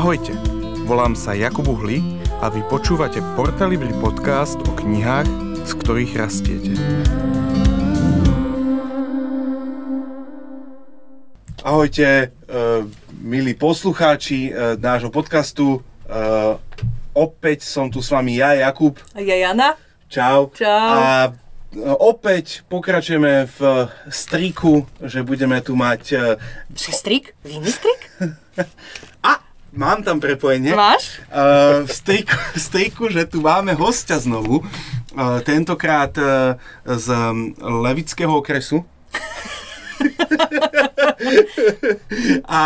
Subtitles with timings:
[0.00, 0.32] Ahojte,
[0.88, 2.00] volám sa Jakub Uhli
[2.40, 5.28] a vy počúvate Portalibri podcast o knihách,
[5.68, 6.72] z ktorých rastiete.
[11.60, 12.88] Ahojte, uh,
[13.20, 15.84] milí poslucháči uh, nášho podcastu.
[16.08, 16.56] Uh,
[17.12, 18.96] opäť som tu s vami ja, Jakub.
[19.12, 19.76] A ja Jana.
[20.08, 20.48] Čau.
[20.56, 20.96] Čau.
[20.96, 21.28] A
[22.00, 23.60] opäť pokračujeme v
[24.08, 26.02] striku, že budeme tu mať...
[26.72, 27.36] Či strik?
[27.44, 28.00] Vinný strik?
[29.70, 30.74] Mám tam prepojenie.
[30.74, 31.22] Máš?
[31.30, 34.66] Uh, v striku, striku, že tu máme hostia znovu.
[35.14, 37.14] Uh, tentokrát uh, z
[37.62, 38.82] Levického okresu.
[42.50, 42.60] a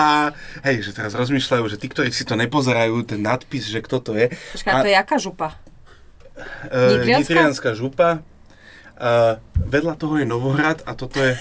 [0.64, 4.16] hej, že teraz rozmýšľajú, že tí, ktorí si to nepozerajú, ten nadpis, že kto to
[4.16, 4.32] je.
[4.56, 5.60] Počkaj, to je jaká župa?
[6.72, 7.05] Uh?
[7.05, 8.24] Nitrianská župa.
[8.94, 11.36] Uh, vedľa toho je Novohrad a toto je...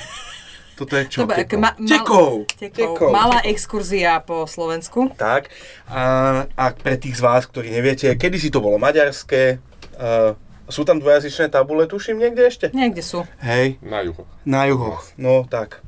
[0.73, 1.23] Toto je čo?
[1.23, 2.49] To bude- ma- mal- Tekov.
[2.57, 3.09] Tekov.
[3.13, 5.13] Malá exkurzia po Slovensku.
[5.13, 5.53] Tak.
[5.85, 6.01] A,
[6.49, 9.61] a pre tých z vás, ktorí neviete, kedy si to bolo maďarské,
[10.01, 10.33] uh,
[10.65, 12.65] sú tam dvojazyčné tabule, tuším, niekde ešte?
[12.73, 13.27] Niekde sú.
[13.43, 14.23] Hej, Na juho.
[14.47, 15.03] na juhoch.
[15.19, 15.83] No, tak.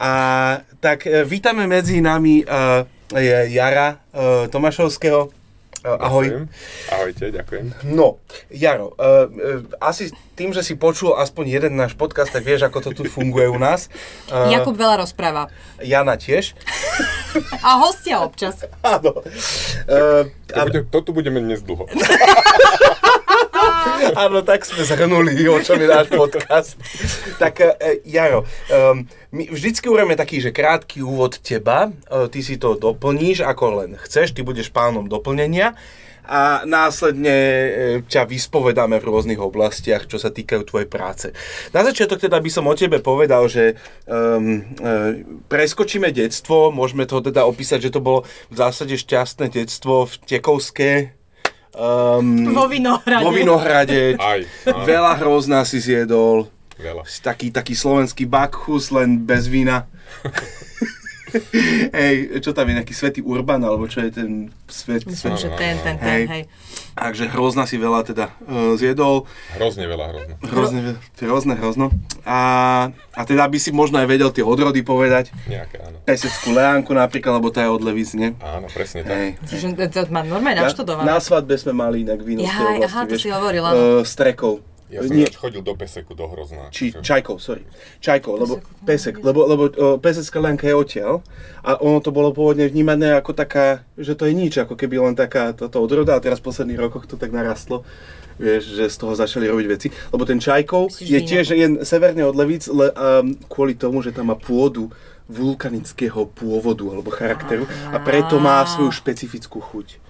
[0.00, 0.10] A
[0.80, 2.86] tak e, vítame medzi nami uh,
[3.50, 5.28] Jara uh, Tomášovského.
[5.80, 6.24] Uh, ahoj.
[6.28, 6.44] Ďakujem.
[6.92, 7.64] Ahojte, ďakujem.
[7.88, 8.20] No,
[8.52, 12.84] Jaro, uh, uh, asi tým, že si počul aspoň jeden náš podcast, tak vieš, ako
[12.84, 13.88] to tu funguje u nás.
[14.28, 15.48] Uh, Jakub veľa rozpráva.
[15.80, 16.52] Jana tiež.
[17.64, 18.68] A hostia občas.
[18.84, 19.24] Áno.
[19.88, 21.86] Uh, To, bude, to tu budeme dnes dlho.
[24.26, 26.76] Áno, tak sme zhrnuli, o čom je náš podcast.
[27.36, 32.56] tak, e, Jaro, um, my vždycky urobíme taký, že krátky úvod teba, e, ty si
[32.56, 35.76] to doplníš ako len chceš, ty budeš pánom doplnenia
[36.30, 37.70] a následne e,
[38.06, 41.26] ťa vyspovedáme v rôznych oblastiach, čo sa týkajú tvojej práce.
[41.74, 43.74] Na začiatok teda by som o tebe povedal, že
[44.06, 50.06] um, e, preskočíme detstvo, môžeme to teda opísať, že to bolo v zásade šťastné detstvo
[50.06, 51.18] v Tekovské,
[51.74, 53.24] um, Vo Vinohrade.
[53.24, 54.14] vo Vinohrade.
[54.18, 54.40] Aj.
[54.66, 56.50] áno, Veľa hrozná si zjedol.
[56.80, 57.04] Veľa.
[57.04, 59.84] Si Taký, taký slovenský bakchus, len bez vína.
[62.00, 64.30] Hej, čo tam je, nejaký svetý Urban, alebo čo je ten
[64.70, 65.04] svet?
[65.04, 65.42] Myslím, svet.
[65.44, 66.22] že ten, ten, Hej.
[66.26, 66.42] ten, hej.
[67.00, 69.24] Takže hrozná si veľa teda uh, zjedol.
[69.56, 70.34] Hrozne veľa, hrozno.
[70.44, 70.80] Hrozne,
[71.16, 71.86] hrozné, hrozno.
[72.28, 72.38] A,
[73.16, 75.32] a teda by si možno aj vedel tie odrody povedať.
[75.48, 75.96] Nejaké, áno.
[76.04, 78.36] Peseckú leánku napríklad, lebo tá je od Levíc, nie?
[78.44, 79.16] Áno, presne tak.
[79.16, 79.28] Hej.
[79.48, 81.08] Čiže to má normálne naštudované.
[81.08, 82.44] Na svadbe sme mali inak víno
[82.80, 83.22] oblasti, aha, to vieš.
[83.22, 83.76] si hovoril, áno.
[83.76, 84.60] Uh, s trekou.
[84.90, 86.66] Ja som Nie, chodil do Peseku, do Hrozná.
[86.74, 87.62] Či Čajkov, sorry.
[88.02, 89.70] Čajkov, lebo Pesek, lebo, lebo
[90.02, 91.22] pesecká lenka je odtiaľ
[91.62, 95.14] a ono to bolo pôvodne vnímané ako taká, že to je nič, ako keby len
[95.14, 97.86] taká toto odroda a teraz v posledných rokoch to tak narastlo.
[98.42, 99.88] Vieš, že z toho začali robiť veci.
[100.10, 104.10] Lebo ten Čajkov Myslíš je tiež je severne od Levíc, le, um, kvôli tomu, že
[104.10, 104.90] tam má pôdu
[105.30, 110.09] vulkanického pôvodu alebo charakteru a preto má svoju špecifickú chuť.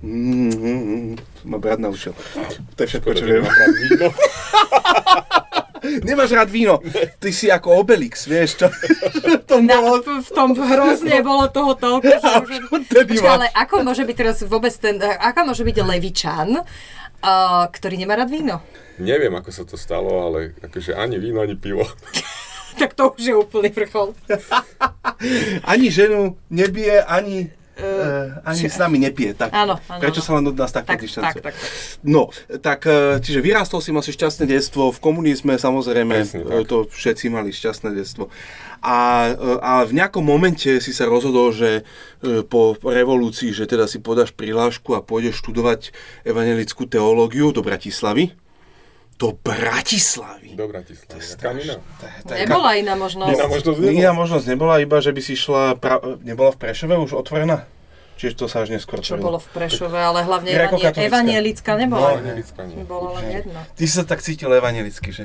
[0.00, 2.16] Mm, mm, mm, ma brat naučil.
[2.76, 3.44] To je všetko, čo viem.
[6.08, 6.80] Nemáš rád víno.
[7.20, 8.68] Ty si ako Obelix, vieš čo?
[9.48, 10.04] to Na, bolo...
[10.04, 13.20] v, v tom hrozne bolo toho toľko, že už...
[13.24, 18.28] ale ako môže byť teraz vôbec ten, aká môže byť levičan, uh, ktorý nemá rád
[18.28, 18.60] víno?
[19.00, 21.88] Neviem, ako sa to stalo, ale akože ani víno, ani pivo.
[22.76, 24.16] Tak to už je úplný vrchol.
[25.64, 29.32] Ani ženu nebije, ani, uh, ani s nami nepije.
[29.34, 29.50] Tak.
[29.50, 30.26] Áno, áno, Prečo áno.
[30.26, 31.54] sa len od nás takto Tak, tak, tak, tak.
[32.04, 32.28] No,
[32.60, 36.84] tak, eh, čiže vyrástol si mal si šťastné detstvo, v komunizme samozrejme Presne eh, to
[36.86, 38.28] všetci mali šťastné detstvo.
[38.80, 39.28] A,
[39.60, 41.84] a v nejakom momente si sa rozhodol, že
[42.48, 45.92] po revolúcii, že teda si podáš prihlášku a pôjdeš študovať
[46.24, 48.32] evangelickú teológiu do Bratislavy.
[49.20, 50.56] Do Bratislavy.
[50.56, 51.20] Do Bratislavy.
[51.36, 51.76] Kam iná?
[51.76, 53.30] To je- to je- Nebola iná možnosť.
[53.30, 54.12] Iná možnosť Iná nebola.
[54.16, 56.00] možnosť nebola, iba že by si šla, pra...
[56.20, 57.68] nebola v Prešove už otvorená?
[58.16, 62.08] Čiže to sa až neskôr Čo bolo v Prešove, ale hlavne evanie, evanielická No, nebola.
[62.14, 62.80] Evangelická nie.
[62.82, 63.60] Bola len jedna.
[63.70, 65.24] Ty si sa tak cítil evangelicky, že?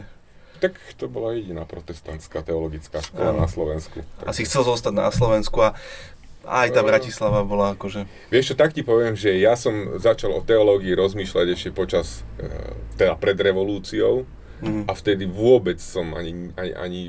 [0.56, 3.44] Tak to bola jediná protestantská teologická škola Áno.
[3.44, 4.00] na Slovensku.
[4.24, 5.76] A si chcel zostať na Slovensku a
[6.48, 8.06] aj tá Bratislava bola akože...
[8.30, 12.48] Vieš čo, tak ti poviem, že ja som začal o teológii rozmýšľať ešte počas, e,
[12.96, 14.24] teda pred revolúciou
[14.62, 14.88] Mhm.
[14.88, 17.02] a vtedy vôbec som ani, ani, ani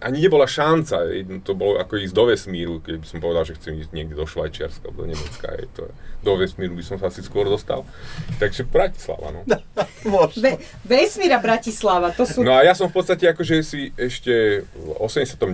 [0.00, 1.12] ani nebola šanca,
[1.44, 4.24] to bolo ako ísť do vesmíru, keď by som povedal, že chcem ísť niekde do
[4.24, 5.84] Švajčiarska alebo do Nemecka, je to,
[6.24, 7.84] do vesmíru by som sa asi skôr dostal.
[8.40, 9.40] Takže Bratislava, no.
[10.08, 10.56] Možno.
[10.88, 12.40] Vesmíra Bratislava, to sú...
[12.40, 15.44] No a ja som v podstate akože si ešte v 89.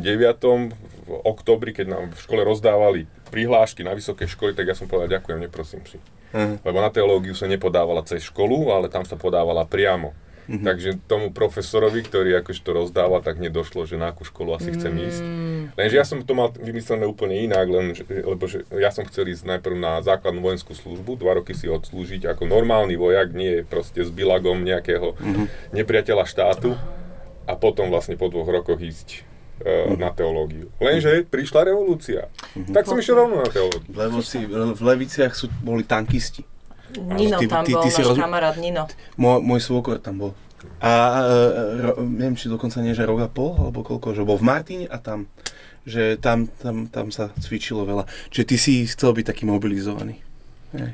[0.71, 5.19] v oktobri, keď nám v škole rozdávali prihlášky na vysoké školy, tak ja som povedal,
[5.19, 5.99] ďakujem, neprosím si.
[6.35, 6.67] Mhm.
[6.67, 10.13] Lebo na teológiu sa nepodávala cez školu, ale tam sa podávala priamo.
[10.47, 14.95] Takže tomu profesorovi, ktorý akože to rozdával, tak nedošlo, že na akú školu asi chcem
[14.95, 15.23] ísť.
[15.75, 19.27] Lenže ja som to mal vymyslené úplne inak, len, že- lebo že ja som chcel
[19.27, 24.07] ísť najprv na základnú vojenskú službu, dva roky si odslúžiť ako normálny vojak, nie proste
[24.07, 25.19] s bilagom nejakého
[25.75, 26.79] nepriateľa štátu
[27.51, 29.27] a potom vlastne po dvoch rokoch ísť
[29.59, 30.69] e, na teológiu.
[30.77, 32.29] Lenže prišla revolúcia.
[32.69, 33.85] Tak som išiel rovno na teológiu.
[33.85, 36.45] V, Levoci, v Leviciach sú, boli tankisti.
[36.97, 38.85] Nino Ty- tam ty- bol, ty si náš roz- kamarát Nino.
[39.15, 40.33] Môj, môj svokor tam bol.
[40.79, 41.35] A e,
[41.79, 44.85] ro, neviem, či dokonca nie, že rok a pol, alebo koľko, že bol v Martine
[44.85, 45.29] a tam,
[45.83, 48.03] že tam, tam, tam sa cvičilo veľa.
[48.29, 50.19] Čiže ty si chcel byť taký mobilizovaný.
[50.73, 50.93] Hej,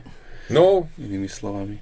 [0.49, 1.79] No, inými slovami.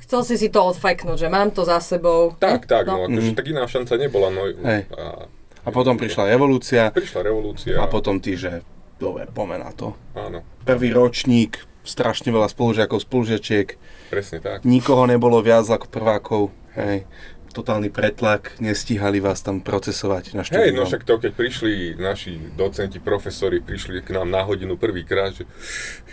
[0.00, 2.34] Chcel si si to odfajknúť, že mám to za sebou.
[2.34, 3.08] tak, tak, no, No.
[3.08, 3.36] akože Mhm.
[3.36, 4.28] tak iná šanca nebola.
[4.28, 4.82] No, Hej.
[4.90, 5.30] a,
[5.70, 7.78] A potom prišla revolúcia prišla revolúcia.
[7.78, 8.66] a potom ty, že
[8.98, 9.94] dobre, poďme na to.
[10.12, 13.78] Áno, Prvý ročník, strašne veľa spolužiakov, spolužiačiek,
[14.10, 14.66] presne tak.
[14.66, 16.42] nikoho nebolo viac ako prvákov,
[16.74, 17.06] hej.
[17.50, 20.70] Totálny pretlak, nestíhali vás tam procesovať na štúdiu.
[20.70, 25.34] Hej, no však to, keď prišli naši docenti, profesori, prišli k nám na hodinu prvýkrát,
[25.34, 25.50] že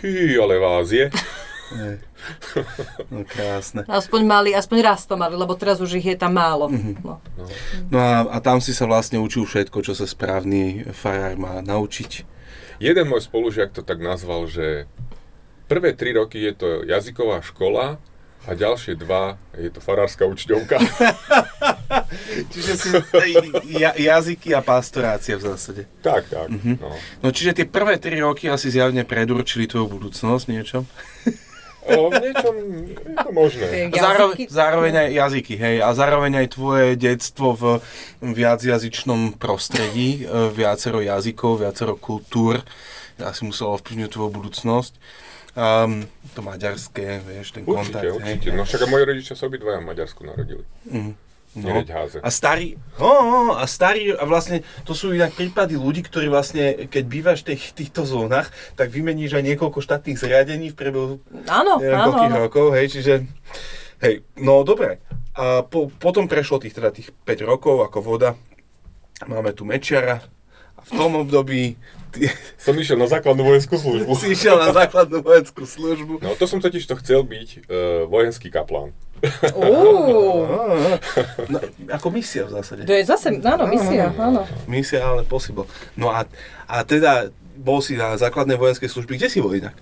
[0.02, 1.06] hý, ale vás je.
[1.68, 1.96] Hej.
[3.12, 3.84] No krásne.
[3.84, 6.72] Aspoň mali, aspoň raz to mali, lebo teraz už ich je tam málo.
[6.72, 7.04] Mhm.
[7.04, 7.20] No.
[7.92, 12.24] No a, a tam si sa vlastne učil všetko, čo sa správny farár má naučiť.
[12.78, 14.86] Jeden môj spolužiak to tak nazval, že
[15.66, 17.98] prvé tri roky je to jazyková škola
[18.46, 20.78] a ďalšie dva je to farárska učňovka.
[22.54, 22.88] Čiže si
[23.76, 25.82] ja, jazyky a pastorácia v zásade.
[26.00, 26.48] tak, tak.
[26.48, 26.78] Mhm.
[26.80, 26.94] No.
[27.20, 30.86] No čiže tie prvé tri roky asi zjavne predurčili tvoju budúcnosť niečo.
[31.88, 32.54] O, niečom
[33.00, 33.66] je to možné.
[33.90, 37.62] Zároveň, jazyky- zároveň aj jazyky, hej, a zároveň aj tvoje detstvo v
[38.20, 42.60] viacjazyčnom prostredí, e, viacero jazykov, viacero kultúr,
[43.18, 44.92] asi muselo ovplyvniť tvoju budúcnosť.
[45.54, 48.14] Um, to maďarské, vieš, ten Určite, kontakt.
[48.14, 48.54] určite.
[48.54, 50.62] No však a moji rodičia sa obidvaja v Maďarsku narodili.
[50.86, 51.27] Mhm.
[51.62, 51.82] No.
[51.82, 52.18] Háze.
[52.22, 57.04] A starí, oh, a starí, a vlastne to sú inak prípady ľudí, ktorí vlastne, keď
[57.06, 61.14] bývaš v tých, týchto zónach, tak vymeníš aj niekoľko štátnych zriadení v priebehu
[61.48, 62.36] Áno, neviem áno, áno.
[62.46, 63.26] rokov, hej, čiže,
[64.04, 65.02] hej, no dobre.
[65.38, 68.34] A po, potom prešlo tých, teda tých 5 rokov ako voda,
[69.26, 70.22] máme tu Mečiara
[70.78, 71.74] a v tom období
[72.14, 72.30] ty
[72.64, 74.14] Som išiel na základnú vojenskú službu.
[74.16, 76.22] si išiel na základnú vojenskú službu.
[76.22, 77.58] No to som totiž to chcel byť e,
[78.06, 78.94] vojenský kaplán.
[81.48, 81.58] No,
[81.90, 82.86] ako misia v zásade.
[82.86, 84.46] to je zase, áno, misia, áno.
[84.70, 85.66] Misia, ale possible.
[85.98, 86.24] No a,
[86.70, 89.74] a teda bol si na základnej vojenskej služby, kde si bol inak?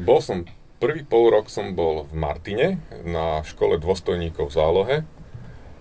[0.00, 0.44] Bol som,
[0.80, 2.66] prvý pol rok som bol v Martine
[3.04, 4.96] na škole dôstojníkov v zálohe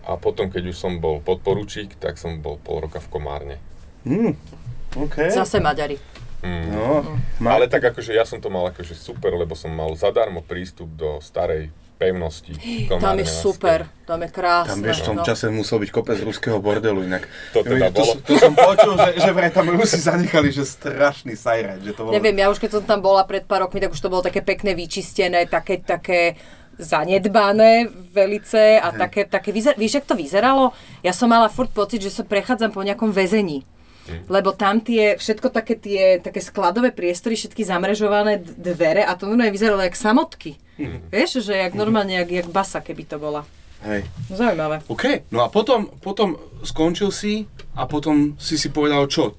[0.06, 3.58] a potom, keď už som bol podporučík, tak som bol pol roka v Komárne.
[4.06, 4.38] Hm,
[5.00, 5.32] OK.
[5.34, 5.98] Zase Maďari.
[6.46, 6.78] Mm.
[6.78, 7.02] No,
[7.50, 11.18] Ale tak akože ja som to mal akože super, lebo som mal zadarmo prístup do
[11.18, 12.54] starej pevnosti.
[12.92, 14.76] Tam je super, tam je krásne.
[14.76, 15.24] Tam vieš, v tom no.
[15.24, 17.24] čase musel byť kopec ruského bordelu inak.
[17.56, 18.20] To teda bolo.
[18.20, 22.12] to, som počul, že, že vraj tam Rusi zanechali, že strašný sajrať, že to bolo...
[22.12, 24.44] Neviem, ja už keď som tam bola pred pár rokmi, tak už to bolo také
[24.44, 26.36] pekné, vyčistené, také, také
[26.76, 30.76] zanedbané velice a také, také vyzer- víš, jak to vyzeralo?
[31.00, 33.64] Ja som mala furt pocit, že sa prechádzam po nejakom väzení.
[34.30, 39.50] Lebo tam tie, všetko také tie, také skladové priestory, všetky zamrežované dvere a to normálne
[39.50, 40.62] vyzeralo jak samotky.
[41.12, 43.48] Vieš, že jak normálne, jak, jak basa, keby to bola.
[43.86, 44.04] Hej.
[44.34, 44.82] Zaujímavé.
[44.90, 46.36] OK, no a potom, potom
[46.66, 47.46] skončil si
[47.78, 49.38] a potom si si povedal čo?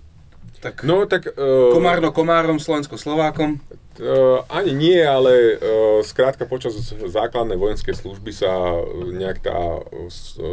[0.62, 1.34] Tak No tak...
[1.36, 3.60] Uh, Komárno komárom, Slovensko Slovákom.
[3.96, 8.80] Uh, ani nie, ale uh, skrátka počas základnej vojenskej služby sa
[9.12, 9.56] nejak tá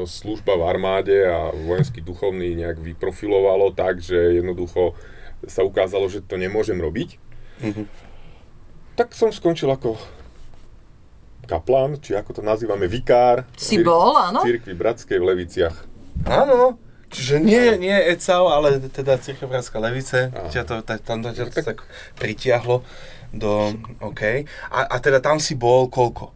[0.08, 4.96] služba v armáde a vojenský duchovný nejak vyprofilovalo tak, že jednoducho
[5.48, 7.20] sa ukázalo, že to nemôžem robiť.
[7.64, 7.84] Mhm.
[8.94, 9.98] Tak som skončil ako
[11.44, 13.44] kaplán, či ako to nazývame, vikár.
[13.56, 14.42] Si bol, áno?
[14.42, 15.76] Cirkvi Bratskej v Leviciach.
[16.24, 16.80] Áno,
[17.12, 21.52] čiže nie, nie ECAO, ale teda Cirkev Bratská Levice, ťa to, ta, tam to ťa
[21.52, 21.84] to Tak-
[22.16, 22.82] pritiahlo
[23.34, 24.46] do, OK.
[24.70, 26.32] A, a teda tam si bol koľko?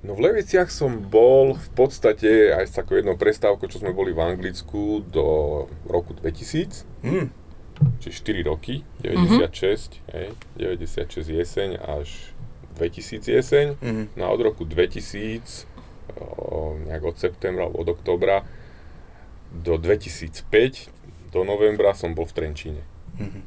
[0.00, 4.16] No v Leviciach som bol v podstate aj s takou jednou prestávkou, čo sme boli
[4.16, 5.26] v Anglicku do
[5.84, 6.88] roku 2000.
[7.04, 7.28] Hm,
[8.00, 12.32] čiže 4 roky, 96, hej, 96 jeseň až
[12.80, 13.66] 2000 jeseň.
[13.84, 14.04] mhm.
[14.16, 15.68] No a od roku 2000,
[16.16, 18.42] o, nejak od septembra alebo od oktobra
[19.52, 20.88] do 2005,
[21.30, 22.82] do novembra som bol v Trenčíne.
[23.20, 23.40] Mhm.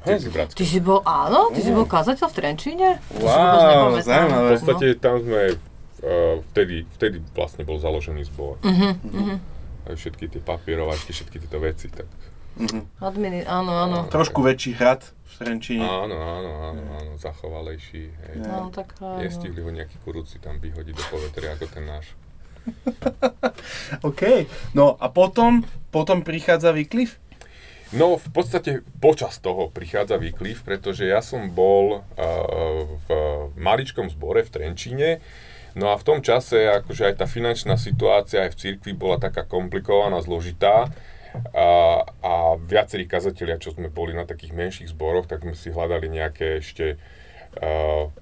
[0.00, 0.56] Cirkvi Bratskej.
[0.56, 1.52] Ty si bol, áno?
[1.52, 2.88] Ty si bol kazateľ v Trenčíne?
[3.12, 4.56] To Wow, zaujímavé.
[4.56, 8.56] V podstate tam sme, uh, vtedy, vtedy vlastne bol založený zbor.
[8.64, 9.36] Mhm.
[9.90, 12.08] Aj všetky tie papierovačky, všetky tieto veci, tak
[13.00, 13.98] Admini, áno, áno.
[14.12, 15.00] Trošku väčší hrad
[15.40, 15.80] Trenčíne.
[15.80, 18.12] áno, áno, áno, áno, zachovalejší.
[18.12, 18.36] Hej.
[18.44, 19.24] No, tak áno.
[19.24, 22.12] Nestihli ho nejakí kurúci tam vyhodiť do povetria ako ten náš.
[24.08, 24.44] OK.
[24.76, 27.16] No a potom, potom prichádza Wycliffe?
[27.90, 33.08] No, v podstate počas toho prichádza výkliv, pretože ja som bol uh, v
[33.58, 35.18] maličkom zbore v Trenčíne,
[35.74, 39.42] no a v tom čase, akože aj tá finančná situácia aj v cirkvi bola taká
[39.42, 40.86] komplikovaná, zložitá,
[41.54, 46.10] a, a viacerí kazatelia, čo sme boli na takých menších zboroch, tak sme si hľadali
[46.10, 46.98] nejaké ešte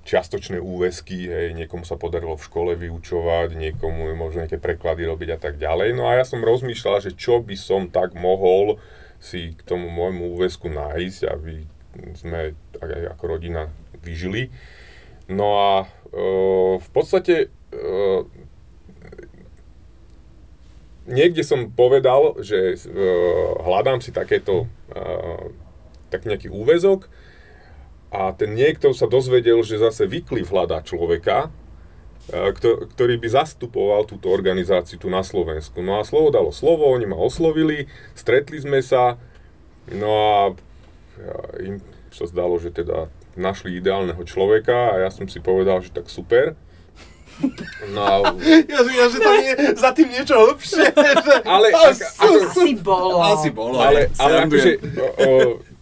[0.08, 5.38] čiastočné úväzky, hej, niekomu sa podarilo v škole vyučovať, niekomu možno nejaké preklady robiť a
[5.38, 5.92] tak ďalej.
[5.92, 8.80] No a ja som rozmýšľal, že čo by som tak mohol
[9.20, 11.60] si k tomu môjmu úväzku nájsť, aby
[12.16, 12.56] sme
[13.12, 13.68] ako rodina
[14.00, 14.48] vyžili.
[15.28, 18.24] No a uh, v podstate uh,
[21.08, 25.48] niekde som povedal, že uh, hľadám si takéto, uh,
[26.12, 27.08] tak nejaký úvezok
[28.12, 32.52] a ten niekto sa dozvedel, že zase Vykliv hľadá človeka, uh,
[32.92, 35.80] ktorý by zastupoval túto organizáciu tu na Slovensku.
[35.80, 39.16] No a slovo dalo slovo, oni ma oslovili, stretli sme sa,
[39.88, 40.36] no a
[41.58, 46.10] im sa zdalo, že teda našli ideálneho človeka a ja som si povedal, že tak
[46.10, 46.58] super,
[47.94, 48.34] No,
[48.72, 50.86] ja, ja, že tam je za tým niečo hlbšie.
[51.26, 51.34] Že...
[51.46, 53.16] Ale, ak, ako, asi bolo.
[53.22, 53.76] Asi bolo.
[53.80, 54.70] Ale, ale akože,
[55.18, 55.28] o,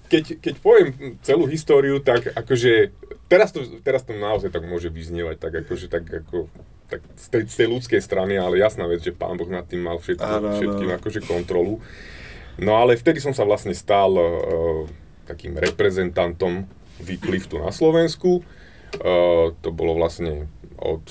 [0.06, 0.88] keď, keď poviem
[1.24, 2.94] celú históriu, tak akože,
[3.26, 6.46] teraz to, teraz to naozaj tak môže vyznievať, tak akože, tak ako,
[6.86, 9.82] tak z tej, z tej ľudskej strany, ale jasná vec, že pán Boh nad tým
[9.82, 10.98] mal všetko, ano, všetkým ano.
[11.02, 11.82] akože kontrolu.
[12.56, 14.88] No ale vtedy som sa vlastne stal uh,
[15.28, 16.64] takým reprezentantom
[16.96, 18.40] Vykliftu na Slovensku.
[18.96, 20.48] Uh, to bolo vlastne
[20.80, 21.04] od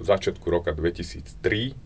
[0.00, 1.76] začiatku roka 2003.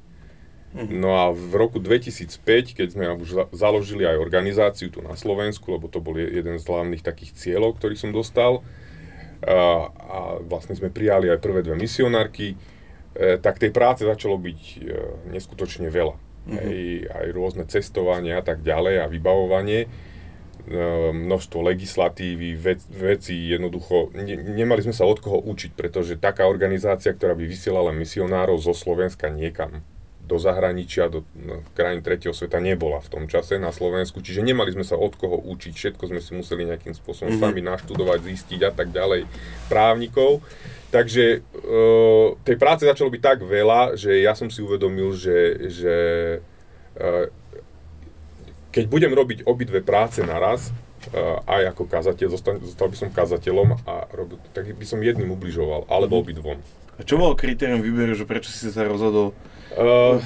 [0.75, 0.91] Mhm.
[0.99, 5.87] No a v roku 2005, keď sme už založili aj organizáciu tu na Slovensku, lebo
[5.87, 8.67] to bol jeden z hlavných takých cieľov, ktorý som dostal,
[9.45, 12.57] a, a vlastne sme prijali aj prvé dve misionárky,
[13.15, 14.77] e, tak tej práce začalo byť e,
[15.37, 16.17] neskutočne veľa.
[16.45, 16.59] Mm-hmm.
[16.59, 16.79] Aj,
[17.23, 19.89] aj rôzne cestovania a tak ďalej a vybavovanie.
[20.65, 26.49] E, množstvo legislatívy, vec, veci, jednoducho ne, nemali sme sa od koho učiť, pretože taká
[26.49, 29.85] organizácia, ktorá by vysielala misionárov zo Slovenska niekam
[30.25, 34.73] do zahraničia, do no, krajín tretieho sveta nebola v tom čase na Slovensku, čiže nemali
[34.73, 37.45] sme sa od koho učiť, všetko sme si museli nejakým spôsobom mm-hmm.
[37.45, 39.29] sami naštudovať, zistiť a tak ďalej
[39.69, 40.41] právnikov.
[40.89, 41.39] Takže e,
[42.41, 45.97] tej práce začalo byť tak veľa, že ja som si uvedomil, že, že
[46.97, 47.44] e,
[48.75, 50.75] keď budem robiť obidve práce naraz,
[51.15, 55.31] uh, aj ako kazateľ, zostal, zostal by som kazateľom a robil, tak by som jedným
[55.31, 56.27] ubližoval, alebo mm-hmm.
[56.27, 56.59] obidvom.
[56.99, 59.31] A čo bolo kritérium výberu, že prečo si sa rozhodol
[59.79, 60.19] uh,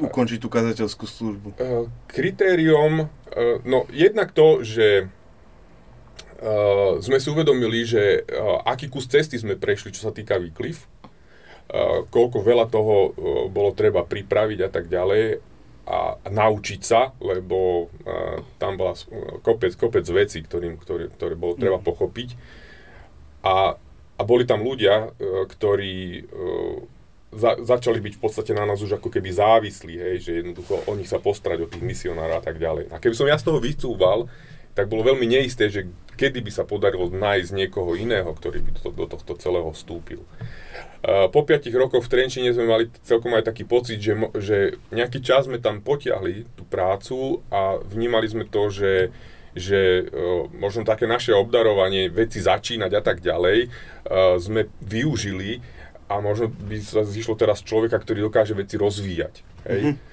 [0.00, 1.48] ukončiť tú kazateľskú službu?
[1.60, 5.04] Uh, kritérium, uh, no jednak to, že
[6.40, 10.80] uh, sme si uvedomili, že uh, aký kus cesty sme prešli, čo sa týka výkliv,
[10.80, 13.12] uh, koľko veľa toho uh,
[13.52, 15.49] bolo treba pripraviť a tak ďalej
[15.90, 18.94] a, naučiť sa, lebo a, tam bola
[19.42, 21.86] kopec, kopec vecí, ktorým, ktoré, ktoré bolo treba mm.
[21.86, 22.28] pochopiť.
[23.42, 23.74] A,
[24.20, 26.22] a boli tam ľudia, e, ktorí e,
[27.32, 30.92] za, začali byť v podstate na nás už ako keby závislí, hej, že jednoducho o
[30.98, 32.90] nich sa postrať, o tých misionárov a tak ďalej.
[32.90, 34.26] A keby som ja z toho vycúval,
[34.74, 35.86] tak bolo veľmi neisté, že
[36.20, 40.20] kedy by sa podarilo nájsť niekoho iného, ktorý by do, do tohto celého vstúpil.
[41.32, 45.48] Po 5 rokoch v Trenčine sme mali celkom aj taký pocit, že, že nejaký čas
[45.48, 49.08] sme tam potiahli tú prácu a vnímali sme to, že,
[49.56, 50.12] že
[50.52, 53.72] možno také naše obdarovanie, veci začínať a tak ďalej,
[54.36, 55.64] sme využili
[56.12, 59.34] a možno by sa zišlo teraz človeka, ktorý dokáže veci rozvíjať.
[59.72, 59.82] Hej?
[59.96, 60.09] Mm-hmm.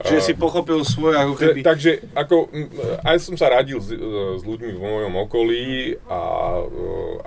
[0.00, 1.60] Čiže si pochopil svoje ako keby...
[1.60, 2.48] Takže ako,
[3.04, 4.00] aj som sa radil s, e,
[4.36, 6.20] s ľuďmi v mojom okolí a
[6.60, 6.64] e,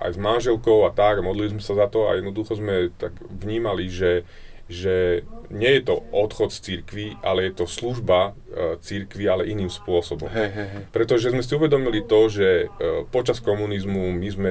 [0.02, 3.88] aj s manželkou a tak, modlili sme sa za to a jednoducho sme tak vnímali,
[3.88, 4.26] že,
[4.66, 5.22] že
[5.54, 10.26] nie je to odchod z cirkvi, ale je to služba uh, cirkvi, ale iným spôsobom.
[10.34, 10.84] Hey, hey, hey.
[10.90, 14.50] Pretože sme si uvedomili to, že uh, počas komunizmu my sme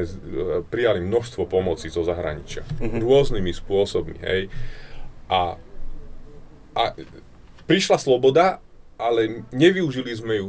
[0.71, 2.63] prijali množstvo pomoci zo zahraničia.
[2.79, 3.03] Uh-huh.
[3.03, 4.47] Rôznymi spôsobmi, hej.
[5.27, 5.59] A,
[6.79, 6.83] a
[7.67, 8.59] prišla sloboda,
[8.99, 10.49] ale nevyužili sme ju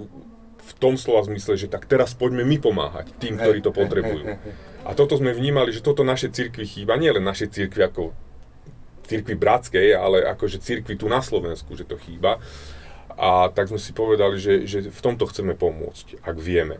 [0.63, 4.39] v tom slova zmysle, že tak teraz poďme my pomáhať tým, ktorí to potrebujú.
[4.87, 8.15] A toto sme vnímali, že toto naše cirkvi chýba, nie len naše cirkvi ako
[9.03, 12.39] cirkvi bratskej, ale akože cirkvi tu na Slovensku, že to chýba.
[13.13, 16.79] A tak sme si povedali, že, že v tomto chceme pomôcť, ak vieme.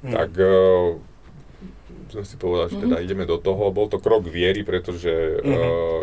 [0.00, 0.14] Hmm.
[0.14, 0.96] Tak uh,
[2.14, 3.74] sme si povedali, že teda mm ideme do toho.
[3.74, 6.02] Bol to krok viery, pretože mm uh,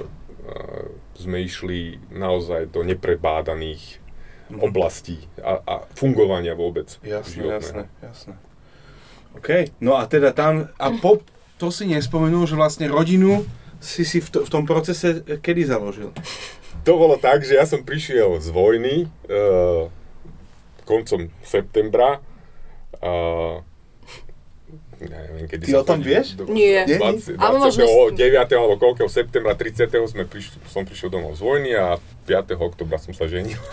[1.21, 4.01] sme išli naozaj do neprebádaných
[4.49, 4.59] mm.
[4.65, 7.57] oblastí a, a fungovania vôbec Jasné, životného.
[7.61, 8.33] jasné, jasné.
[9.37, 9.49] OK,
[9.79, 11.21] no a teda tam, a po,
[11.61, 13.45] to si nespomenul, že vlastne rodinu
[13.77, 16.09] si si v, to, v tom procese e, kedy založil?
[16.81, 19.85] To bolo tak, že ja som prišiel z vojny uh,
[20.89, 22.19] koncom septembra
[23.01, 23.65] Uh,
[25.09, 26.37] ja neviem, kedy Ty sa o tom vieš?
[26.37, 26.85] Do, Nie.
[26.85, 26.97] Nie?
[27.01, 27.65] 20, Ale 20.
[27.65, 28.53] možno- 9.
[28.53, 29.89] alebo koľkého septembra, 30.
[30.05, 31.97] Sme prišli, som prišiel domov z vojny a
[32.29, 32.57] 5.
[32.61, 33.57] oktobra som sa ženil.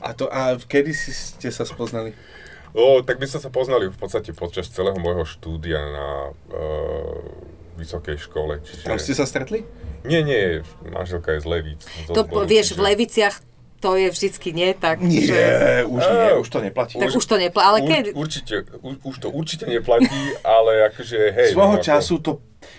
[0.00, 2.16] A, to, a kedy si ste sa spoznali?
[2.72, 7.20] O, tak my sme sa poznali v podstate počas celého môjho štúdia na uh,
[7.76, 8.64] vysokej škole.
[8.64, 8.88] Čiže...
[8.88, 9.64] Tam ste sa stretli?
[10.04, 11.80] Nie, nie, manželka je z Levíc.
[12.12, 13.44] To vieš, v Leviciach
[13.80, 15.00] to je vždycky nie, tak...
[15.00, 17.00] že- Nie, už nie, už to neplatí.
[17.00, 18.04] Tak už to nepla, ale Ur, keď...
[18.12, 21.48] určite, u, už to určite neplatí, ale akože hej.
[21.56, 22.32] Svojho no, ako- času to,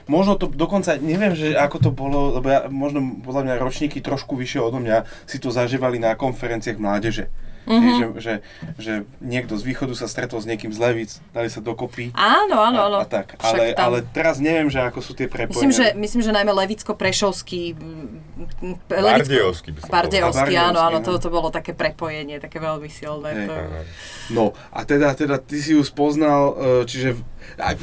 [0.06, 4.38] možno to dokonca, neviem, že ako to bolo, lebo ja, možno podľa mňa ročníky trošku
[4.38, 7.34] vyššie odo mňa si to zažívali na konferenciách mládeže.
[7.62, 7.72] Mhm.
[7.72, 7.98] Mm-hmm.
[7.98, 8.34] Že, že,
[8.82, 12.10] že niekto z východu sa stretol s niekým z Levic, dali sa dokopy.
[12.18, 12.98] Áno, áno, áno.
[13.02, 13.38] A, a tak.
[13.38, 15.70] Však Ale, tam- ale teraz neviem, že ako sú tie prepojenia.
[15.70, 17.78] Myslím, že, myslím, že najmä Levicko-Prešovský...
[17.78, 22.90] mm, Bardejovský by som Bardejovský, áno, áno, Bardejovský, to, to bolo také prepojenie, také veľmi
[22.90, 23.30] silné.
[23.30, 23.48] Hej.
[23.48, 23.54] To...
[24.34, 27.22] No, a teda, teda ty si ju spoznal, e, čiže,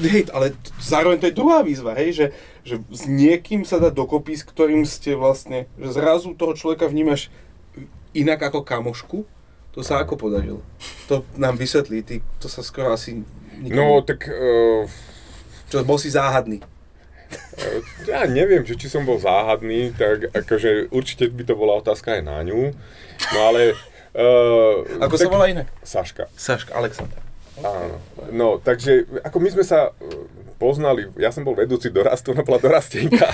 [0.02, 2.26] hej, ale zároveň to je druhá výzva, hej, že,
[2.66, 7.30] že s niekým sa dá dokopy, s ktorým ste vlastne, že zrazu toho človeka vnímaš
[8.16, 9.28] inak ako kamošku,
[9.72, 10.60] to sa ako podarilo?
[11.08, 13.22] To nám vysvetlí, ty, to sa skoro asi
[13.58, 14.86] No, nikomu, tak uh,
[15.66, 16.62] čo bol si záhadný.
[18.06, 22.22] ja neviem, že či som bol záhadný, tak akože určite by to bola otázka aj
[22.22, 22.70] na ňu.
[23.34, 23.74] No ale...
[24.14, 25.68] Uh, Ako sa volá inak?
[25.84, 26.30] Saška.
[26.38, 27.20] Saška, Alexander.
[27.58, 27.98] Áno.
[28.30, 29.90] No, takže ako my sme sa
[30.58, 33.30] poznali, ja som bol vedúci dorastu, ona bola dorastenka.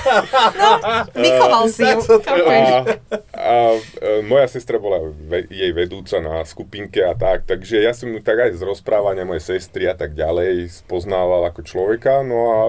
[1.16, 1.98] Vychoval si ju.
[2.20, 2.84] a,
[3.32, 8.12] a e, moja sestra bola ve, jej vedúca na skupinke a tak, takže ja som
[8.12, 12.60] ju tak aj z rozprávania mojej sestry a tak ďalej spoznával ako človeka, no a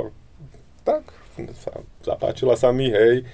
[0.87, 1.03] tak
[1.59, 3.27] sa, zapáčila sa mi, hej.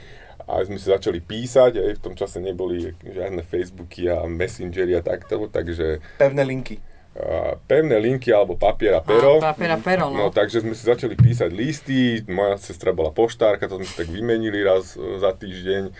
[0.49, 5.05] A sme si začali písať, aj v tom čase neboli žiadne Facebooky a Messengery a
[5.05, 6.90] takto, takže Pevné linky.
[7.17, 9.43] A, pevné linky alebo papier a pero.
[9.43, 10.15] Á, papier a pero, no.
[10.15, 14.07] No, takže sme si začali písať listy, moja sestra bola poštárka, to sme si tak
[14.07, 15.91] vymenili raz e, za týždeň.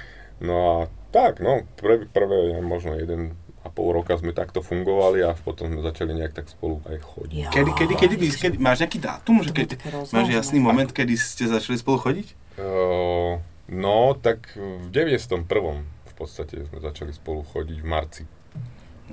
[0.42, 0.76] No a
[1.12, 5.82] tak, no, prvé, prvé možno jeden a pol roka sme takto fungovali a potom sme
[5.86, 7.38] začali nejak tak spolu aj chodiť.
[7.38, 7.50] Ja.
[7.54, 10.18] Kedy, kedy, kedy, kedy, kedy, máš nejaký dátum, že rozhodné.
[10.18, 12.28] máš jasný moment, kedy ste začali spolu chodiť?
[12.58, 13.38] Uh,
[13.70, 15.46] no, tak v 91.
[15.46, 18.24] v podstate sme začali spolu chodiť v marci.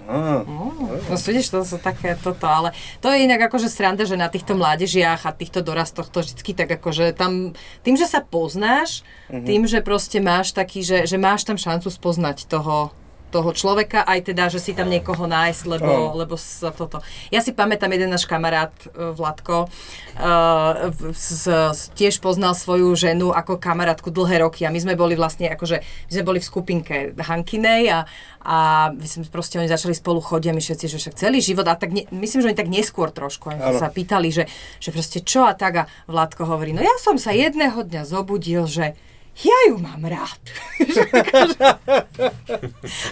[0.06, 0.44] Á,
[1.08, 4.52] No vidíš, to sú také toto, ale to je inak akože sranda, že na týchto
[4.52, 9.80] mládežiach a týchto dorastoch to vždycky tak akože tam, tým, že sa poznáš, tým, že
[9.80, 12.92] proste máš taký, že, že máš tam šancu spoznať toho,
[13.28, 16.16] toho človeka, aj teda, že si tam niekoho nájsť, lebo, Áno.
[16.16, 17.04] lebo sa toto.
[17.28, 23.30] Ja si pamätám, jeden náš kamarát, e, Vladko, uh, z, z, tiež poznal svoju ženu
[23.30, 26.96] ako kamarátku dlhé roky a my sme boli vlastne akože, my sme boli v skupinke
[27.16, 28.00] Hankinej a,
[28.42, 28.56] a
[28.92, 31.76] my sme proste oni začali spolu chodiť a my všetci, že však celý život a
[31.76, 34.44] tak ne, myslím, že oni tak neskôr trošku oni sa pýtali, že,
[34.78, 38.64] že proste čo a tak a Vladko hovorí, no ja som sa jedného dňa zobudil,
[38.64, 38.96] že
[39.44, 40.40] ja ju mám rád.
[40.94, 41.74] Že akože-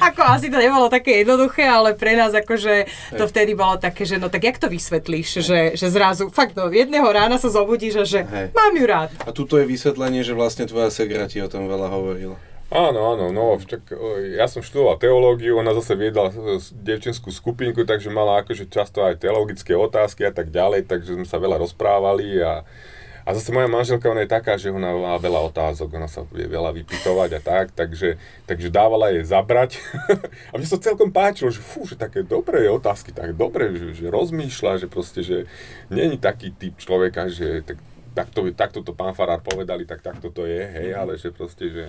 [0.03, 4.19] ako asi to nebolo také jednoduché, ale pre nás akože to vtedy bolo také, že
[4.19, 8.05] no tak jak to vysvetlíš, že, že zrazu fakt no jedného rána sa zobudíš a
[8.07, 8.47] že Hej.
[8.55, 9.11] mám ju rád.
[9.23, 12.37] A tuto je vysvetlenie, že vlastne tvoja segra ti o tom veľa hovorila.
[12.67, 17.87] Áno, áno, no, však e, ja som študoval teológiu, ona zase viedla e, devčenskú skupinku,
[17.87, 22.43] takže mala akože často aj teologické otázky a tak ďalej, takže sme sa veľa rozprávali
[22.43, 22.67] a,
[23.27, 26.47] a zase moja manželka, ona je taká, že ona má veľa otázok, ona sa vie
[26.47, 29.83] veľa vypytovať a tak, takže, takže dávala jej zabrať.
[30.51, 34.07] a mne sa celkom páčilo, že fú, že také dobré otázky, tak dobre, že, že
[34.07, 35.51] rozmýšľa, že proste, že
[35.91, 37.83] není taký typ človeka, že tak,
[38.15, 41.85] takto, takto to pán Farár povedali, tak takto to je, hej, ale že proste, že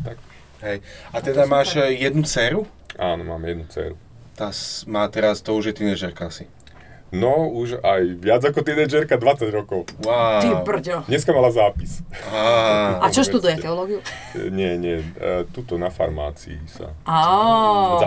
[0.00, 0.16] tak,
[0.64, 0.80] Hej.
[1.12, 2.64] A teda máš e, jednu dceru?
[2.96, 3.96] áno, mám jednu dceru.
[4.36, 4.48] Tá
[4.88, 6.48] má teraz, to už je tínedžerka asi.
[7.14, 9.86] No, už aj viac ako tínedžerka, 20 rokov.
[10.02, 10.42] Wow.
[10.42, 10.96] Ty brďo.
[11.06, 12.02] Dneska mala zápis.
[12.34, 14.02] Á, A čo študuje teológiu?
[14.34, 17.22] Nie, nie, e, tuto na farmácii sa Á,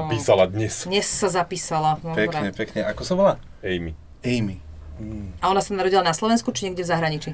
[0.04, 0.84] zapísala dnes.
[0.84, 1.96] Dnes sa zapísala.
[2.04, 2.28] Dobre.
[2.28, 2.82] pekne, pekne.
[2.92, 3.34] Ako sa volá?
[3.64, 3.96] Amy.
[4.20, 4.60] Amy.
[5.40, 7.32] A ona sa narodila na Slovensku či niekde v zahraničí?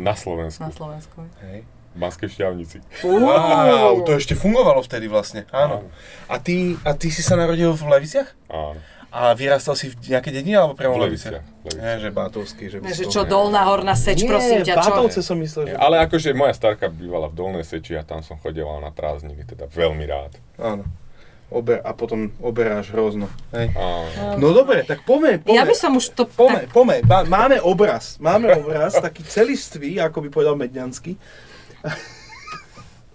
[0.00, 0.64] Na Slovensku.
[0.64, 1.28] Na Slovensku.
[1.44, 1.68] Hej.
[1.96, 2.84] Banskej šťavnici.
[3.04, 5.80] Wow, to ešte fungovalo vtedy vlastne, áno.
[5.80, 5.88] Áno.
[6.28, 8.28] A ty, a ty si sa narodil v Leviciach?
[8.52, 8.80] Áno.
[9.16, 11.40] A vyrastal si v nejakej dedine alebo priamo V Leviciach.
[11.72, 14.92] Nie, že Bátovský, že Ne, že čo, dolná, horná seč, prosím ťa, čo?
[14.92, 15.80] Bátovce som myslel, že...
[15.80, 19.72] Ale akože moja starka bývala v Dolnej Seči a tam som chodieval na prázdniny, teda
[19.72, 20.36] veľmi rád.
[20.60, 20.84] Áno.
[21.48, 23.32] Ober, a potom oberáš hrozno.
[23.56, 23.72] Hej.
[23.72, 24.36] Áno.
[24.36, 25.56] No dobre, tak poďme, poďme.
[25.56, 26.28] Ja by som už to...
[26.28, 26.96] Poďme, Tak, poďme.
[27.06, 28.20] Má, máme obraz.
[28.20, 31.16] Máme obraz, taký celistvý, ako by povedal Medňanský.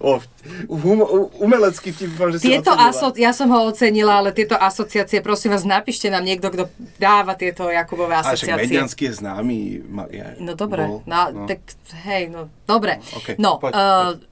[0.02, 0.18] O,
[0.66, 1.06] hum,
[1.38, 5.62] umelecký vtip, že si Tieto aso- ja som ho ocenila, ale tieto asociácie, prosím vás,
[5.62, 8.66] napíšte nám niekto, kto dáva tieto Jakubové však asociácie.
[8.66, 9.58] Medianský je známy.
[9.86, 11.62] Ma, ja, No dobre, bol, no, tak
[12.02, 12.98] hej, no dobre.
[13.14, 13.80] ok, no, poď, uh,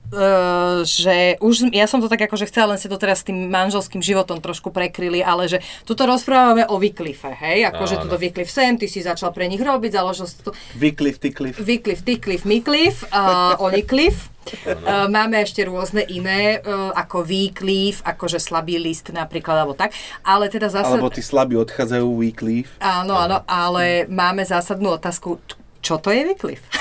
[0.10, 3.46] uh, že už, ja som to tak akože chcela, len si to teraz s tým
[3.54, 8.74] manželským životom trošku prekryli, ale že tuto rozprávame o Wycliffe, hej, akože tuto Wycliffe sem,
[8.74, 11.54] ty si začal pre nich robiť, založil si tu Vyklif, tykliv.
[11.62, 14.34] Wycliffe, Tycliffe, Mycliffe, uh, Onicliffe.
[14.66, 19.94] Uh, máme ešte rôzne iné, uh, ako Wycliffe, akože slabý list napríklad, alebo tak.
[20.26, 20.98] Ale teda zase...
[20.98, 22.78] Alebo tí slabí odchádzajú Wycliffe.
[22.82, 25.40] Áno, áno, ale máme zásadnú otázku,
[25.80, 26.68] čo to je Wycliffe?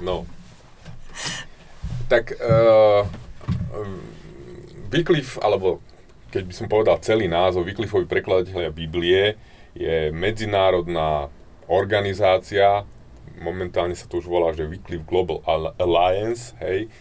[0.00, 0.24] No.
[2.08, 3.04] Tak uh,
[4.88, 5.84] Wycliffe, alebo
[6.32, 9.36] keď by som povedal celý názov, Wycliffeovi prekladatelia Biblie
[9.76, 11.30] je medzinárodná
[11.70, 12.82] organizácia,
[13.40, 16.92] momentálne sa to už volá, že Wycliffe Global Al- Alliance, hej,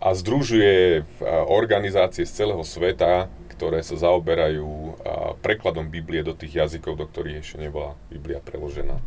[0.00, 4.92] a združuje uh, organizácie z celého sveta, ktoré sa zaoberajú uh,
[5.40, 9.00] prekladom Biblie do tých jazykov, do ktorých ešte nebola Biblia preložená.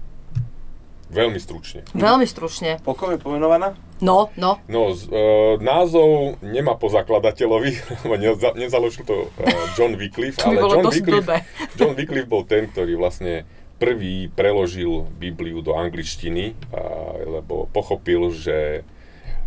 [1.08, 1.88] Veľmi stručne.
[1.96, 2.84] Veľmi stručne.
[2.84, 3.80] Po kom je pomenovaná?
[4.04, 4.60] No, no.
[4.68, 5.16] No, z, e,
[5.64, 7.72] názov nemá po zakladateľovi,
[8.04, 9.48] lebo neza, nezaložil to e,
[9.80, 11.36] John Wycliffe, To by ale bolo John dosť Wycliffe.
[11.80, 16.58] John Wycliffe bol ten, ktorý vlastne prvý preložil Bibliu do angličtiny,
[17.24, 18.82] lebo pochopil, že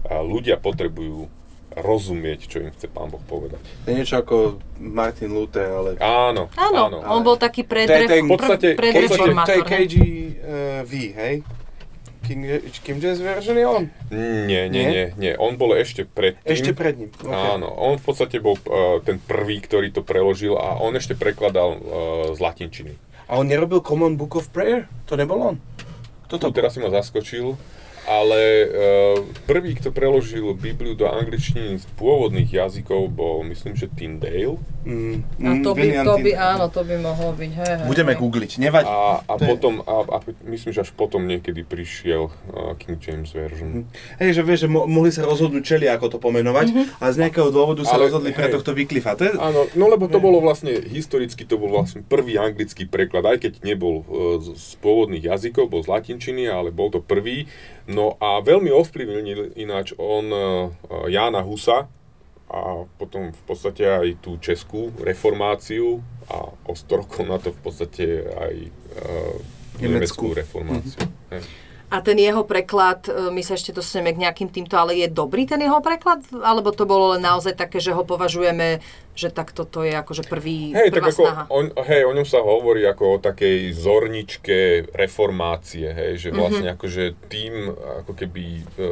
[0.06, 1.26] ľudia potrebujú
[1.72, 3.62] rozumieť, čo im chce Pán Boh povedať.
[3.84, 4.36] To je niečo ako
[4.76, 5.90] Martin Luther, ale...
[5.96, 6.98] Áno, Áno, áno.
[7.00, 9.62] on bol taký predref, v podstate- pr- v podstate- To je predreformátor.
[9.64, 11.34] KGV, hej?
[12.20, 12.42] King,
[12.76, 13.84] King James version je on?
[14.10, 15.04] Nie, nie, Nie?
[15.16, 15.32] nie.
[15.36, 16.42] On bol ešte predtým.
[16.44, 17.10] Ešte pred ním.
[17.12, 17.32] Okay.
[17.56, 21.70] Áno, on v podstate bol uh, ten prvý, ktorý to preložil a on ešte prekladal
[21.72, 21.80] uh,
[22.30, 22.92] z latinčiny.
[23.30, 24.90] A on nerobil Common Book of Prayer?
[25.06, 25.56] To nebol on?
[26.26, 27.54] Kto to Tu teraz si ma zaskočil,
[28.02, 28.72] ale uh,
[29.44, 34.56] prvý, kto preložil Bibliu do angličtiny z pôvodných jazykov bol, myslím, že Tyndale.
[34.80, 37.50] Mm, A to by, to by, áno, to by mohlo byť.
[37.52, 38.18] Hej, hej, Budeme hej.
[38.18, 38.88] googliť, nevadí.
[38.88, 42.96] A, a To je- potom, a, a myslím, že až potom niekedy prišiel uh, King
[42.96, 43.84] James Version.
[44.16, 47.50] Hej, že vieš, že mo- mohli sa rozhodnúť čeli, ako to pomenovať, ale z nejakého
[47.50, 48.56] dôvodu sa Ale- rozhodli pre hej.
[48.56, 49.12] tohto Wycliffa.
[49.14, 53.26] To je, Áno, no lebo to bolo vlastne, historicky to bol vlastne prvý anglický preklad,
[53.26, 54.04] aj keď nebol e,
[54.40, 57.44] z, z pôvodných jazykov, bol z latinčiny, ale bol to prvý.
[57.90, 60.38] No a veľmi ovplyvnil ináč on e,
[61.10, 61.90] Jána Husa
[62.50, 67.60] a potom v podstate aj tú českú reformáciu a o 100 rokov na to v
[67.62, 68.70] podstate aj e,
[69.82, 70.30] Nemeckú.
[70.30, 71.02] reformáciu.
[71.34, 71.42] Hej.
[71.90, 75.42] A ten jeho preklad, e, my sa ešte dostaneme k nejakým týmto, ale je dobrý
[75.42, 76.22] ten jeho preklad?
[76.32, 78.78] Alebo to bolo len naozaj také, že ho považujeme,
[79.12, 81.42] že takto to je akože prvý, Hej, tak prvá ako, snaha?
[81.50, 84.58] on, hej, o ňom sa hovorí ako o takej zorničke
[84.94, 86.20] reformácie, hej, Mhm.
[86.22, 86.76] že vlastne mm-hmm.
[86.78, 87.54] akože tým
[88.06, 88.88] ako keby e,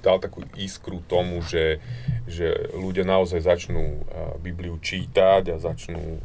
[0.00, 1.82] dal takú iskru tomu, že,
[2.24, 4.00] že ľudia naozaj začnú e,
[4.40, 6.20] Bibliu čítať a začnú e,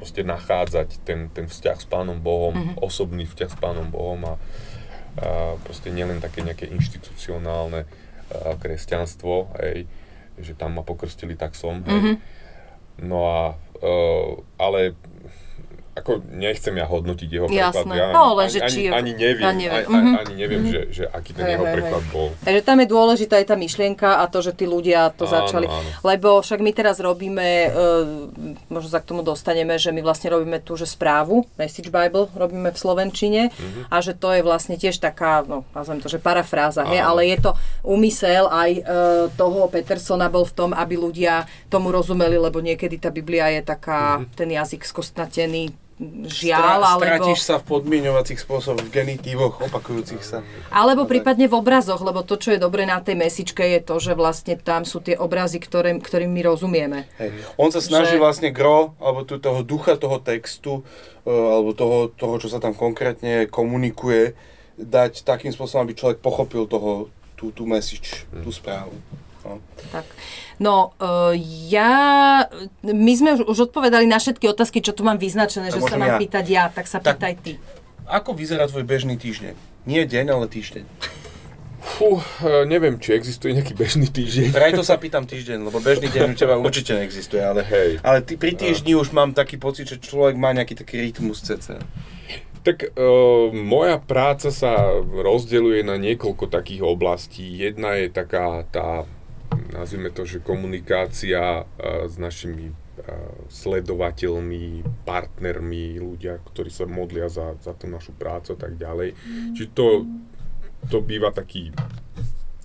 [0.00, 2.62] proste nachádzať ten, ten vzťah s Pánom Bohom, Mhm.
[2.74, 2.76] mm-hmm.
[2.80, 4.34] osobný vzťah s Pánom Bohom a,
[5.20, 7.84] a proste nielen také nejaké inštitucionálne
[8.56, 9.84] kresťanstvo, hej,
[10.40, 12.00] že tam ma pokrstili, tak som, hej.
[12.00, 12.14] Mhm.
[13.00, 13.42] No a,
[13.80, 14.92] uh, ale
[15.92, 17.74] ako nechcem ja hodnotiť jeho preklad.
[17.74, 17.94] Jasné.
[17.94, 19.74] Ja No, len ani, že ani, či je- ani neviem, ani neviem.
[19.82, 20.16] ani, ani, Mhm.
[20.16, 22.10] ani neviem že, že aký ten Hej, jeho hej, preklad hej.
[22.10, 22.28] bol.
[22.40, 25.66] Takže tam je dôležitá aj tá myšlienka a to, že tí ľudia to Áno, začali.
[25.66, 25.90] áno.
[26.00, 28.06] Lebo však my teraz robíme, uh,
[28.66, 32.70] možno sa k tomu dostaneme, že my vlastne robíme tú, že správu, Message Bible robíme
[32.70, 33.80] v Slovenčine Mhm.
[33.86, 37.38] a že to je vlastne tiež taká, no nazvem to, že parafráza, hej, ale je
[37.40, 37.50] to
[37.82, 38.84] úmysel aj uh,
[39.32, 44.18] toho Petersona bol v tom, aby ľudia tomu rozumeli, lebo niekedy tá Biblia je taká,
[44.18, 44.24] Mhm.
[44.34, 45.74] ten jazyk skostnatený,
[46.26, 47.04] žiaľ, Stra- alebo...
[47.04, 50.40] Stratíš sa v podmienovacích spôsoboch, v genitívoch opakujúcich sa.
[50.72, 54.16] Alebo prípadne v obrazoch, lebo to, čo je dobre na tej mesičke, je to, že
[54.16, 57.04] vlastne tam sú tie obrazy, ktoré, ktorým my rozumieme.
[57.20, 57.36] Hej.
[57.60, 60.80] On sa snaží Že- vlastne gro, alebo tu, toho ducha toho textu,
[61.28, 64.32] e, alebo toho, toho, čo sa tam konkrétne komunikuje,
[64.80, 68.96] dať takým spôsobom, aby človek pochopil toho, tú, tú message, tú správu.
[69.44, 69.60] No.
[69.92, 70.04] Tak.
[70.60, 71.32] No, uh,
[71.72, 72.44] ja...
[72.84, 75.96] My sme už, už odpovedali na všetky otázky, čo tu mám vyznačené, Tak že sa
[75.96, 76.18] mám ja.
[76.20, 77.52] pýtať ja, tak sa Tak- pýtaj ty.
[78.04, 79.56] Ako vyzerá tvoj bežný týždeň?
[79.88, 80.84] Nie deň, ale týždeň.
[81.80, 84.52] Fú, e, neviem, či existuje nejaký bežný týždeň.
[84.52, 88.04] Preto sa pýtam týždeň, lebo bežný deň u teba určite neexistuje, ale, Hej.
[88.04, 91.80] ale ty, pri týždni už mám taký pocit, že človek má nejaký taký rytmus cca.
[92.60, 97.48] Tak uh, moja práca sa rozdeľuje na niekoľko takých oblastí.
[97.56, 99.08] Jedna je taká tá,
[99.80, 101.64] nazvime to, že komunikácia uh,
[102.04, 102.76] s našimi uh,
[103.48, 109.16] sledovateľmi, partnermi, ľudia, ktorí sa modlia za, za tú našu prácu a tak ďalej.
[109.56, 110.04] Čiže to,
[110.92, 111.72] to býva taký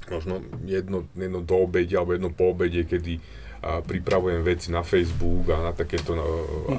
[0.06, 0.38] možno
[0.70, 5.58] jedno, jedno do obede alebo jedno po obede, kedy a, pripravujem veci na Facebook a
[5.66, 6.22] na takéto, a,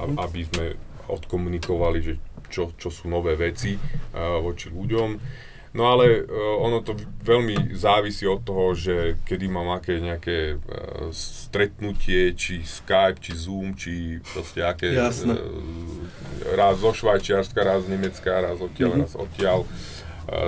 [0.07, 0.15] Mhm.
[0.21, 0.65] aby sme
[1.07, 2.15] odkomunikovali, že
[2.47, 3.75] čo, čo sú nové veci
[4.15, 5.09] a, voči ľuďom.
[5.77, 6.25] No ale uh,
[6.59, 13.21] ono to veľmi závisí od toho, že kedy mám aké nejaké uh, stretnutie, či Skype,
[13.21, 15.37] či Zoom, či proste aké Jasné.
[15.37, 15.45] uh,
[16.51, 19.01] raz zo Švajčiarska, raz z Nemecka, raz odtiaľ, Mhm.
[19.01, 19.69] raz odtiaľ uh,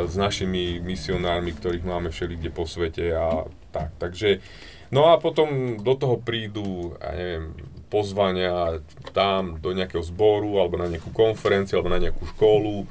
[0.03, 3.93] s našimi misionármi, ktorých máme všelikde po svete a tak.
[4.01, 4.41] Takže,
[4.89, 7.53] no a potom do toho prídu, ja neviem,
[7.89, 8.81] pozvania
[9.13, 12.89] tam do nejakého zboru, alebo na nejakú konferenciu, alebo na nejakú školu.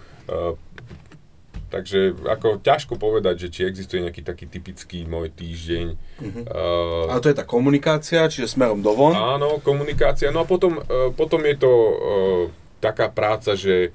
[1.67, 5.85] Takže ako ťažko povedať, že či existuje nejaký taký typický môj týždeň.
[6.23, 6.41] Mhm.
[6.47, 9.11] Uh, A to je tá komunikácia, čiže smerom dovon.
[9.11, 10.31] Áno, komunikácia.
[10.31, 12.43] No a potom, uh, potom je to uh,
[12.79, 13.91] taká práca, že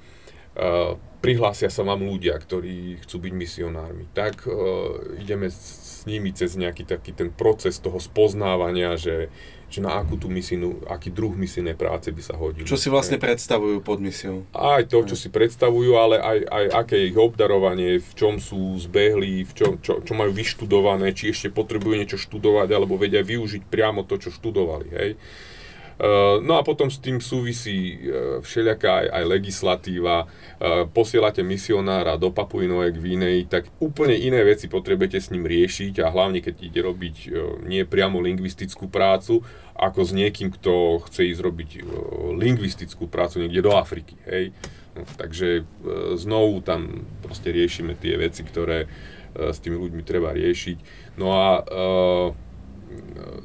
[0.53, 4.05] uh, prihlásia sa vám ľudia, ktorí chcú byť misionármi.
[4.13, 9.33] Tak uh, ideme s, s nimi cez nejaký taký ten proces toho spoznávania, že,
[9.73, 12.61] že na akú tú misínu, aký druh misijnej práce by sa hodil.
[12.61, 14.45] Čo si vlastne predstavujú pod misiou.
[14.53, 18.77] Aj to, čo si predstavujú, ale aj, aj aké je ich obdarovanie, v čom sú
[18.77, 23.65] zbehli, v čom, čo, čo majú vyštudované, či ešte potrebujú niečo študovať, alebo vedia využiť
[23.65, 24.87] priamo to, čo študovali.
[24.93, 25.09] Hej.
[25.93, 30.17] Uh, no a potom s tým súvisí uh, všelijaká aj, aj legislatíva.
[30.25, 36.01] Uh, posielate misionára do Papuji Novej Gvineji, tak úplne iné veci potrebujete s ním riešiť
[36.01, 37.15] a hlavne keď ide robiť
[37.69, 41.69] nie priamo lingvistickú prácu, ako s niekým, kto chce ísť robiť
[42.37, 44.17] lingvistickú prácu niekde do Afriky.
[44.25, 44.53] Hej.
[44.93, 45.65] No, takže
[46.21, 48.85] znovu tam proste riešime tie veci, ktoré
[49.33, 50.77] s tými ľuďmi treba riešiť.
[51.17, 52.27] No a uh,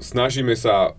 [0.05, 0.93] snažíme sa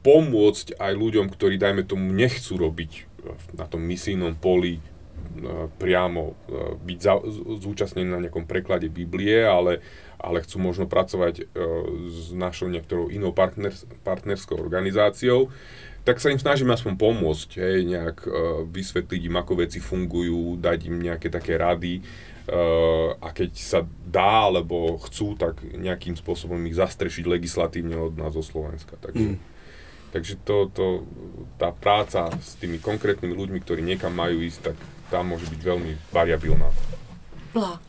[0.00, 3.10] pomôcť aj ľuďom, ktorí, dajme tomu, nechcú robiť
[3.52, 4.82] na tom misijnom poli e,
[5.76, 6.34] priamo e,
[6.80, 7.20] byť za,
[7.60, 9.84] zúčastnení na nejakom preklade Biblie, ale,
[10.16, 11.44] ale chcú možno pracovať e,
[12.08, 15.52] s našou niektorou inou partners, partnerskou organizáciou,
[16.00, 18.30] tak sa im snažíme aspoň pomôcť, hej, nejak e,
[18.72, 22.00] vysvetliť im, ako veci fungujú, dať im nejaké také rady,
[22.50, 28.42] a keď sa dá, alebo chcú, tak nejakým spôsobom ich zastrešiť legislatívne od nás zo
[28.42, 28.98] Slovenska.
[28.98, 29.59] Takže, Mm.
[30.12, 31.06] Takže to, to,
[31.56, 34.76] tá práca s tými konkrétnymi ľuďmi, ktorí niekam majú ísť, tak
[35.10, 36.70] tá môže byť veľmi variabilná.
[37.50, 37.82] Plá.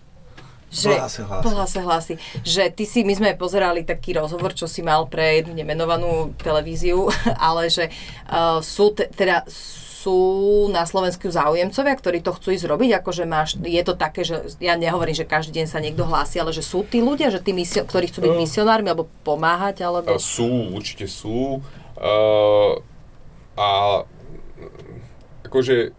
[0.72, 1.44] Že, Plá sa hlási.
[1.44, 2.14] Plá sa hlási.
[2.48, 7.12] Že ty si, my sme pozerali taký rozhovor, čo si mal pre jednu nemenovanú televíziu,
[7.38, 7.92] ale že
[8.32, 9.44] uh, sú te, teda
[10.02, 14.58] sú na Slovensku záujemcovia, ktorí to chcú ísť robiť, akože máš, je to také, že
[14.58, 17.54] ja nehovorím, že každý deň sa niekto hlási, ale že sú tí ľudia, že tí
[17.54, 18.42] misio, ktorí chcú byť No.
[18.42, 20.18] misionármi alebo pomáhať, alebo...
[20.18, 21.62] Sú, určite sú.
[22.02, 22.82] Uh,
[23.54, 24.02] a
[25.46, 25.94] akože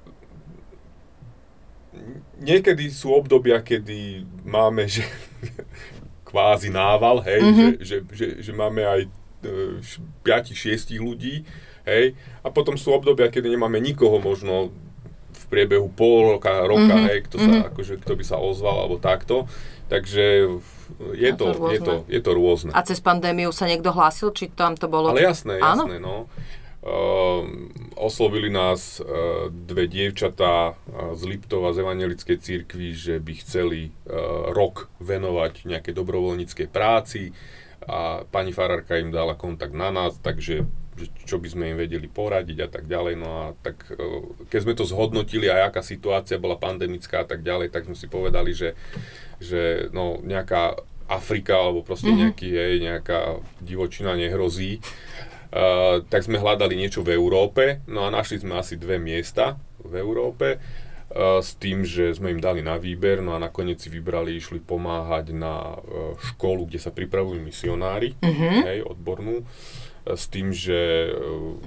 [2.42, 5.06] niekedy sú obdobia, kedy máme, že
[6.28, 7.70] kvázi nával, hej, mm-hmm.
[7.78, 9.00] že, že, že, že máme aj
[10.26, 11.46] 5-6 ľudí,
[11.86, 14.74] hej, a potom sú obdobia, kedy nemáme nikoho možno
[15.32, 17.08] v priebehu pol roka, roka, Mhm, mm-hmm.
[17.12, 19.46] hej, kto, sa, akože, kto by sa ozval, alebo takto,
[19.86, 20.58] takže
[21.16, 22.12] je to to, je, to, rôzne.
[22.12, 22.70] je to rôzne.
[22.72, 25.12] A cez pandémiu sa niekto hlásil, či tam to bolo...
[25.12, 25.88] Ale jasné, Áno?
[25.88, 26.26] jasné, no.
[26.82, 27.46] Uh,
[27.94, 34.50] oslovili nás uh, dve dievčatá uh, z Liptova z Evangelickej církvy, že by chceli uh,
[34.50, 37.30] rok venovať nejakej dobrovoľníckej práci
[37.86, 42.04] a pani farárka im dala kontakt na nás, takže že čo by sme im vedeli
[42.04, 43.14] poradiť a tak ďalej.
[43.16, 47.40] No a tak uh, keď sme to zhodnotili aj aká situácia bola pandemická a tak
[47.40, 48.76] ďalej, tak sme si povedali, že,
[49.40, 50.76] že no, nejaká
[51.08, 52.22] Afrika alebo proste mm-hmm.
[52.28, 53.20] nejaký, hej, nejaká
[53.60, 54.80] divočina nehrozí.
[55.52, 60.00] Uh, tak sme hľadali niečo v Európe, no a našli sme asi dve miesta v
[60.00, 64.32] Európe uh, s tým, že sme im dali na výber, no a nakoniec si vybrali,
[64.32, 68.16] išli pomáhať na uh, školu, kde sa pripravujú misionári,
[68.64, 71.58] hej, odbornú, uh, s tým, že uh,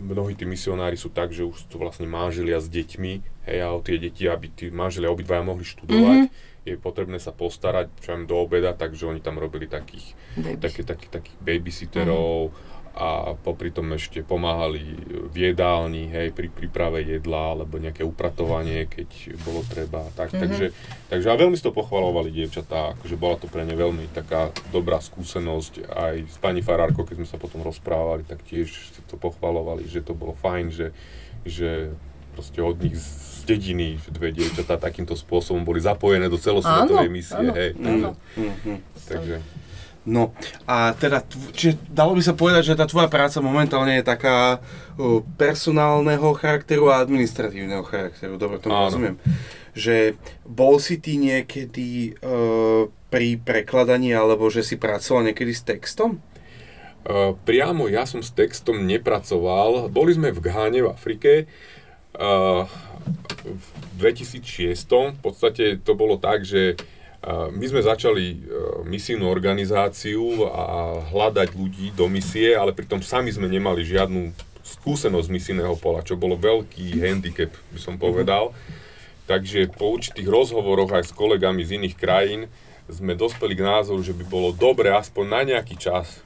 [0.00, 3.12] mnohí tí misionári sú tak, že už sú vlastne manželia s deťmi,
[3.48, 6.32] hej, a o tie deti, aby tí manželia obidvaja mohli študovať,
[6.64, 10.60] je potrebné sa postarať, čo do obeda, takže oni tam robili takých, Baby.
[10.60, 12.52] také, také, takých babysitterov
[12.90, 14.82] a popri tom ešte pomáhali
[15.30, 20.02] v jedálni, hej, pri príprave jedla alebo nejaké upratovanie, keď bolo treba.
[20.18, 20.74] Tak, takže,
[21.06, 24.98] takže a veľmi si to pochvalovali dievčatá, akože bola to pre ne veľmi taká dobrá
[24.98, 25.86] skúsenosť.
[25.86, 30.02] Aj s pani Farárkou, keď sme sa potom rozprávali, tak tiež si to pochvalovali, že
[30.02, 30.90] to bolo fajn, že,
[31.46, 31.94] že
[32.34, 37.14] proste od nich z dediny že dve dievčatá takýmto spôsobom boli zapojené do celosvetovej Áno,
[37.14, 37.34] misie.
[37.34, 38.10] áno, hej, takže, áno.
[38.36, 38.74] Mhm.
[39.08, 39.36] takže,
[40.10, 40.34] No
[40.66, 41.22] a teda,
[41.54, 46.90] čiže dalo by sa povedať, že tá tvoja práca momentálne je taká uh, personálneho charakteru
[46.90, 48.90] a administratívneho charakteru, dobre tomu Áno.
[48.90, 49.16] rozumiem.
[49.70, 56.18] Že bol si ty niekedy uh, pri prekladaní, alebo že si pracoval niekedy s textom?
[57.06, 59.86] Uh, priamo ja som s textom nepracoval.
[59.94, 61.46] Boli sme v Gháne v Afrike.
[62.18, 62.66] Uh,
[63.46, 63.66] v
[64.02, 64.74] 2006
[65.14, 70.64] v podstate to bolo tak, že uh, my sme začali uh, misijnú organizáciu a
[71.12, 74.32] hľadať ľudí do misie, ale pritom sami sme nemali žiadnu
[74.64, 78.56] skúsenosť misijného pola, čo bolo veľký handicap, by som povedal.
[79.28, 82.40] Takže po určitých rozhovoroch aj s kolegami z iných krajín
[82.90, 86.24] sme dospeli k názoru, že by bolo dobre aspoň na nejaký čas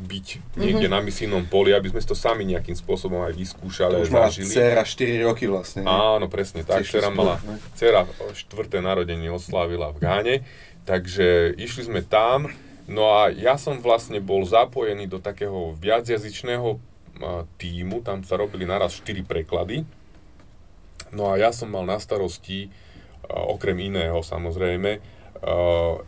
[0.00, 0.96] byť niekde mm-hmm.
[0.96, 4.80] na misijnom poli, aby sme to sami nejakým spôsobom aj vyskúšali, to už mala dcera
[4.82, 5.84] 4 roky vlastne.
[5.84, 5.92] Ne?
[5.92, 6.88] Áno, presne tak.
[6.88, 7.36] Dcera mala,
[7.76, 10.34] dcera štvrté narodenie oslávila v Gáne,
[10.88, 12.48] takže išli sme tam,
[12.88, 16.80] no a ja som vlastne bol zapojený do takého viacjazyčného
[17.60, 19.84] týmu, tam sa robili naraz 4 preklady.
[21.12, 22.72] No a ja som mal na starosti,
[23.28, 25.02] okrem iného samozrejme,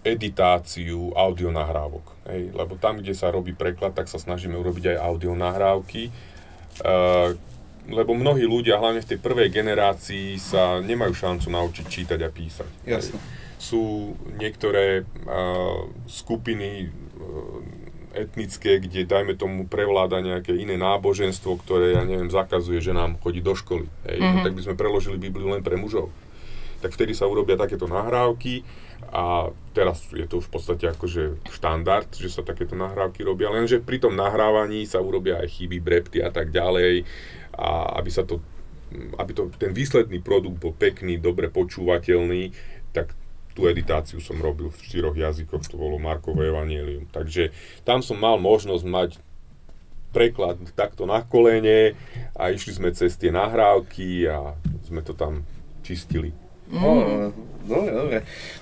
[0.04, 2.11] editáciu audionahrávok.
[2.22, 6.14] Hej, lebo tam, kde sa robí preklad, tak sa snažíme urobiť aj audionahrávky.
[7.82, 12.70] Lebo mnohí ľudia, hlavne v tej prvej generácii, sa nemajú šancu naučiť čítať a písať.
[12.86, 13.18] Jasne.
[13.58, 15.02] Sú niektoré
[16.06, 16.94] skupiny
[18.14, 23.42] etnické, kde dajme tomu prevláda nejaké iné náboženstvo, ktoré, ja neviem, zakazuje, že nám chodí
[23.42, 23.88] do školy.
[24.04, 24.36] Hej, mm-hmm.
[24.38, 26.12] no, tak by sme preložili Bibliu len pre mužov.
[26.84, 28.62] Tak vtedy sa urobia takéto nahrávky
[29.10, 33.82] a teraz je to už v podstate akože štandard, že sa takéto nahrávky robia, lenže
[33.82, 37.08] pri tom nahrávaní sa urobia aj chyby, brepty a tak ďalej
[37.56, 38.38] a aby sa to
[38.92, 42.52] aby to, ten výsledný produkt bol pekný, dobre počúvateľný,
[42.92, 43.16] tak
[43.52, 47.08] tú editáciu som robil v štyroch jazykoch, to bolo Markové Evangelium.
[47.12, 47.52] Takže
[47.84, 49.10] tam som mal možnosť mať
[50.12, 51.96] preklad takto na kolene
[52.36, 55.44] a išli sme cez tie nahrávky a sme to tam
[55.80, 56.36] čistili.
[56.70, 57.32] Mm.
[57.66, 58.18] dobre, dobre.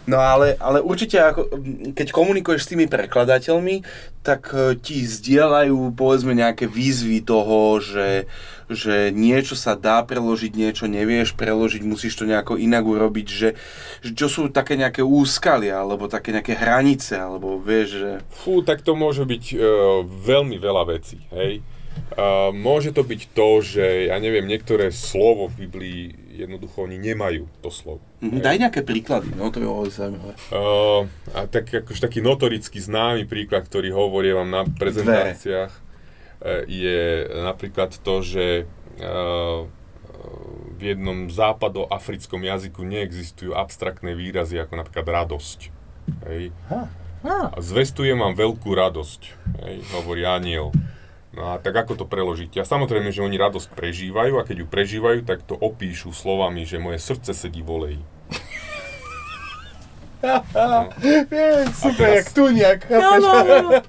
[0.08, 1.46] No ale, ale určite, ako,
[1.94, 3.86] keď komunikuješ s tými prekladateľmi,
[4.20, 8.26] tak e, ti zdieľajú povedzme nejaké výzvy toho, že,
[8.68, 13.50] že niečo sa dá preložiť, niečo nevieš preložiť, musíš to nejako inak urobiť, že,
[14.04, 18.10] že čo sú také nejaké úskalia, alebo také nejaké hranice, alebo vieš, že...
[18.28, 19.60] Fú, tak to môže byť uh,
[20.04, 21.64] veľmi veľa vecí, hej.
[22.10, 26.04] Uh, môže to byť to, že, ja neviem, niektoré slovo v Biblii
[26.44, 28.00] jednoducho oni nemajú to slovo.
[28.24, 30.34] Mm, daj nejaké príklady, no to bolo zaujímavé.
[30.50, 31.04] Uh,
[31.36, 37.96] a tak akož taký notoricky známy príklad, ktorý hovorí vám na prezentáciách, uh, je napríklad
[38.00, 38.46] to, že
[39.00, 39.68] uh,
[40.80, 45.58] v jednom západoafrickom jazyku neexistujú abstraktné výrazy ako napríklad radosť.
[46.24, 46.56] Hej.
[46.72, 46.88] Ha.
[47.20, 49.20] A zvestujem vám veľkú radosť,
[49.68, 50.72] hej, hovorí aniel.
[51.30, 52.58] No a tak ako to preložiť?
[52.58, 56.82] A samozrejme, že oni radosť prežívajú a keď ju prežívajú, tak to opíšu slovami, že
[56.82, 58.02] moje srdce sedí v oleji.
[60.20, 60.92] No.
[61.72, 62.16] super, teraz...
[62.20, 62.92] jak tu nejak.
[62.92, 63.80] No, no, no.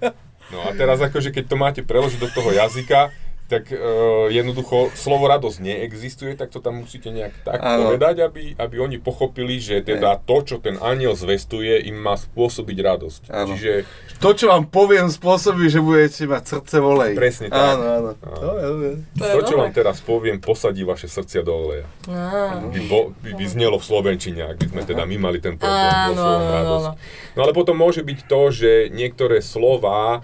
[0.48, 3.12] no a teraz akože keď to máte preložiť do toho jazyka,
[3.52, 7.92] tak uh, jednoducho slovo radosť neexistuje, tak to tam musíte nejak tak ano.
[7.92, 12.78] povedať, aby, aby oni pochopili, že teda to, čo ten aniel zvestuje, im má spôsobiť
[12.80, 13.22] radosť.
[13.28, 13.52] Ano.
[13.52, 13.84] Čiže...
[14.24, 17.12] To, čo vám poviem, spôsobí, že budete mať srdce volej.
[17.18, 17.76] Presne tak.
[17.76, 18.10] Áno, áno.
[18.22, 21.90] To, to, čo vám teraz poviem, posadí vaše srdcia do oleja.
[22.06, 26.16] By, bo, by, by znelo v Slovenčine, ak by sme teda my mali ten problém
[26.16, 26.90] vo radosť.
[27.36, 30.22] No ale potom môže byť to, že niektoré slova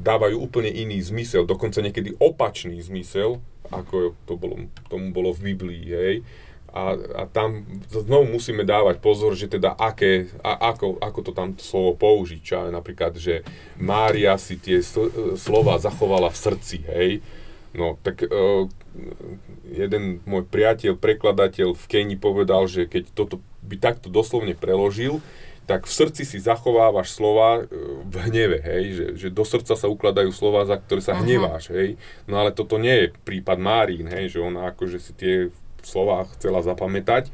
[0.00, 5.84] dávajú úplne iný zmysel, dokonca niekedy opačný zmysel, ako to bolo, tomu bolo v Biblii,
[5.92, 6.16] hej.
[6.74, 11.54] A, a tam znovu musíme dávať pozor, že teda aké, a, ako, ako to tam
[11.54, 12.40] slovo použiť.
[12.42, 13.46] Čo napríklad, že
[13.78, 17.10] Mária si tie sl- slova zachovala v srdci, hej.
[17.78, 18.66] No, tak uh,
[19.70, 25.22] jeden môj priateľ, prekladateľ v Keni povedal, že keď toto by takto doslovne preložil,
[25.64, 27.72] tak v srdci si zachovávaš slova e,
[28.04, 31.96] v hneve, hej, že, že do srdca sa ukladajú slova, za ktoré sa hneváš, hej.
[32.28, 35.34] No ale toto nie je prípad Márín, hej, že ona akože si tie
[35.80, 37.32] slova chcela zapamätať,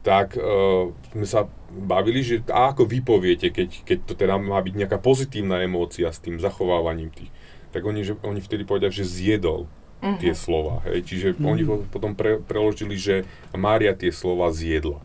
[0.00, 4.56] tak uh, sme sa bavili, že a ako vy poviete, keď, keď to teda má
[4.56, 7.28] byť nejaká pozitívna emócia s tým zachovávaním tých,
[7.68, 9.68] tak oni, že, oni vtedy povedia, že zjedol
[10.00, 10.16] uh-huh.
[10.16, 11.52] tie slova, hej, čiže uh-huh.
[11.52, 11.62] oni
[11.92, 15.04] potom pre, preložili, že Mária tie slova zjedla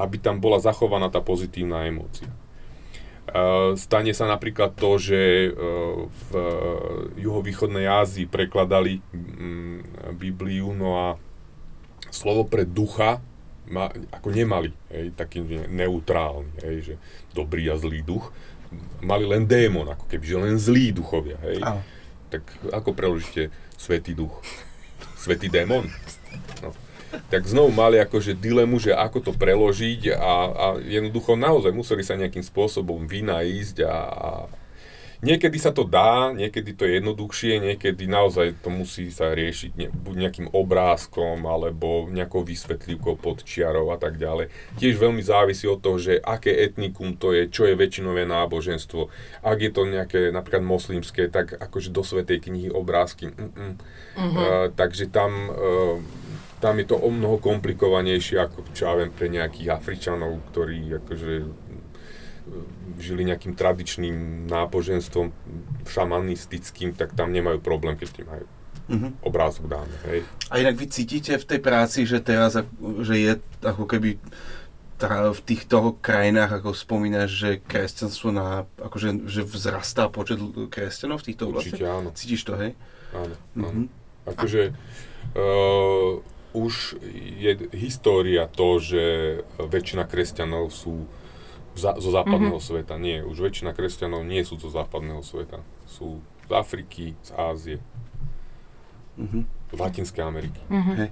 [0.00, 2.28] aby tam bola zachovaná tá pozitívna emócia.
[3.78, 5.50] Stane sa napríklad to, že e,
[6.10, 6.30] v
[7.22, 11.08] juhovýchodnej Ázii prekladali mm, Bibliu, no a
[12.10, 13.22] slovo pre ducha
[13.70, 15.40] ma, ako nemali, hej, taký
[15.70, 16.94] neutrálny, hej, že
[17.32, 18.34] dobrý a zlý duch.
[19.00, 21.38] Mali len démon, ako keby, že len zlí duchovia.
[21.46, 21.62] Hej.
[22.32, 22.42] Tak
[22.74, 24.34] ako preložíte svetý duch?
[25.14, 25.86] Svetý démon?
[26.60, 26.74] No.
[27.28, 32.16] Tak znovu mali akože dilemu, že ako to preložiť a, a jednoducho naozaj museli sa
[32.16, 34.30] nejakým spôsobom vynaísť a, a
[35.22, 39.86] Niekedy sa to dá, niekedy to je jednoduchšie, niekedy naozaj to musí sa riešiť ne,
[39.86, 44.50] buď nejakým obrázkom, alebo nejakou vysvetlivkou pod čiarou a tak ďalej.
[44.82, 49.14] Tiež veľmi závisí od toho, že aké etnikum to je, čo je väčšinové náboženstvo.
[49.46, 53.30] Ak je to nejaké napríklad moslimské, tak akože do Svetej knihy obrázky.
[53.30, 53.78] Mm-mm.
[54.18, 54.26] Uh-huh.
[54.26, 55.54] Uh, takže tam...
[55.54, 56.02] Uh,
[56.62, 61.32] tam je to o mnoho komplikovanejšie ako, čo ja viem, pre nejakých Afričanov, ktorí akože
[63.02, 65.34] žili nejakým tradičným náboženstvom
[65.90, 69.10] šamanistickým, tak tam nemajú problém, keď ti majú uh-huh.
[69.26, 69.94] obrázok dáme.
[70.06, 70.22] Hej.
[70.50, 72.54] A inak vy cítite v tej práci, že teraz
[73.02, 73.32] že je
[73.62, 74.22] ako keby
[75.10, 80.38] v týchto krajinách, ako spomínaš, že kresťanstvo na, akože, že vzrastá počet
[80.70, 81.74] kresťanov v týchto oblastiach?
[81.74, 82.08] Určite áno.
[82.14, 82.78] Cítiš to, hej?
[83.10, 83.66] Áno, áno.
[83.66, 84.30] Uh-huh.
[84.30, 84.70] Akože
[85.34, 86.22] uh,
[86.52, 87.00] už
[87.40, 89.02] je história to, že
[89.56, 91.08] väčšina kresťanov sú
[91.72, 92.68] za, zo západného mm-hmm.
[92.84, 92.94] sveta.
[93.00, 95.64] Nie, už väčšina kresťanov nie sú zo západného sveta.
[95.88, 97.78] Sú z Afriky, z Ázie,
[99.16, 99.42] mm-hmm.
[99.72, 100.60] z Latinskej Ameriky.
[100.68, 100.96] Mm-hmm.
[101.00, 101.10] Hej.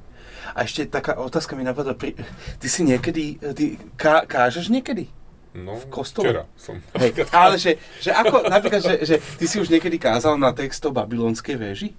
[0.53, 1.97] A ešte taká otázka mi napadla.
[1.97, 2.13] Pri,
[2.61, 5.09] ty si niekedy, ty ká, kážeš niekedy?
[5.51, 6.31] No, v kostole?
[6.31, 6.79] včera som.
[6.95, 10.79] Hej, ale že, že ako, napríklad, že, že ty si už niekedy kázal na text
[10.87, 11.91] o babylonskej väži?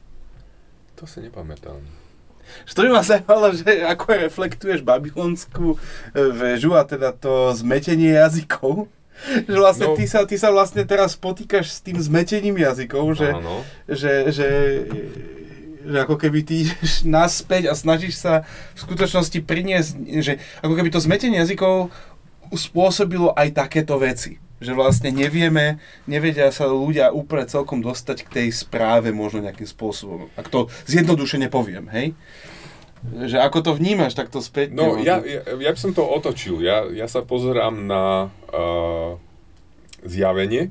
[0.96, 2.01] To si nepamätám.
[2.66, 5.78] Že to by ma zaujímalo, že ako reflektuješ babylonskú e,
[6.32, 8.88] väžu a teda to zmetenie jazykov.
[9.22, 9.93] Že vlastne no.
[9.93, 13.30] ty, sa, ty sa vlastne teraz potýkaš s tým zmetením jazykov, že,
[13.86, 14.49] že, že,
[15.86, 18.41] že ako keby ty ideš naspäť a snažíš sa
[18.74, 19.91] v skutočnosti priniesť,
[20.26, 20.34] že
[20.66, 21.93] ako keby to zmetenie jazykov
[22.52, 28.47] spôsobilo aj takéto veci že vlastne nevieme, nevedia sa ľudia úplne celkom dostať k tej
[28.53, 30.30] správe možno nejakým spôsobom.
[30.38, 32.14] Ak to zjednodušene poviem, hej?
[33.01, 34.78] Že ako to vnímaš takto späť?
[34.78, 36.62] No, ja, ja, ja by som to otočil.
[36.62, 39.18] Ja, ja sa pozerám na uh,
[40.05, 40.70] zjavenie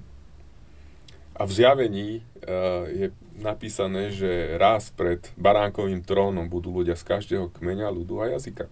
[1.35, 2.09] a v zjavení
[2.47, 3.11] uh, je
[3.43, 8.71] napísané, že raz pred baránkovým trónom budú ľudia z každého kmeňa, ľudu a jazyka.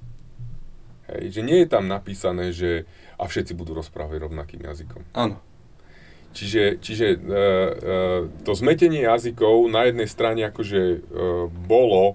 [1.10, 2.86] Hej, že nie je tam napísané, že
[3.18, 5.02] a všetci budú rozprávať rovnakým jazykom.
[5.18, 5.42] Áno.
[6.28, 7.38] Čiže, čiže e, e,
[8.44, 10.98] to zmetenie jazykov na jednej strane akože e,
[11.50, 12.14] bolo,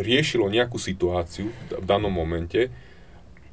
[0.00, 2.72] riešilo nejakú situáciu v danom momente,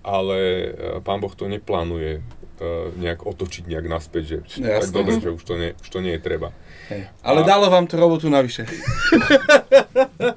[0.06, 0.68] ale e,
[1.02, 2.70] pán Boh to neplánuje e,
[3.02, 6.14] nejak otočiť nejak naspäť, že no, tak dobre, že už to, nie, už to nie
[6.14, 6.54] je treba.
[6.90, 7.10] Hej.
[7.26, 8.70] Ale a, dalo vám to robotu navyše.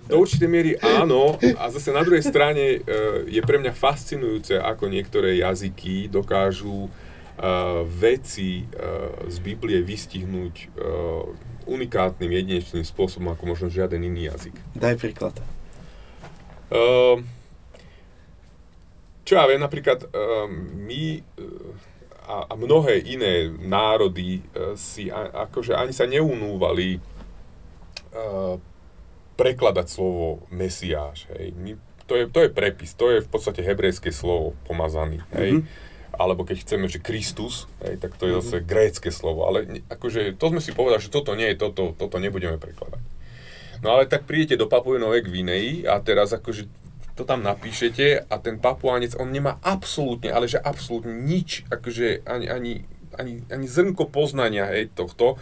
[0.08, 2.78] Do určitej miery áno, a zase na druhej strane e,
[3.28, 6.88] je pre mňa fascinujúce, ako niektoré jazyky dokážu
[7.38, 10.72] uh, veci uh, z Biblie vystihnúť
[11.68, 14.56] unikátnym, jedinečným spôsobom, ako možno žiaden iný jazyk.
[14.72, 15.36] Daj príklad.
[16.72, 17.20] Uh,
[19.28, 20.48] čo ja viem, napríklad uh,
[20.80, 21.20] my
[22.28, 27.00] a, a mnohé iné národy uh, si a, akože ani sa neunúvali
[28.12, 28.60] uh,
[29.40, 31.24] prekladať slovo Mesiáš.
[31.32, 31.56] Hej.
[31.56, 31.70] My,
[32.04, 35.24] to, je, to je prepis, to je v podstate hebrejské slovo pomazaný.
[35.32, 35.64] Hej.
[35.64, 35.86] Mm-hmm.
[36.18, 38.68] Alebo keď chceme, že Kristus, hej, tak to je zase mm-hmm.
[38.68, 39.46] grécke slovo.
[39.46, 43.00] Ale akože to sme si povedali, že toto nie je toto, toto nebudeme prekladať.
[43.78, 46.66] No ale tak prídete do Papuinovej Gvinei a teraz akože
[47.18, 52.46] to tam napíšete a ten papuánec, on nemá absolútne, ale že absolútne nič, akože ani,
[52.46, 52.72] ani,
[53.18, 55.34] ani, ani zrnko poznania hej, tohto.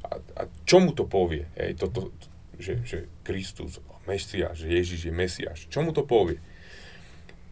[0.00, 1.44] A, a čo mu to povie?
[1.60, 2.08] Hej, toto,
[2.56, 5.58] že, že Kristus, Mesiáš, Ježiš je Mesiáš.
[5.68, 6.40] Čo mu to povie?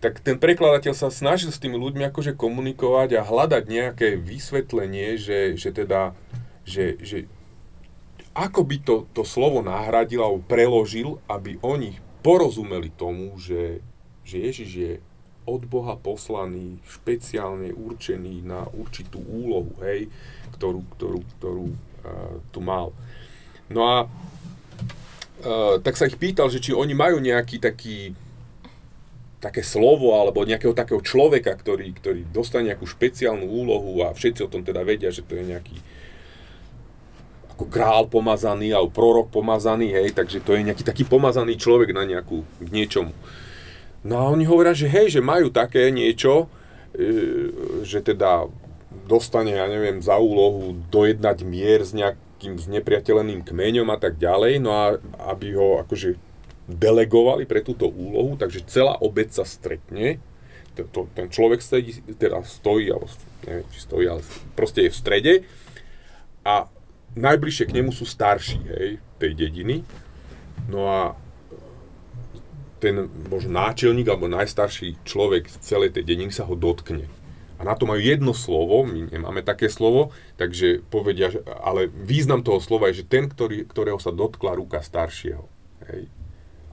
[0.00, 5.58] Tak ten prekladateľ sa snažil s tými ľuďmi akože komunikovať a hľadať nejaké vysvetlenie, že,
[5.58, 6.16] že teda,
[6.64, 7.28] že, že
[8.32, 13.80] ako by to, to slovo nahradil alebo preložil, aby oni porozumeli tomu, že,
[14.26, 14.92] že Ježiš je
[15.48, 20.12] od Boha poslaný, špeciálne určený na určitú úlohu, hej,
[20.60, 22.92] ktorú, ktorú, ktorú uh, tu mal.
[23.68, 23.96] No a
[25.38, 28.10] Uh, tak sa ich pýtal, že či oni majú nejaký taký
[29.38, 34.50] také slovo alebo nejakého takého človeka, ktorý, ktorý dostane nejakú špeciálnu úlohu a všetci o
[34.50, 35.78] tom teda vedia, že to je nejaký
[37.58, 42.06] ako král pomazaný alebo prorok pomazaný, hej, takže to je nejaký taký pomazaný človek na
[42.06, 43.10] nejakú, k niečomu.
[44.06, 46.46] No a oni hovoria, že hej, že majú také niečo,
[46.94, 47.50] e,
[47.82, 48.46] že teda
[49.10, 54.62] dostane, ja neviem, za úlohu dojednať mier s nejak, nejakým znepriateľeným kmeňom a tak ďalej,
[54.62, 54.94] no a
[55.34, 56.14] aby ho akože
[56.70, 60.22] delegovali pre túto úlohu, takže celá obec sa stretne,
[60.78, 63.10] to, ten človek sedí, teda stojí, alebo
[63.42, 64.22] neviem, či stojí, ale
[64.54, 65.34] proste je v strede.
[66.46, 66.70] A
[67.16, 69.86] najbližšie k nemu sú starší, hej, tej dediny,
[70.68, 71.00] no a
[72.78, 77.10] ten možno náčelník alebo najstarší človek z celej tej dediny sa ho dotkne.
[77.58, 82.46] A na to majú jedno slovo, my nemáme také slovo, takže povedia, že, ale význam
[82.46, 85.42] toho slova je, že ten, ktorý, ktorého sa dotkla ruka staršieho.
[85.90, 86.06] Hej.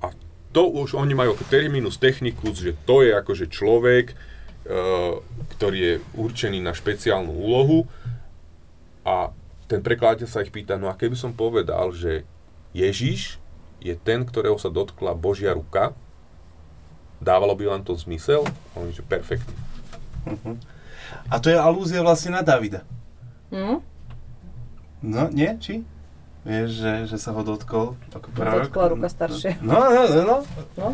[0.06, 0.14] A
[0.54, 4.16] to už oni majú ako terminus technicus, že to je akože človek, e,
[5.58, 7.90] ktorý je určený na špeciálnu úlohu
[9.02, 9.34] a
[9.66, 12.26] ten prekladateľ sa ich pýta, no a keby som povedal, že
[12.76, 13.41] Ježiš
[13.82, 15.93] je ten, ktorého sa dotkla Božia ruka,
[17.22, 18.45] dávalo by vám to zmysel?
[18.78, 19.53] On že perfektne.
[20.26, 20.57] Uh-huh.
[21.30, 22.82] A to je alúzia vlastne na Davida.
[23.53, 23.82] Hm?
[25.05, 25.53] No, nie?
[25.61, 25.86] Či?
[26.45, 28.70] Vieš, že, že sa ho dotkol ako prorok?
[28.70, 29.57] Dotkla ruka staršia.
[29.66, 30.38] No, no, no, no.
[30.78, 30.88] No.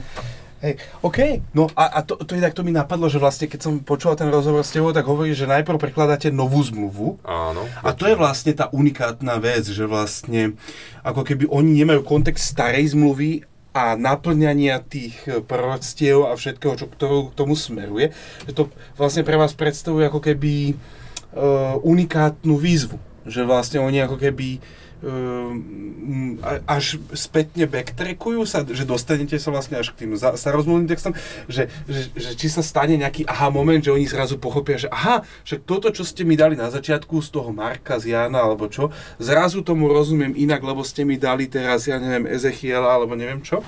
[0.62, 1.41] Hej, OK.
[1.57, 4.30] No a, a to, to inak to mi napadlo, že vlastne keď som počúval ten
[4.30, 7.18] rozhovor s tebou, tak hovorí, že najprv prekladáte novú zmluvu.
[7.26, 7.66] Áno.
[7.82, 10.53] A to je vlastne tá unikátna vec, že vlastne
[11.01, 13.41] ako keby oni nemajú kontext starej zmluvy
[13.74, 18.14] a naplňania tých e, proroctiev a všetkého, čo k tomu, k tomu smeruje,
[18.45, 22.99] že to vlastne pre vás predstavuje ako keby uh, unikátnu výzvu.
[23.26, 24.61] Že vlastne oni ako keby
[25.01, 26.38] um,
[26.69, 31.17] až spätne backtrackujú sa, že dostanete sa vlastne až k tým starozmluvným textom,
[31.49, 35.26] že, že, že či sa stane nejaký aha moment, že oni zrazu pochopia, že aha,
[35.41, 38.93] že toto, čo ste mi dali na začiatku z toho Marka, z Jana alebo čo,
[39.17, 43.65] zrazu tomu rozumiem inak, lebo ste mi dali teraz, ja neviem, Ezechiela alebo neviem čo?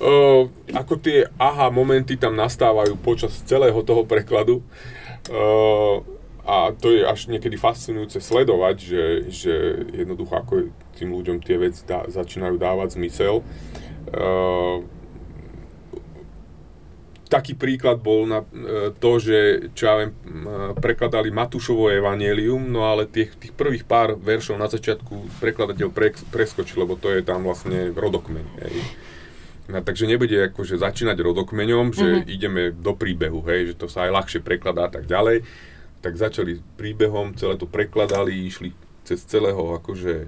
[0.00, 4.64] Uh, ako tie aha momenty tam nastávajú počas celého toho prekladu.
[5.28, 6.00] Uh,
[6.44, 9.54] a to je až niekedy fascinujúce sledovať, že, že
[9.92, 10.52] jednoducho ako
[10.96, 13.44] tým ľuďom tie veci dá, začínajú dávať zmysel.
[14.10, 14.82] Uh,
[17.28, 20.12] taký príklad bol na uh, to, že čo ja viem,
[20.80, 26.82] prekladali Matúšovo evanelium, no ale tých, tých prvých pár veršov na začiatku prekladateľ pre, preskočil,
[26.82, 28.46] lebo to je tam vlastne rodokmeň.
[28.64, 28.74] Hej.
[29.70, 32.26] No, takže nebude akože začínať rodokmeňom, že mm-hmm.
[32.26, 35.46] ideme do príbehu, hej, že to sa aj ľahšie prekladá a tak ďalej
[36.00, 38.72] tak začali príbehom, celé to prekladali, išli
[39.04, 40.26] cez celého akože e,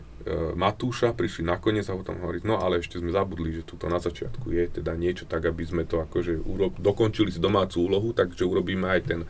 [0.56, 4.52] Matúša, prišli nakoniec a potom hovoriť, no ale ešte sme zabudli, že tuto na začiatku
[4.52, 8.88] je teda niečo tak, aby sme to akože urob, dokončili si domácu úlohu, takže urobíme
[8.88, 9.20] aj ten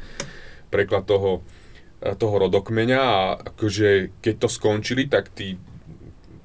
[0.70, 1.42] preklad toho,
[2.00, 3.18] e, toho rodokmeňa a
[3.54, 5.58] akože keď to skončili, tak tí,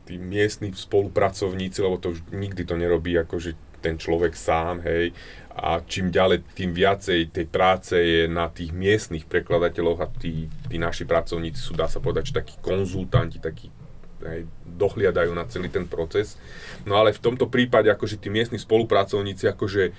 [0.04, 5.14] tí miestni spolupracovníci, lebo to nikdy to nerobí akože ten človek sám, hej,
[5.58, 10.78] a čím ďalej, tým viacej tej práce je na tých miestnych prekladateľoch a tí, tí
[10.78, 13.74] naši pracovníci sú, dá sa povedať, takí konzultanti, takí
[14.22, 14.46] aj,
[14.78, 16.38] dohliadajú na celý ten proces.
[16.86, 19.98] No ale v tomto prípade akože tí miestni spolupracovníci akože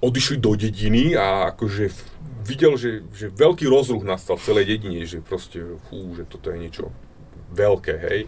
[0.00, 1.92] odišli do dediny a akože
[2.48, 5.60] videl, že, že veľký rozruch nastal v celej dedine, že proste,
[5.92, 6.88] fú, že toto je niečo
[7.52, 8.20] veľké, hej.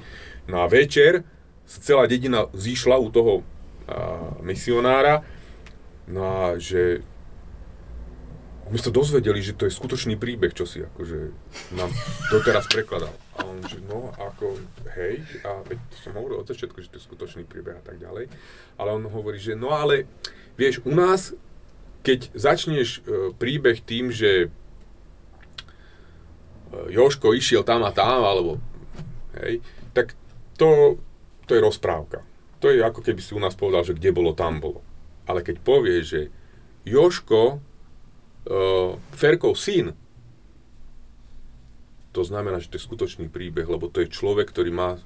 [0.45, 1.25] No a večer
[1.65, 3.35] sa celá dedina zišla u toho
[3.89, 5.25] a, misionára
[6.11, 7.07] No a že
[8.71, 11.35] my sa dozvedeli, že to je skutočný príbeh, čo si akože
[11.75, 11.91] nám
[12.31, 13.11] doteraz prekladal.
[13.35, 14.63] A on, že no, ako,
[14.95, 17.99] hej, a veď to som hovoril od začiatku, že to je skutočný príbeh a tak
[17.99, 18.31] ďalej.
[18.79, 20.07] Ale on hovorí, že no ale,
[20.55, 21.35] vieš, u nás,
[22.07, 24.49] keď začneš e, príbeh tým, že e,
[26.95, 28.63] Joško išiel tam a tam, alebo,
[29.43, 29.59] hej,
[29.91, 30.15] tak
[30.55, 30.95] to,
[31.51, 32.23] to je rozprávka.
[32.63, 34.87] To je ako keby si u nás povedal, že kde bolo, tam bolo.
[35.31, 36.27] Ale keď povie, že
[36.83, 39.95] Joško, uh, Ferkov syn,
[42.11, 45.01] to znamená, že to je skutočný príbeh, lebo to je človek, ktorý má uh,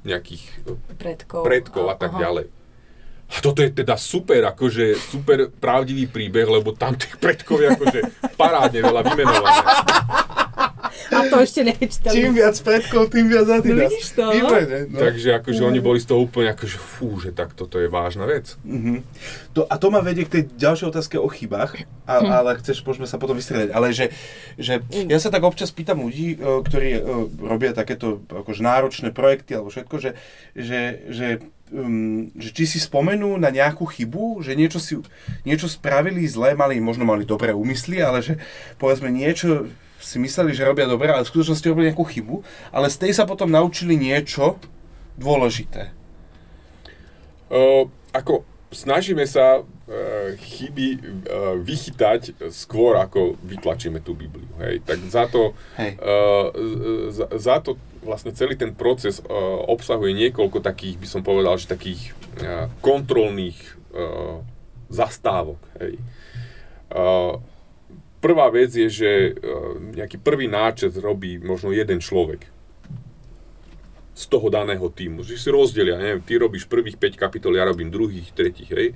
[0.00, 0.64] nejakých
[0.96, 2.20] predkov, predkov a tak aha.
[2.24, 2.46] ďalej.
[3.30, 8.00] A toto je teda super, akože super pravdivý príbeh, lebo tam tých predkov je akože
[8.34, 9.62] parádne veľa vymenované.
[11.20, 12.14] A to ešte nečítali.
[12.16, 13.76] Čím viac predkov, tým viac Adidas.
[13.76, 14.24] No vidíš to?
[14.32, 14.98] Výborné, no.
[14.98, 18.56] Takže akože oni boli z toho úplne akože fú, že tak toto je vážna vec.
[18.64, 19.04] Uh-huh.
[19.52, 22.30] To, a to ma vedie k tej ďalšej otázke o chybách, a, hm.
[22.30, 23.70] ale chceš, môžeme sa potom vystrieľať.
[23.70, 24.10] Ale že,
[24.56, 27.00] že ja sa tak občas pýtam ľudí, e, ktorí e,
[27.38, 30.10] robia takéto akože náročné projekty alebo všetko, že,
[30.54, 31.26] že, že
[31.72, 34.98] um, že či si spomenú na nejakú chybu, že niečo, si,
[35.46, 38.34] niečo spravili zle, mali, možno mali dobré úmysly, ale že
[38.76, 39.70] povedzme niečo
[40.00, 42.40] si mysleli, že robia dobre, ale v skutočnosti robili nejakú chybu,
[42.72, 44.56] ale z tej sa potom naučili niečo
[45.20, 45.92] dôležité.
[47.52, 47.86] Uh,
[48.16, 49.66] ako snažíme sa uh,
[50.38, 51.00] chyby uh,
[51.60, 54.48] vychytať skôr, ako vytlačíme tú Bibliu.
[54.62, 54.80] Hej.
[54.86, 55.98] Tak za to, hej.
[55.98, 56.48] Uh,
[57.10, 59.26] za, za to vlastne celý ten proces uh,
[59.68, 63.58] obsahuje niekoľko takých, by som povedal, že takých uh, kontrolných
[63.92, 64.40] uh,
[64.88, 65.60] zastávok.
[65.82, 66.00] Hej.
[66.90, 67.42] Uh,
[68.20, 69.32] prvá vec je, že e,
[69.96, 72.46] nejaký prvý náčet robí možno jeden človek.
[74.20, 75.24] z toho daného týmu.
[75.24, 78.92] Že si rozdelia, neviem, ty robíš prvých 5 kapitol, ja robím druhých, tretích, hej.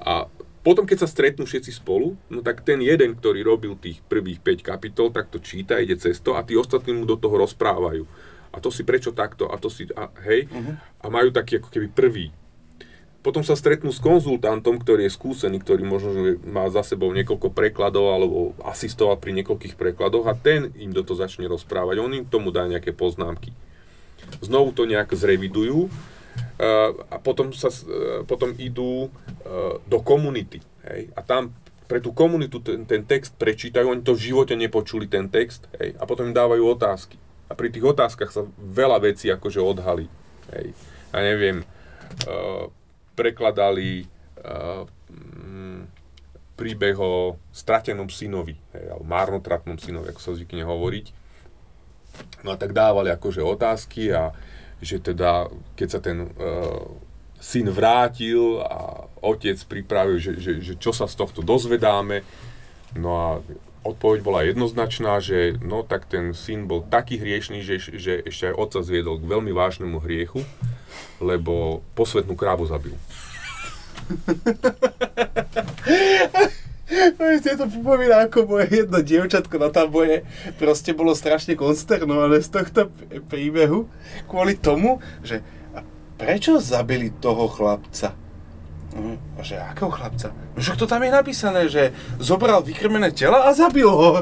[0.00, 0.24] A
[0.64, 4.62] potom, keď sa stretnú všetci spolu, no tak ten jeden, ktorý robil tých prvých 5
[4.64, 8.06] kapitol, tak to číta, ide cez to a tí ostatní mu do toho rozprávajú.
[8.54, 10.74] A to si prečo takto, a to si, a, hej, uh-huh.
[11.02, 12.26] a majú taký ako keby prvý.
[13.22, 18.10] Potom sa stretnú s konzultantom, ktorý je skúsený, ktorý možno má za sebou niekoľko prekladov
[18.10, 22.02] alebo asistoval pri niekoľkých prekladoch a ten im do toho začne rozprávať.
[22.02, 23.54] On im tomu dá nejaké poznámky.
[24.42, 25.86] Znovu to nejak zrevidujú
[27.10, 29.10] a potom, sa, e, potom idú e,
[29.86, 30.58] do komunity.
[30.86, 31.14] Hej?
[31.14, 31.54] A tam
[31.86, 35.94] pre tú komunitu ten, ten text prečítajú, oni to v živote nepočuli, ten text, hej?
[35.98, 37.18] a potom im dávajú otázky.
[37.50, 40.08] A pri tých otázkach sa veľa vecí akože odhalí.
[40.56, 40.72] Hej?
[41.12, 41.66] Ja neviem,
[43.12, 44.04] prekladali
[44.42, 44.84] uh,
[46.56, 51.06] príbeh o stratenom synovi, hej, alebo marnotratnom synovi, ako sa zvykne hovoriť.
[52.44, 54.36] No a tak dávali akože otázky a
[54.82, 55.48] že teda,
[55.78, 56.86] keď sa ten uh,
[57.42, 62.22] syn vrátil a otec pripravil, že, že, že čo sa z tohto dozvedáme,
[62.98, 63.28] no a
[63.82, 68.58] odpoveď bola jednoznačná, že no tak ten syn bol taký hriešný, že, že ešte aj
[68.58, 70.46] otca zviedol k veľmi vážnemu hriechu,
[71.18, 72.94] lebo posvetnú krávu zabil.
[77.18, 80.22] Mne to pripomína, ako moje jedno dievčatko na tamboje
[80.58, 82.80] proste bolo strašne konsternované z tohto
[83.30, 83.90] príbehu
[84.30, 85.42] kvôli tomu, že
[86.18, 88.21] prečo zabili toho chlapca?
[88.92, 90.32] Uh, a že akého chlapca?
[90.56, 94.20] No však to tam je napísané, že zobral vykrmené tela a zabil ho.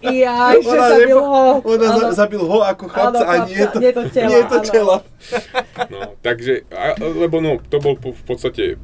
[0.00, 1.44] Ja, že zabil nepo, ho.
[1.60, 2.14] Ona ano.
[2.14, 4.30] zabil ho ako chlapca ano, a nie to, nie to tela.
[4.30, 4.96] Nie to tela.
[5.88, 8.76] No, takže, a, lebo no, to bol v podstate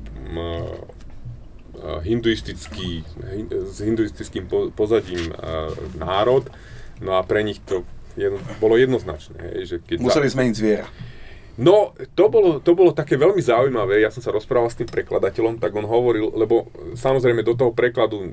[2.02, 3.04] hinduistický,
[3.50, 5.34] s hinduistickým pozadím
[5.98, 6.48] národ,
[7.02, 7.84] no a pre nich to
[8.16, 9.36] jedno, bolo jednoznačné.
[9.52, 10.34] Hej, že keď Museli za...
[10.38, 10.86] zmeniť zviera.
[11.54, 14.02] No, to bolo, to bolo také veľmi zaujímavé.
[14.02, 16.66] Ja som sa rozprával s tým prekladateľom, tak on hovoril, lebo
[16.98, 18.26] samozrejme do toho prekladu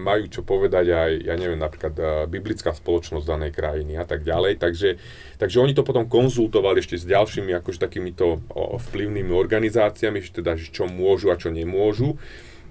[0.00, 1.92] majú čo povedať aj, ja neviem, napríklad
[2.32, 4.56] biblická spoločnosť danej krajiny a tak ďalej.
[4.64, 4.96] Takže,
[5.36, 8.40] takže oni to potom konzultovali ešte s ďalšími akože takýmito
[8.80, 12.16] vplyvnými organizáciami, že teda, že čo môžu a čo nemôžu.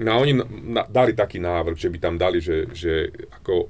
[0.02, 0.42] No a oni
[0.90, 3.70] dali taký návrh, že by tam dali, že, že ako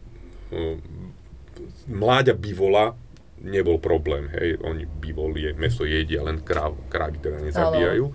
[1.92, 2.96] mláďa bivola
[3.44, 8.10] nebol problém, hej, oni bivol je, meso jedia, len kráv, krávy teda nezabíjajú.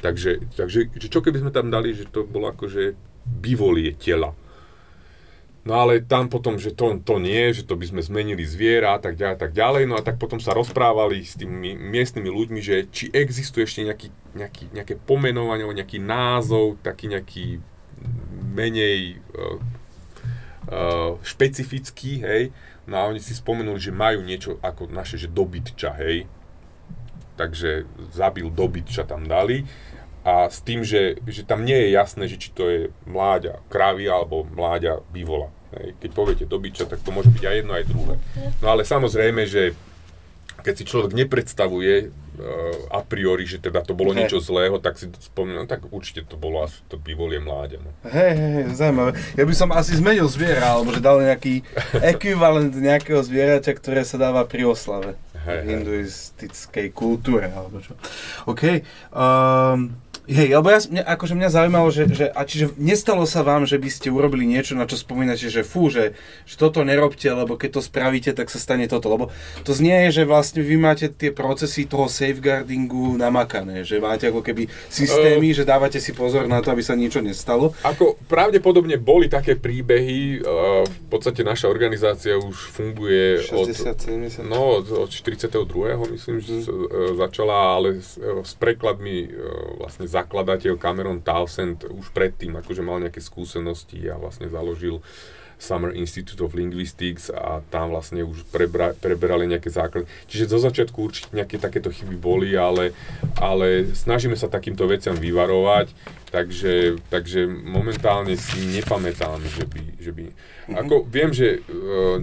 [0.00, 4.34] Takže, takže že čo keby sme tam dali, že to bolo ako, že bivolie tela.
[5.62, 9.00] No ale tam potom, že to, to nie, že to by sme zmenili zviera a
[9.00, 9.86] tak ďalej, tak ďalej.
[9.86, 14.08] No a tak potom sa rozprávali s tými miestnymi ľuďmi, že či existuje ešte nejaký,
[14.34, 17.62] nejaký, nejaké pomenovanie, nejaký názov, taký nejaký
[18.50, 19.58] menej uh,
[20.66, 22.42] uh, špecifický, hej.
[22.86, 26.26] No a oni si spomenuli, že majú niečo ako naše, že dobytča, hej.
[27.38, 29.64] Takže zabil dobytča tam dali
[30.22, 32.80] a s tým, že, že tam nie je jasné, že či to je
[33.10, 35.50] mláďa krávy alebo mláďa bivola.
[35.74, 35.98] Hej.
[35.98, 38.14] Keď poviete dobyča, tak to môže byť aj jedno, aj druhé.
[38.62, 39.74] No ale samozrejme, že
[40.62, 42.14] keď si človek nepredstavuje
[42.88, 44.24] a priori, že teda to bolo hey.
[44.24, 47.84] niečo zlého, tak si spomínam, no, tak určite to bolo asi to bivolie mláďa.
[47.84, 47.90] No.
[48.08, 49.10] Hej, hej, hej, zaujímavé.
[49.36, 51.60] Ja by som asi zmenil zviera, alebo že dal nejaký
[52.16, 55.20] ekvivalent nejakého zvieraťa, ktoré sa dáva pri oslave.
[55.42, 57.98] Hey, v hinduistickej kultúre, alebo čo.
[58.48, 58.80] OK.
[59.12, 63.66] Um, Hej, lebo ja, mňa, akože mňa zaujímalo, že, že, a čiže nestalo sa vám,
[63.66, 66.14] že by ste urobili niečo, na čo spomínate, že fú, že,
[66.46, 69.10] že toto nerobte, lebo keď to spravíte, tak sa stane toto.
[69.10, 69.34] Lebo
[69.66, 74.46] to znie je, že vlastne vy máte tie procesy toho safeguardingu namakané, že máte ako
[74.46, 77.74] keby systémy, uh, že dávate si pozor na to, aby sa niečo nestalo.
[77.82, 83.98] Ako pravdepodobne boli také príbehy, uh, v podstate naša organizácia už funguje 60, od,
[84.46, 84.46] 70.
[84.46, 85.50] No, od 42.
[86.14, 92.10] myslím, že uh, začala, ale s, uh, s prekladmi uh, vlastne zakladateľ Cameron Townsend už
[92.14, 95.00] predtým akože mal nejaké skúsenosti a vlastne založil
[95.62, 100.10] Summer Institute of Linguistics a tam vlastne už prebra, preberali nejaké základy.
[100.26, 102.90] Čiže zo začiatku určite nejaké takéto chyby boli, ale,
[103.38, 105.94] ale snažíme sa takýmto veciam vyvarovať,
[106.34, 109.82] takže, takže momentálne si nepamätám, že by...
[110.02, 110.76] Že by mm-hmm.
[110.82, 112.18] Ako viem, že uh,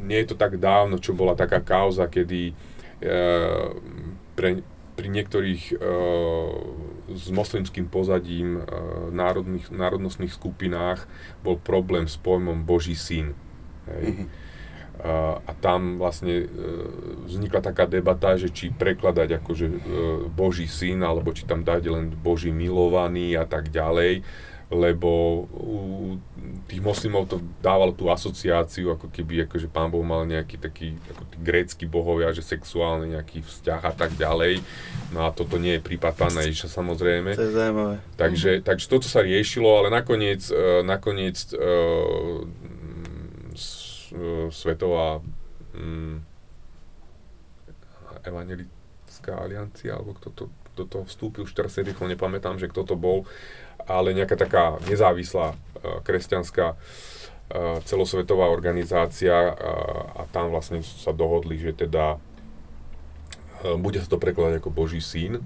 [0.00, 2.56] nie je to tak dávno, čo bola taká kauza, kedy
[3.04, 3.76] uh,
[4.32, 4.64] pre,
[4.96, 8.62] pri niektorých uh, s moslimským pozadím e,
[9.12, 11.08] národných, národnostných skupinách
[11.40, 13.32] bol problém s pojmom Boží syn.
[13.88, 14.04] Hej.
[14.04, 14.28] Mm-hmm.
[14.98, 16.46] A, a tam vlastne e,
[17.30, 19.78] vznikla taká debata, že či prekladať akože e,
[20.26, 24.26] Boží syn, alebo či tam dať len Boží milovaný a tak ďalej.
[24.68, 25.76] Lebo u
[26.68, 31.24] tých moslimov to dávalo tú asociáciu, ako keby akože pán Boh mal nejaký taký ako
[31.24, 34.60] tí grécky bohovia, že sexuálny nejaký vzťah a tak ďalej.
[35.16, 37.32] No a toto nie je prípad pána Ježiša samozrejme.
[37.32, 37.96] To je zaujímavé.
[38.20, 42.44] Takže, takže toto sa riešilo, ale nakoniec, uh, nakoniec uh,
[43.56, 45.24] s, uh, Svetová
[45.72, 46.20] um,
[48.20, 50.44] evangelická aliancia, alebo kto to,
[50.76, 53.26] do toho vstúpil, už teraz si rýchlo nepamätám, že kto to bol,
[53.86, 55.56] ale nejaká taká nezávislá uh,
[56.02, 56.78] kresťanská uh,
[57.84, 59.54] celosvetová organizácia uh,
[60.18, 65.44] a tam vlastne sa dohodli, že teda uh, bude sa to prekladať ako Boží syn,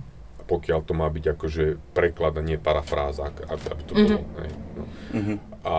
[0.48, 1.64] pokiaľ to má byť akože
[1.94, 4.08] preklad a nie parafráza, aby, aby to mm-hmm.
[4.08, 4.24] bolo.
[4.40, 4.84] Hej, no.
[5.14, 5.36] mm-hmm.
[5.62, 5.76] A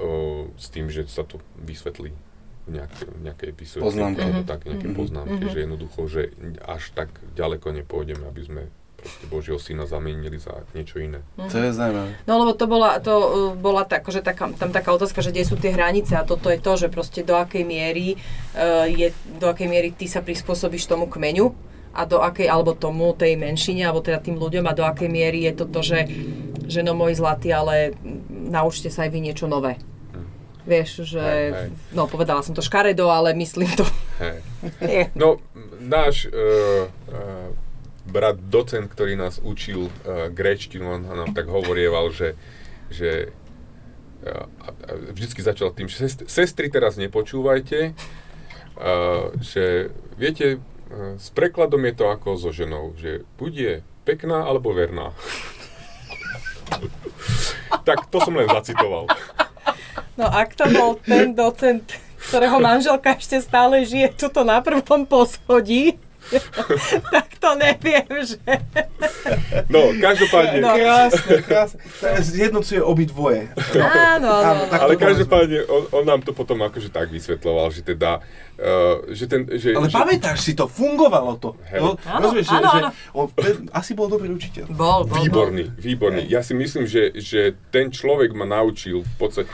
[0.00, 2.12] uh, s tým, že sa to vysvetlí
[2.70, 4.22] v písovke, poznámke.
[4.22, 5.00] alebo tak, nejaké mm-hmm.
[5.02, 5.50] poznámke, Mhm.
[5.50, 6.22] že jednoducho, že
[6.62, 8.62] až tak ďaleko nepôjdeme, aby sme
[9.00, 11.24] proste Božieho syna zamenili za niečo iné.
[11.40, 12.20] To je zaujímavé.
[12.28, 15.48] No lebo to bola, to uh, bola tak, že taká, tam taká otázka, že kde
[15.48, 18.20] sú tie hranice a toto je to, že proste do akej miery
[18.54, 23.10] uh, je, do akej miery ty sa prispôsobíš tomu kmeňu a do akej, alebo tomu,
[23.16, 26.00] tej menšine, alebo teda tým ľuďom a do akej miery je to to, že,
[26.70, 29.74] že no môj zlatý, ale mm, naučte sa aj vy niečo nové.
[30.60, 31.68] Vieš, že, Hej, hej.
[31.96, 33.86] no povedala som to škaredo, ale myslím to.
[34.20, 34.38] Hej.
[35.20, 35.40] No,
[35.80, 37.48] náš uh, uh,
[38.10, 42.34] brat docent, ktorý nás učil uh, gréčtinu, on nám tak hovorieval, že,
[42.90, 43.30] že
[44.26, 44.68] uh, a,
[45.14, 51.94] vždycky začal tým, že sest, sestry teraz nepočúvajte, uh, že viete, uh, s prekladom je
[51.94, 55.14] to ako so ženou, že buď je pekná alebo verná.
[57.88, 59.06] tak to som len zacitoval.
[60.18, 61.96] No ak to bol ten docent,
[62.28, 65.96] ktorého manželka ešte stále žije tuto na prvom poschodí,
[67.14, 68.38] tak to neviem, že...
[69.66, 70.76] No, každopádne, No.
[70.76, 71.78] Krásne, krásne.
[72.00, 73.50] To Zjednocuje obidvoje.
[73.80, 74.50] Áno, áno.
[74.50, 78.20] Áno, tak Ale každopádne, on, on nám to potom akože tak vysvetloval, že teda,
[78.60, 81.56] uh, že ten, že, Ale že, pamätáš si to, fungovalo to.
[81.72, 81.80] Hej.
[81.80, 82.90] No, Áno, rozumieš, že, áno, že áno.
[83.16, 84.66] on, ten, asi bol dobrý učiteľ.
[84.70, 86.22] Bol, bol, Výborný, výborný.
[86.28, 89.48] Ja si myslím, že, že ten človek ma naučil v podstate...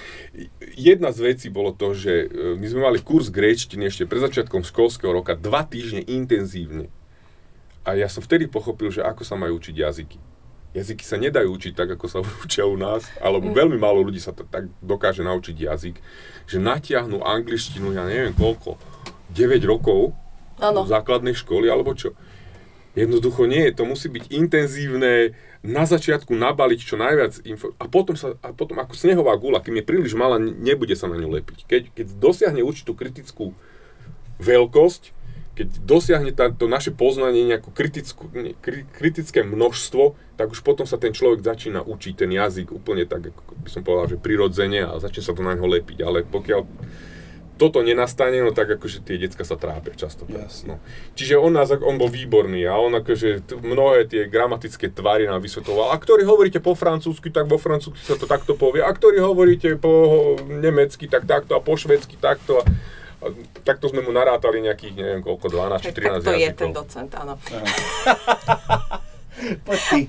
[0.76, 4.60] Jedna z vecí bolo to, že e, my sme mali kurz gréčtiny ešte pred začiatkom
[4.60, 6.92] školského roka, dva týždne intenzívne.
[7.80, 10.20] A ja som vtedy pochopil, že ako sa majú učiť jazyky.
[10.76, 14.36] Jazyky sa nedajú učiť tak, ako sa učia u nás, alebo veľmi málo ľudí sa
[14.36, 15.96] to tak dokáže naučiť jazyk,
[16.44, 18.76] že natiahnu angličtinu, ja neviem koľko,
[19.32, 20.12] 9 rokov
[20.60, 20.84] Áno.
[20.84, 22.12] v základnej školy, alebo čo.
[22.92, 25.36] Jednoducho nie, to musí byť intenzívne,
[25.66, 29.82] na začiatku nabaliť čo najviac info a potom, sa, a potom ako snehová gula, kým
[29.82, 31.66] je príliš malá, ne- nebude sa na ňu lepiť.
[31.66, 33.52] Keď, keď dosiahne určitú kritickú
[34.38, 35.16] veľkosť,
[35.56, 40.84] keď dosiahne tá, to naše poznanie nejakú kritickú, nie, kri, kritické množstvo, tak už potom
[40.84, 44.84] sa ten človek začína učiť ten jazyk úplne tak, ako by som povedal, že prirodzene
[44.84, 46.04] a začne sa to na ňo lepiť.
[46.04, 46.60] Ale pokiaľ
[47.56, 50.28] toto nenastane, no tak akože tie decka sa trápia často.
[50.28, 50.76] Jasne.
[50.76, 50.84] No.
[51.16, 55.40] Čiže on, nás, on bol výborný a on akože t- mnohé tie gramatické tvary nám
[55.40, 55.90] vysvetoval.
[55.92, 58.84] A ktorí hovoríte po francúzsky, tak vo francúzsky sa to takto povie.
[58.84, 62.60] A ktorí hovoríte po nemecky, tak takto a po švedsky takto.
[62.60, 62.64] A,
[63.24, 63.26] a
[63.64, 66.70] takto sme mu narátali nejakých, neviem koľko, 12 či Tak, 13 tak to je ten
[66.76, 67.34] docent, áno.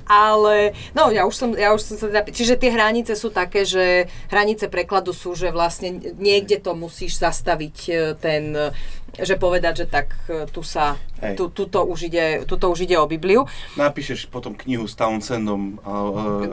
[0.08, 3.68] Ale, no ja už som, ja už som sa teda, čiže tie hranice sú také,
[3.68, 8.72] že hranice prekladu sú, že vlastne niekde to musíš zastaviť e, ten, e,
[9.20, 11.36] že povedať, že tak e, tu sa, Hej.
[11.36, 13.44] tu, tuto, už ide, tuto už ide o Bibliu.
[13.76, 15.92] Napíšeš potom knihu s Townsendom a,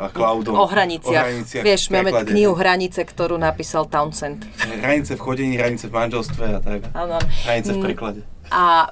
[0.05, 0.59] a Cloudom.
[0.59, 1.23] O hraniciach.
[1.23, 4.43] O hraniciach Vieš, máme knihu Hranice, ktorú napísal Townsend.
[4.83, 6.81] Hranice v chodení, hranice v manželstve a tak.
[6.91, 7.23] Áno.
[7.23, 7.29] áno.
[7.47, 8.21] Hranice v Mm, preklade.
[8.49, 8.89] A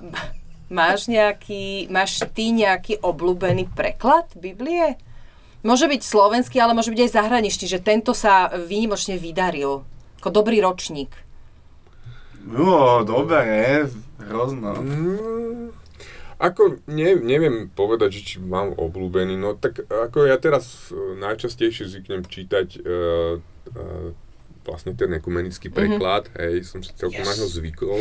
[0.73, 4.97] máš nejaký, máš ty nejaký obľúbený preklad Biblie?
[5.63, 9.87] Môže byť slovenský, ale môže byť aj zahraničný, že tento sa výnimočne vydaril.
[10.19, 11.13] Ako dobrý ročník.
[12.43, 13.87] Jo, dobre,
[14.27, 14.75] hrozno.
[14.83, 15.71] Mm,
[16.43, 21.87] ako ne, neviem povedať, že či mám obľúbený, no tak ako ja teraz e, najčastejšie
[21.87, 23.79] zvyknem čítať e, e,
[24.67, 27.31] vlastne ten ekumenický preklad, hej, som si celkom Yes.
[27.31, 28.01] na ňo zvykol.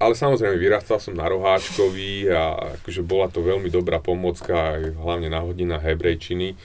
[0.00, 5.44] Ale samozrejme vyrastal som na Roháčkovi a akože bola to veľmi dobrá pomocka, hlavne na
[5.44, 6.56] hodinách hebrejčiny.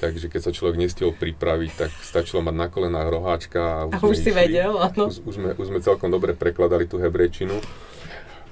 [0.00, 3.98] Takže keď sa človek nestihol pripraviť, tak stačilo mať na kolenách roháčka a už, A
[4.00, 4.32] už si išli.
[4.32, 5.12] vedel, áno.
[5.12, 7.60] Už, už, sme, už sme celkom dobre prekladali tú hebrejčinu.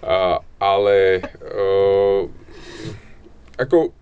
[0.04, 2.28] A, ale uh,
[3.56, 3.96] ako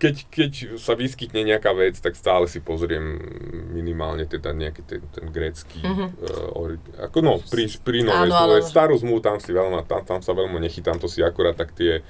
[0.00, 3.20] keď, keď sa vyskytne nejaká vec, tak stále si pozriem
[3.68, 6.08] minimálne teda nejaký ten, ten grécky, mm-hmm.
[6.56, 8.64] uh, ako no, pri, pri novej Áno, áno.
[8.64, 12.00] Starú zmluvu tam si veľmi, tam, tam sa veľmi nechytám, to si akurát tak tie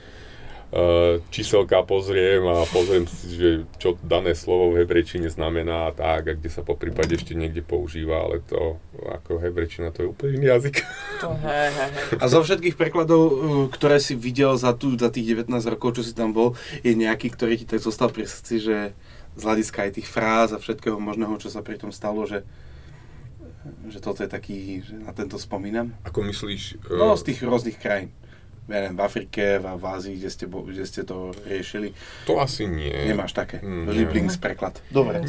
[1.34, 3.50] číselka pozriem a pozriem si, že
[3.82, 7.58] čo dané slovo v hebrejčine znamená a tak, a kde sa po prípade ešte niekde
[7.58, 10.86] používa, ale to ako hebrejčina to je úplne iný jazyk.
[11.26, 12.22] To, hej, hej, hej.
[12.22, 13.34] A zo všetkých prekladov, uh,
[13.66, 16.54] ktoré si videl za, tu, za tých 19 rokov, čo si tam bol,
[16.86, 18.76] je nejaký, ktorý ti tak zostal pri srdci, že
[19.34, 22.46] z hľadiska aj tých fráz a všetkého možného, čo sa pri tom stalo, že,
[23.90, 25.98] že toto je taký, že na tento spomínam?
[26.06, 26.78] Ako myslíš?
[26.94, 28.14] No, z tých rôznych krajín.
[28.68, 31.96] Ja neviem, v Afrike, v, v Ázii, kde ste, bo- kde ste to riešili.
[32.28, 32.92] To asi nie.
[33.08, 33.58] Nemáš také.
[33.62, 34.78] Mm, Lieblings preklad.
[34.92, 35.22] Dobre.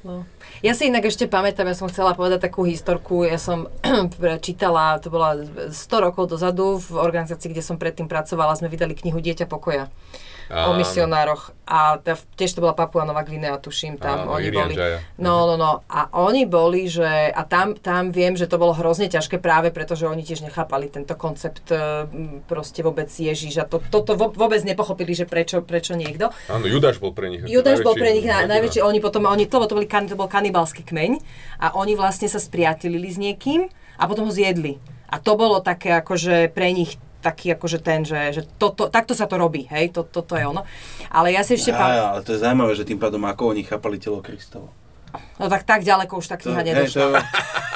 [0.00, 0.24] No.
[0.64, 3.68] Ja si inak ešte pamätám, ja som chcela povedať takú historku, ja som
[4.46, 5.36] čítala, to bola
[5.68, 9.92] 100 rokov dozadu v organizácii, kde som predtým pracovala, sme vydali knihu Dieťa pokoja
[10.50, 14.74] o misionároch a tá, tiež to bola Papua Nová Gvinea, tuším, tam Áno, oni boli.
[14.74, 14.98] Jaya.
[15.22, 15.86] No, no, no.
[15.86, 19.94] A oni boli, že, a tam, tam viem, že to bolo hrozne ťažké práve preto,
[19.94, 22.10] že oni tiež nechápali tento koncept e,
[22.50, 26.34] proste vôbec Ježiš a to, toto vo- vôbec nepochopili, že prečo, prečo niekto.
[26.50, 27.46] Áno, Judáš bol pre nich.
[27.46, 30.82] Judáš bol pre nich na, najväčší, oni potom, oni, to, to, boli, to bol kanibalský
[30.82, 31.22] kmeň
[31.62, 34.82] a oni vlastne sa spriatelili s niekým a potom ho zjedli.
[35.06, 39.12] A to bolo také akože pre nich taký akože ten, že, že to, to, takto
[39.12, 40.64] sa to robí, hej, to, toto je ono.
[41.12, 43.62] Ale ja si ešte Á, pamätám, ale to je zaujímavé, že tým pádom ako oni
[43.68, 44.72] chápali telo Kristovo.
[45.36, 47.02] no tak tak ďaleko už tá kniha hej, nedošla.
[47.02, 47.08] to,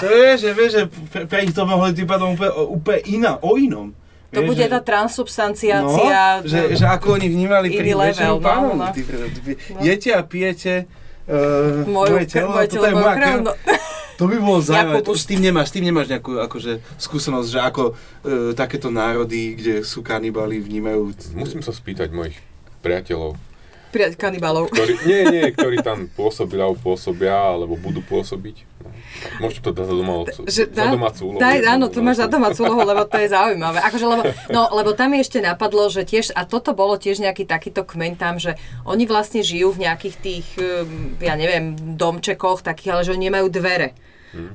[0.00, 0.82] to je, že vieš, že
[1.12, 3.92] pre, pre ich to mohli tým pádom úplne, úplne iná, o inom.
[4.34, 6.42] To Vieš, bude že- tá transubstanciácia.
[6.42, 8.74] No, že, že ako oni vnímali pri večerom no, pánom.
[8.82, 8.90] no.
[8.90, 10.90] Ty, ty, jete a pijete
[11.30, 13.22] uh, Moju, moje telo, moje a toto telo, je moja krv.
[13.22, 13.38] krv.
[13.46, 13.52] No.
[14.14, 15.02] To by bolo zaujímavé.
[15.02, 15.22] Jakubus.
[15.22, 19.74] S tým nemáš, s tým nemáš nejakú akože, skúsenosť, že ako uh, takéto národy, kde
[19.82, 21.34] sú kanibali, vnímajú...
[21.34, 22.38] Musím sa spýtať mojich
[22.84, 23.34] priateľov,
[23.94, 24.74] Priať kanibalov.
[24.74, 28.66] ktorí, nie, nie, ktorí tam pôsobili alebo pôsobia, alebo budú pôsobiť.
[28.82, 28.90] No,
[29.46, 31.40] môžete to dať za, domácu, Že za dá- domácu úlohu.
[31.40, 33.78] Daj, áno, to máš za domácu úlohu, lebo to je zaujímavé.
[33.86, 37.46] Akože, lebo, no, lebo tam mi ešte napadlo, že tiež, a toto bolo tiež nejaký
[37.46, 42.90] takýto kmeň tam, že oni vlastne žijú v nejakých tých, um, ja neviem, domčekoch takých,
[42.90, 43.94] ale že oni nemajú dvere.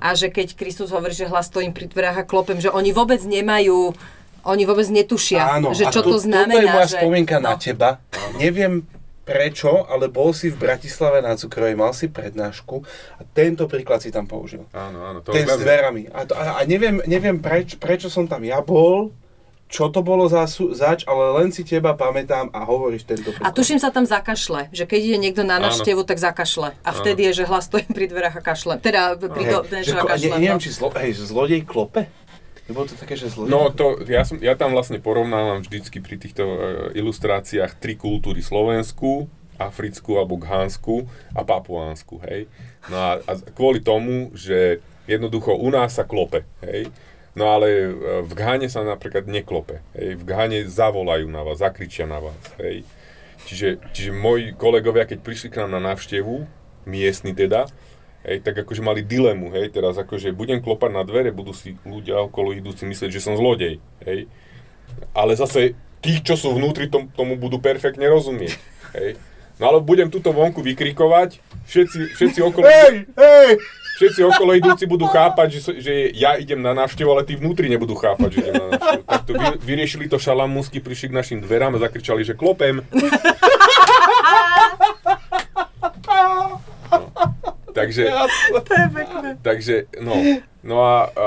[0.04, 3.24] A že keď Kristus hovorí, že hlas stojím pri dverách a klopem, že oni vôbec
[3.24, 3.96] nemajú,
[4.44, 6.52] oni vôbec netušia, Áno, že a čo to, to, znamená.
[6.52, 7.60] Toto je moja že, spomienka na no.
[7.64, 7.90] teba.
[8.36, 8.84] Neviem
[9.30, 12.82] prečo, ale bol si v Bratislave na Cukrovej, mal si prednášku
[13.18, 14.66] a tento príklad si tam použil.
[14.74, 15.20] Áno, áno.
[15.22, 16.10] To Ten s dverami.
[16.10, 19.14] A, to, a, a neviem, neviem preč, prečo som tam ja bol,
[19.70, 23.46] čo to bolo za, zač, ale len si teba pamätám a hovoríš tento príklad.
[23.46, 25.70] A tuším sa tam zakašle, že keď ide niekto na Áno.
[25.70, 26.74] návštevu, tak zakašle.
[26.82, 28.82] A vtedy je, že hlas stojím pri dverách a kašlem.
[28.82, 30.64] Teda pri do, že, že ko- ne, neviem, no.
[30.66, 32.10] či zlo, hej, zlodej klope?
[32.70, 33.50] Nebolo to také, že zlodej?
[33.50, 36.58] No to, ja, som, ja tam vlastne porovnávam vždycky pri týchto e,
[37.02, 38.46] ilustráciách tri kultúry.
[38.46, 39.26] Slovenskú,
[39.58, 42.46] africkú alebo ghánsku a papuánsku, hej.
[42.86, 46.94] No a, a kvôli tomu, že jednoducho u nás sa klope, hej.
[47.34, 47.90] No ale e,
[48.22, 50.22] v Gháne sa napríklad neklope, hej.
[50.22, 52.86] V Gháne zavolajú na vás, zakričia na vás, hej.
[53.50, 56.46] Čiže, čiže moji kolegovia, keď prišli k nám na návštevu,
[56.86, 57.66] miestni teda,
[58.26, 62.26] hej, tak akože mali dilemu, hej, teraz akože budem klopať na dvere, budú si ľudia
[62.28, 64.28] okolo idúci myslieť, že som zlodej, hej.
[65.16, 68.56] Ale zase tých, čo sú vnútri, tom, tomu budú perfektne rozumieť,
[68.96, 69.16] hej.
[69.60, 72.64] No ale budem tuto vonku vykrikovať, všetci, všetci okolo...
[72.64, 73.52] Hej, hej!
[74.00, 78.00] Všetci okolo idúci budú chápať, že, že ja idem na návštevu, ale tí vnútri nebudú
[78.00, 79.04] chápať, že idem na návštevu.
[79.04, 82.80] Tak to vy, vyriešili to šalamúnsky, prišli k našim dverám a zakričali, že klopem.
[87.80, 88.04] Takže,
[88.52, 89.38] To je pekné.
[89.42, 90.14] takže, no,
[90.64, 91.26] no a, a,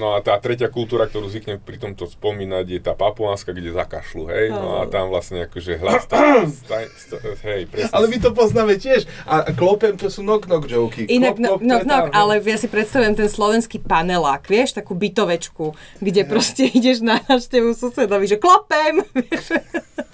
[0.00, 4.24] no a tá tretia kultúra, ktorú zvyknem pri tomto spomínať, je tá papuánska, kde zakašľú,
[4.32, 6.08] hej, no a tam vlastne akože hlas,
[7.48, 7.92] hej, presne.
[7.92, 9.04] Ale my to poznáme tiež.
[9.28, 11.04] A klopem to sú knock-knock joky.
[11.06, 15.76] Inak, no, no, no, tam, ale ja si predstavujem ten slovenský panelák, vieš, takú bytovečku,
[16.00, 19.52] kde proste ideš na návštevu susedovi, že klopem, vieš.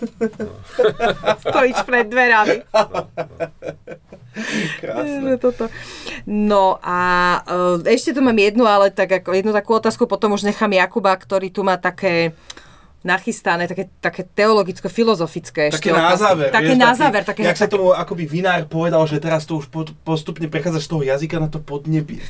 [1.47, 2.67] Stojíš pred dverami.
[4.81, 5.37] Krásne.
[5.37, 5.65] Že Toto.
[6.25, 6.99] No a
[7.45, 11.13] uh, ešte tu mám jednu, ale tak ako jednu takú otázku, potom už nechám Jakuba,
[11.13, 12.33] ktorý tu má také
[13.03, 16.23] nachystané, také, také teologicko-filozofické ešte Také na otázky.
[16.23, 16.49] záver.
[16.49, 17.23] Také vieš, na taký- záver.
[17.25, 20.79] Také, Jak sa také, tomu akoby vinár povedal, že teraz to už pod, postupne prechádza
[20.79, 22.23] z toho jazyka na to podnebie.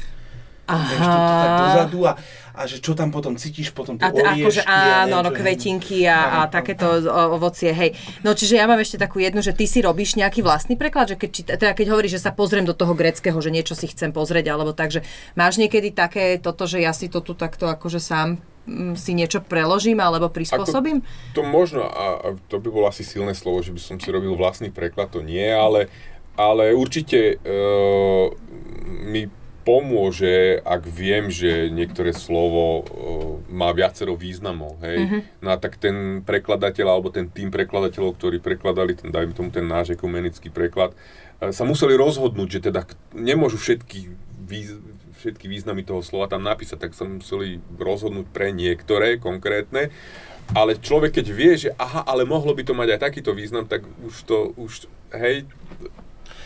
[0.76, 2.12] Vieš, to, to tak dozadu a,
[2.52, 4.68] a že čo tam potom cítiš, potom tie a t- akože oriešky.
[4.68, 7.96] a áno, neviem, no, kvetinky a, a takéto ovocie, hej.
[8.20, 11.16] No čiže ja mám ešte takú jednu, že ty si robíš nejaký vlastný preklad, že
[11.16, 14.12] keď, číta, teda keď hovoríš, že sa pozriem do toho greckého, že niečo si chcem
[14.12, 15.00] pozrieť, alebo tak, že
[15.32, 18.36] máš niekedy také toto, že ja si to tu takto akože sám
[18.68, 21.00] mm, si niečo preložím alebo prispôsobím?
[21.32, 24.36] To možno, a, a to by bolo asi silné slovo, že by som si robil
[24.36, 25.88] vlastný preklad, to nie, ale,
[26.36, 28.28] ale určite uh,
[29.08, 32.84] mi pomôže, ak viem, že niektoré slovo uh,
[33.46, 35.06] má viacero významov, hej.
[35.06, 35.20] Mm-hmm.
[35.42, 39.64] No a tak ten prekladateľ, alebo ten tým prekladateľov, ktorí prekladali, ten, dajme tomu ten
[39.64, 40.94] náš ekumenický preklad,
[41.38, 42.82] e, sa museli rozhodnúť, že teda
[43.14, 44.10] nemôžu všetky,
[44.42, 44.82] výz,
[45.22, 49.94] všetky významy toho slova tam napísať, tak sa museli rozhodnúť pre niektoré konkrétne.
[50.52, 53.86] Ale človek, keď vie, že aha, ale mohlo by to mať aj takýto význam, tak
[54.02, 55.46] už to, už, hej,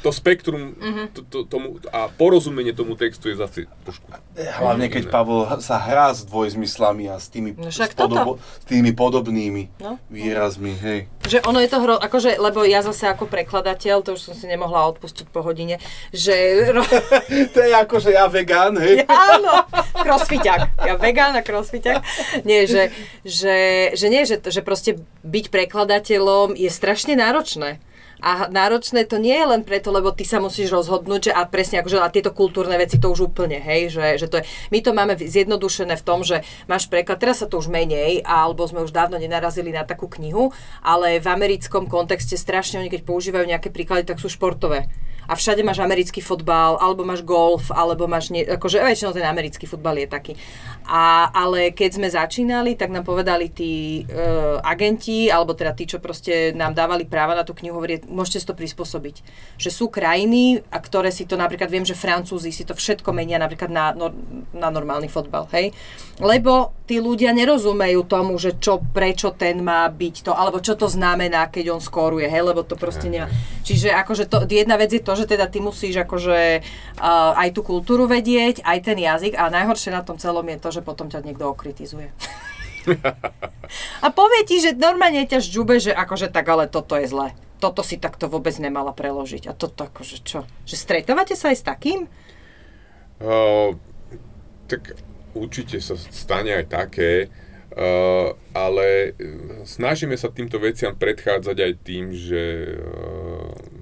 [0.07, 1.07] to spektrum mm-hmm.
[1.19, 4.07] to, to, tomu, a porozumenie tomu textu je zase trošku...
[4.39, 8.95] Hlavne keď Pavel sa hrá s dvojzmyslami a s tými, No s, podobo, s tými
[8.95, 9.99] podobnými No.
[10.07, 11.11] výrazmi, hej.
[11.27, 14.47] Že ono je to hro, akože, lebo ja zase ako prekladateľ, to už som si
[14.47, 15.83] nemohla odpustiť po hodine,
[16.15, 16.71] že...
[17.55, 19.03] to je ako, že ja vegán, hej.
[19.11, 19.67] Áno,
[20.07, 20.87] crossfiťak.
[20.87, 21.99] Ja vegán a crossfiťak.
[22.47, 22.95] Nie, že,
[23.27, 27.83] že, že nie, že, že proste byť prekladateľom je strašne náročné.
[28.25, 31.85] A náročné to nie je len preto, lebo ty sa musíš rozhodnúť, že a presne
[31.85, 34.91] akože a tieto kultúrne veci to už úplne, hej, že, že to je, my to
[34.97, 38.93] máme zjednodušené v tom, že máš preklad, teraz sa to už menej, alebo sme už
[38.93, 40.49] dávno nenarazili na takú knihu,
[40.81, 44.89] ale v americkom kontexte strašne oni keď používajú nejaké príklady, tak sú športové
[45.27, 49.67] a všade máš americký fotbal, alebo máš golf, alebo máš, nie, akože väčšinou ten americký
[49.67, 50.33] futbal je taký.
[50.87, 55.99] A, ale keď sme začínali, tak nám povedali tí uh, agenti, alebo teda tí, čo
[55.99, 59.17] proste nám dávali práva na tú knihu, hovorí, môžete si to prispôsobiť.
[59.59, 63.43] Že sú krajiny, a ktoré si to, napríklad viem, že Francúzi si to všetko menia
[63.43, 64.15] napríklad na, nor,
[64.55, 65.75] na normálny fotbal, hej?
[66.23, 70.87] Lebo tí ľudia nerozumejú tomu, že čo, prečo ten má byť to, alebo čo to
[70.87, 72.47] znamená, keď on skoruje, hej?
[72.47, 73.27] Lebo to proste nemá.
[73.67, 76.61] Čiže akože to, jedna vec je to, že teda ty musíš akože
[77.01, 80.69] uh, aj tú kultúru vedieť, aj ten jazyk a najhoršie na tom celom je to,
[80.71, 82.13] že potom ťa niekto okritizuje.
[84.05, 87.35] a povie ti, že normálne ťa žďube, že akože tak, ale toto je zlé.
[87.57, 89.49] Toto si takto vôbec nemala preložiť.
[89.49, 90.45] A toto akože čo?
[90.69, 92.01] Že stretávate sa aj s takým?
[93.17, 93.75] Uh,
[94.69, 94.93] tak
[95.33, 97.33] určite sa stane aj také,
[97.73, 99.17] uh, ale
[99.65, 102.43] snažíme sa týmto veciam predchádzať aj tým, že
[102.77, 103.76] uh,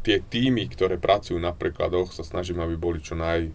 [0.00, 3.52] tie týmy, ktoré pracujú na prekladoch, sa snažíme, aby boli čo naj,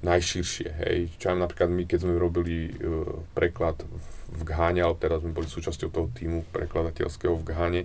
[0.00, 0.68] najširšie.
[0.84, 0.98] Hej.
[1.20, 4.04] Čo aj napríklad my, keď sme robili uh, preklad v,
[4.38, 7.82] v Ghane, alebo teraz sme boli súčasťou toho týmu prekladateľského v Ghane,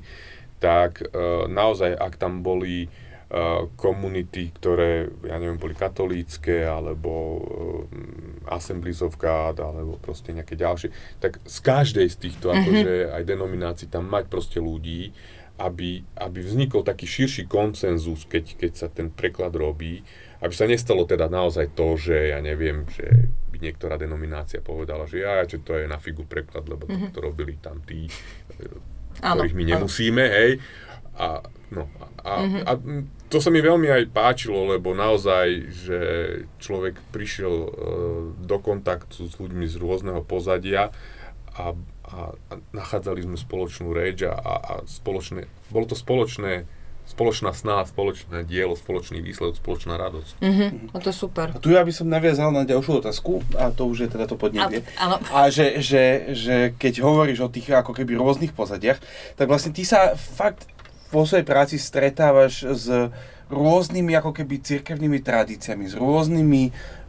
[0.64, 8.54] tak uh, naozaj, ak tam boli uh, komunity, ktoré, ja neviem, boli katolícke, alebo uh,
[8.54, 12.60] Assemblies of God, alebo proste nejaké ďalšie, tak z každej z týchto, mm-hmm.
[12.64, 15.12] akože aj denominácií tam mať proste ľudí,
[15.58, 20.02] aby, aby vznikol taký širší konsenzus, keď, keď sa ten preklad robí,
[20.42, 25.22] aby sa nestalo teda naozaj to, že ja neviem, že by niektorá denominácia povedala, že
[25.24, 27.14] ja, čo to je na figu preklad, lebo mm-hmm.
[27.14, 28.10] to, to robili tam tí,
[29.22, 29.72] Áno, ktorých my áno.
[29.78, 30.52] nemusíme, hej.
[31.14, 31.86] A, no,
[32.26, 32.60] a, Mhm.
[32.66, 32.72] a
[33.30, 36.00] to sa mi veľmi aj páčilo, lebo naozaj, že
[36.58, 37.70] človek prišiel e,
[38.42, 40.90] do kontaktu s ľuďmi z rôzneho pozadia
[41.54, 41.78] a,
[42.14, 46.70] a, a nachádzali sme spoločnú reč a, a, a spoločné, bolo to spoločné,
[47.04, 50.34] spoločná snaha, spoločné dielo, spoločný výsledok, spoločná radosť.
[50.40, 51.52] Mhm, no to je super.
[51.52, 54.38] A tu ja by som naviazal na ďalšiu otázku, a to už je teda to
[54.38, 54.86] podnetie.
[54.96, 55.20] Áno.
[55.34, 59.02] A že, že, že keď hovoríš o tých ako keby rôznych pozadiach,
[59.36, 60.70] tak vlastne ty sa fakt
[61.12, 62.88] vo svojej práci stretávaš s
[63.52, 66.62] rôznymi ako keby cirkevnými tradíciami, s rôznymi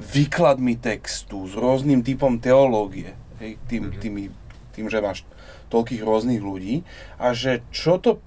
[0.03, 4.01] výkladmi textu, s rôznym typom teológie, hej, tým, Mhm.
[4.03, 4.23] tými,
[4.75, 5.23] tým, že máš
[5.71, 6.83] toľkých rôznych ľudí
[7.17, 8.19] a že čo to,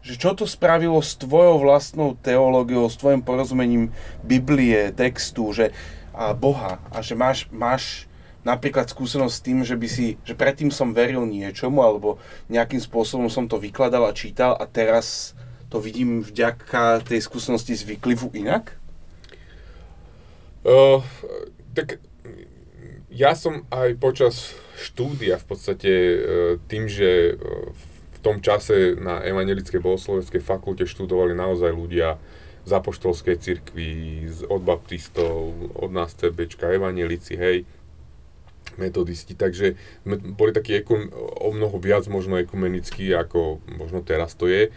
[0.00, 3.92] že čo to spravilo s tvojou vlastnou teológiou, s tvojim porozumením
[4.24, 5.74] Biblie, textu, že
[6.10, 8.10] a Boha a že máš, máš
[8.42, 13.28] napríklad skúsenosť s tým, že by si, že predtým som veril niečomu alebo nejakým spôsobom
[13.28, 15.36] som to vykladal a čítal a teraz
[15.70, 18.74] to vidím vďaka tej skúsenosti z výklivu inak?
[20.66, 21.00] Uh,
[21.72, 22.02] tak
[23.10, 26.18] ja som aj počas štúdia v podstate uh,
[26.70, 27.74] tým, že uh,
[28.16, 32.16] v tom čase na Evangelickej bohoslovenskej fakulte študovali naozaj ľudia
[32.68, 33.90] z apoštolskej cirkvi,
[34.46, 37.64] od baptistov, od nás CBčka, evangelici, hej,
[38.76, 39.74] metodisti, takže
[40.36, 40.84] boli takí
[41.40, 44.68] o mnoho viac možno ekumenickí, ako možno teraz to je.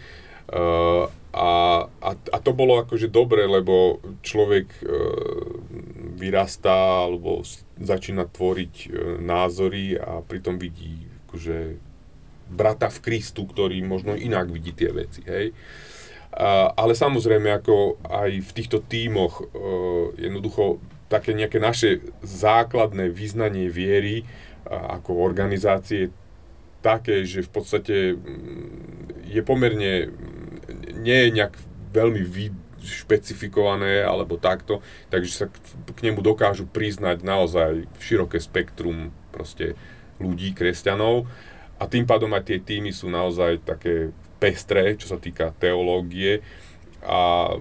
[0.52, 4.90] A, a, a to bolo akože dobre, lebo človek uh,
[6.14, 7.42] vyrastá alebo
[7.82, 11.80] začína tvoriť uh, názory a pritom vidí akože
[12.54, 15.56] brata v Kristu, ktorý možno inak vidí tie veci, hej.
[16.34, 20.78] A, ale samozrejme, ako aj v týchto tímoch uh, jednoducho
[21.10, 24.26] také nejaké naše základné vyznanie viery
[24.66, 26.14] a, ako organizácie
[26.84, 31.56] také, že v podstate mm, je pomerne, mm, nie je nejak
[31.96, 32.52] veľmi vy,
[32.84, 35.56] špecifikované alebo takto, takže sa k,
[35.96, 39.80] k nemu dokážu priznať naozaj široké spektrum proste
[40.20, 41.26] ľudí, kresťanov.
[41.80, 46.44] A tým pádom aj tie týmy sú naozaj také pestré, čo sa týka teológie.
[47.04, 47.56] A,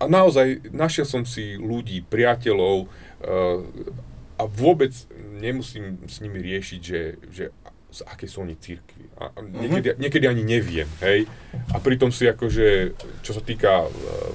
[0.00, 2.88] a naozaj našiel som si ľudí, priateľov
[4.36, 4.92] a vôbec
[5.40, 7.02] nemusím s nimi riešiť, že,
[7.32, 7.44] že
[7.96, 9.08] z akej sú oni církvy.
[9.16, 10.02] A niekedy, mm-hmm.
[10.04, 11.24] niekedy ani neviem, hej.
[11.72, 12.92] A pritom si akože,
[13.24, 14.30] čo sa týka uh,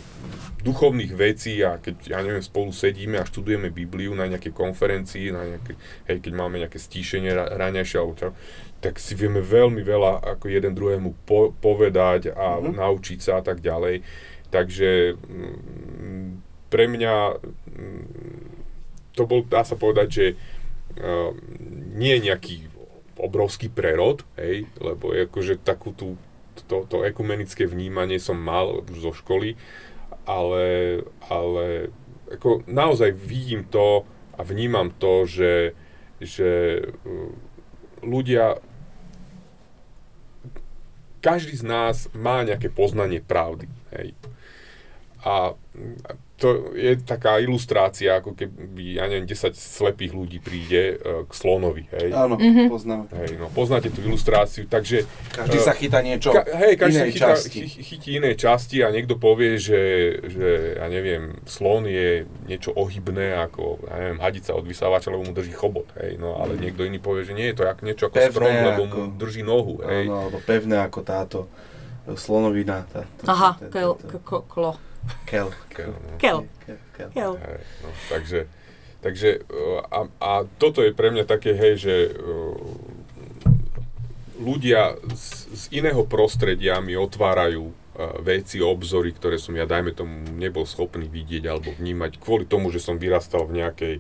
[0.62, 5.46] duchovných vecí a keď, ja neviem, spolu sedíme a študujeme Bibliu na nejakej konferencii, na
[5.46, 5.74] nejaké,
[6.06, 8.30] hej, keď máme nejaké stíšenie raňajšie alebo čo,
[8.82, 12.78] tak si vieme veľmi veľa ako jeden druhému po, povedať a mm-hmm.
[12.78, 14.02] naučiť sa a tak ďalej.
[14.50, 17.14] Takže m, pre mňa
[17.78, 18.06] m,
[19.14, 21.30] to bol, dá sa povedať, že uh,
[21.94, 22.56] nie je nejaký
[23.20, 26.16] obrovský prerod, hej, lebo akože takú tú,
[26.68, 29.60] to, to ekumenické vnímanie som mal už zo školy,
[30.28, 31.92] ale, ale
[32.32, 34.08] ako naozaj vidím to
[34.38, 35.76] a vnímam to, že,
[36.24, 37.34] že uh,
[38.02, 38.62] ľudia
[41.22, 43.70] každý z nás má nejaké poznanie pravdy.
[43.94, 44.18] Hej.
[45.22, 45.54] A
[46.42, 51.86] to je taká ilustrácia, ako keby, ja neviem, 10 slepých ľudí príde uh, k slonovi,
[51.94, 52.10] hej.
[52.10, 52.66] Áno, mm-hmm.
[52.66, 53.06] poznáme.
[53.14, 55.06] Hej, no, poznáte tú ilustráciu, takže...
[55.30, 57.60] Každý uh, sa chytá niečo ka- hej, každý inej chytá, časti.
[57.70, 59.82] Chy, chytí iné časti a niekto povie, že,
[60.26, 60.50] že,
[60.82, 65.54] ja neviem, slon je niečo ohybné, ako, ja neviem, hadica od vysávača, lebo mu drží
[65.54, 66.60] chobot, hej, no, ale mm.
[66.66, 69.04] niekto iný povie, že nie je to jak, niečo ako pevné strom, lebo ako, mu
[69.14, 70.10] drží nohu, hej.
[70.10, 71.40] Áno, alebo pevné ako táto
[72.18, 72.82] slonovina.
[72.90, 73.52] Tá, tá, Aha,
[74.50, 74.74] klo.
[75.26, 75.50] Kel.
[75.72, 76.18] Kel, no.
[76.18, 76.40] Kel.
[76.94, 77.10] Kel.
[77.14, 77.34] Kel.
[77.40, 78.40] Hej, no, takže,
[79.02, 79.30] takže
[79.90, 80.32] a, a
[80.62, 81.96] toto je pre mňa také, hej, že
[84.42, 87.74] ľudia z, z iného prostredia mi otvárajú
[88.24, 92.82] veci, obzory, ktoré som ja, dajme tomu, nebol schopný vidieť alebo vnímať kvôli tomu, že
[92.82, 93.96] som vyrastal v nejakej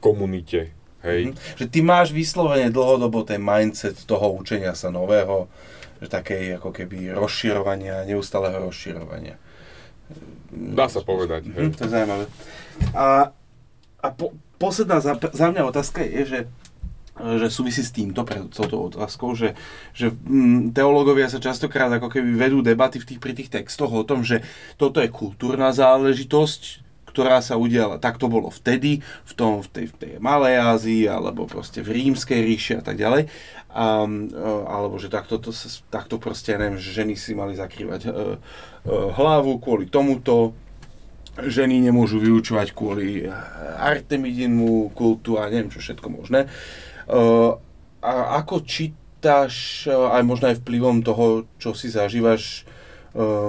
[0.00, 0.72] komunite,
[1.04, 1.30] hej.
[1.30, 1.58] Mm-hmm.
[1.60, 5.46] Že ty máš vyslovene dlhodobo ten mindset toho učenia sa nového,
[6.00, 9.36] že takej ako keby rozširovania, neustáleho rozširovania.
[10.50, 11.46] Dá sa povedať.
[11.54, 11.78] Hej.
[11.78, 12.24] to je zaujímavé.
[12.96, 13.30] A,
[14.02, 16.40] a po, posledná za, za mňa otázka je, že
[17.20, 19.52] že súvisí s týmto, pre touto otázkou, že,
[19.92, 24.06] že mm, teológovia sa častokrát ako keby vedú debaty v tých, pri tých textoch o
[24.06, 24.40] tom, že
[24.80, 29.86] toto je kultúrna záležitosť, ktorá sa udiala, tak to bolo vtedy, v, tom, v, tej,
[29.90, 33.26] v tej Malej Ázii, alebo proste v Rímskej ríši a tak ďalej.
[33.70, 34.02] A,
[34.66, 35.54] alebo že takto, to,
[35.94, 38.34] takto proste, neviem, že ženy si mali zakrývať uh,
[39.14, 40.58] hlavu kvôli tomuto,
[41.38, 43.30] ženy nemôžu vyučovať kvôli
[43.78, 46.50] Artemidinmu kultu a neviem čo všetko možné.
[48.02, 48.12] A
[48.42, 52.66] ako čítaš aj možno aj vplyvom toho, čo si zažívaš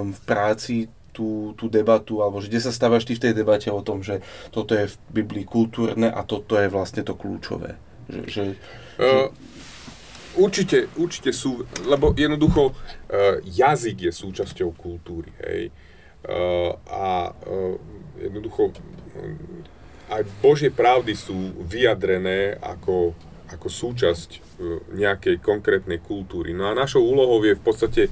[0.08, 3.84] v práci, tú, tú debatu, alebo že kde sa stávaš ty v tej debate o
[3.84, 7.76] tom, že toto je v Biblii kultúrne a toto je vlastne to kľúčové.
[8.08, 8.42] Že, že,
[8.98, 9.28] uh,
[10.32, 12.74] Určite, určite sú, lebo jednoducho uh,
[13.44, 15.68] jazyk je súčasťou kultúry, hej.
[16.22, 17.76] Uh, a uh,
[18.16, 18.72] jednoducho
[20.12, 23.16] aj Božie pravdy sú vyjadrené ako,
[23.48, 24.60] ako súčasť
[24.92, 26.52] nejakej konkrétnej kultúry.
[26.52, 28.02] No a našou úlohou je v podstate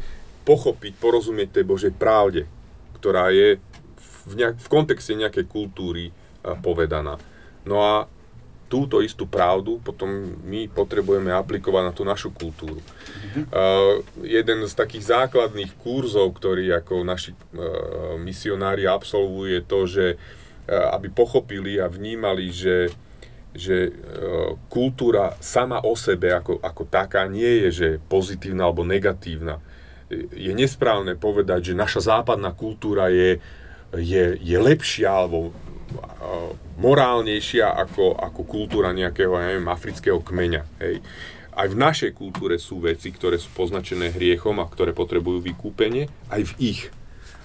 [0.49, 2.49] pochopiť, porozumieť tej Božej pravde,
[2.97, 3.61] ktorá je
[4.27, 6.11] v, nejak, v kontexte nejakej kultúry
[6.65, 7.21] povedaná.
[7.69, 8.09] No a
[8.71, 10.07] túto istú pravdu potom
[10.47, 12.79] my potrebujeme aplikovať na tú našu kultúru.
[12.79, 13.45] Mm-hmm.
[13.51, 20.07] Uh, jeden z takých základných kurzov, ktorý ako naši uh, misionári absolvujú, je to, že
[20.15, 22.95] uh, aby pochopili a vnímali, že,
[23.51, 29.59] že uh, kultúra sama o sebe ako, ako taká nie je že pozitívna alebo negatívna.
[30.35, 33.43] Je nesprávne povedať, že naša západná kultúra je,
[33.99, 35.51] je, je lepšia alebo
[36.81, 40.63] morálnejšia ako, ako kultúra nejakého, ja neviem, afrického kmeňa.
[40.81, 41.05] Hej.
[41.53, 46.43] Aj v našej kultúre sú veci, ktoré sú poznačené hriechom a ktoré potrebujú vykúpenie, aj
[46.51, 46.81] v ich.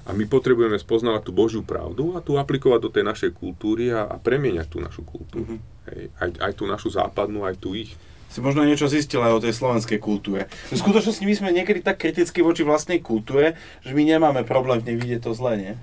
[0.05, 4.05] A my potrebujeme spoznávať tú Božiu pravdu a tu aplikovať do tej našej kultúry a,
[4.05, 5.57] a premieňať tú našu kultúru.
[5.57, 5.89] Mm-hmm.
[5.91, 6.03] Hej.
[6.15, 7.91] Aj, aj tú našu západnú, aj tú ich
[8.35, 10.51] si možno niečo zistil aj o tej slovenskej kultúre.
[10.67, 14.91] V skutočnosti my sme niekedy tak kriticky voči vlastnej kultúre, že my nemáme problém v
[14.91, 15.73] nej vidieť to zle, nie?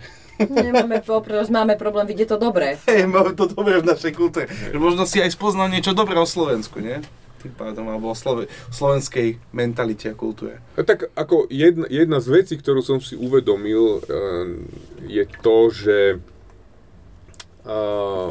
[0.51, 2.81] Nemáme poprosť, máme problém vidieť to dobré.
[2.89, 4.51] Hej, máme to dobré v našej kultúre.
[4.51, 6.99] Že možno si aj spoznal niečo dobré o Slovensku, nie?
[7.43, 10.63] Tým pádom, alebo o slove, slovenskej mentalite a kultúre.
[10.79, 14.47] A tak ako jedna, jedna z vecí, ktorú som si uvedomil, uh,
[15.11, 15.99] je to, že
[17.67, 18.31] uh,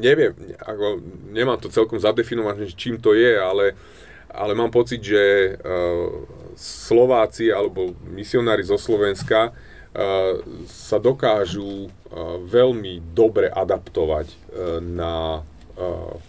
[0.00, 3.76] neviem, ako, nemám to celkom zadefinované, čím to je, ale,
[4.32, 6.24] ale mám pocit, že uh,
[6.56, 9.52] Slováci alebo misionári zo Slovenska
[10.70, 11.90] sa dokážu
[12.46, 14.30] veľmi dobre adaptovať
[14.86, 15.42] na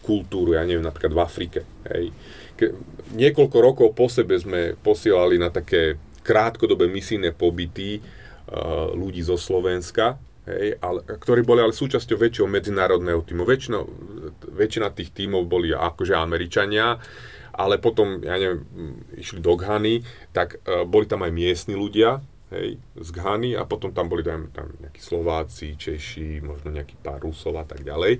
[0.02, 1.60] kultúru, ja neviem, napríklad v Afrike.
[1.92, 2.16] Hej.
[2.56, 2.72] Ke,
[3.12, 8.00] niekoľko rokov po sebe sme posielali na také krátkodobé misijné pobyty
[8.96, 10.16] ľudí zo Slovenska,
[10.48, 13.44] hej, ale, ktorí boli ale súčasťou väčšieho medzinárodného týmu.
[13.44, 13.78] Väčšina,
[14.56, 16.96] väčšina tých tímov boli akože Američania,
[17.52, 18.64] ale potom, ja neviem,
[19.20, 20.02] išli do Ghany,
[20.32, 24.72] tak boli tam aj miestni ľudia, hej, z Ghany a potom tam boli tam, tam
[24.84, 28.20] nejakí Slováci, Češi, možno nejaký pár Rusov a tak ďalej.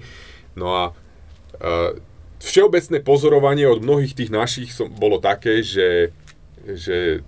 [0.56, 1.92] No a uh,
[2.40, 6.16] všeobecné pozorovanie od mnohých tých našich som, bolo také, že,
[6.64, 7.22] že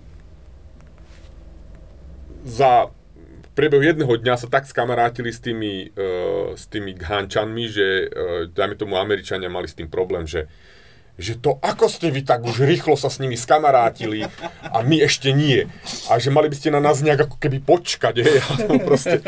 [2.44, 2.92] za
[3.54, 8.74] priebehu jedného dňa sa tak skamarátili s tými, uh, s tými Ghančanmi, že, uh, dajme
[8.80, 10.48] tomu, Američania mali s tým problém, že
[11.14, 14.26] že to ako ste vy tak už rýchlo sa s nimi skamarátili
[14.66, 15.62] a my ešte nie.
[16.10, 18.32] A že mali by ste na nás nejak ako keby počkať, je?
[18.42, 19.22] A to proste,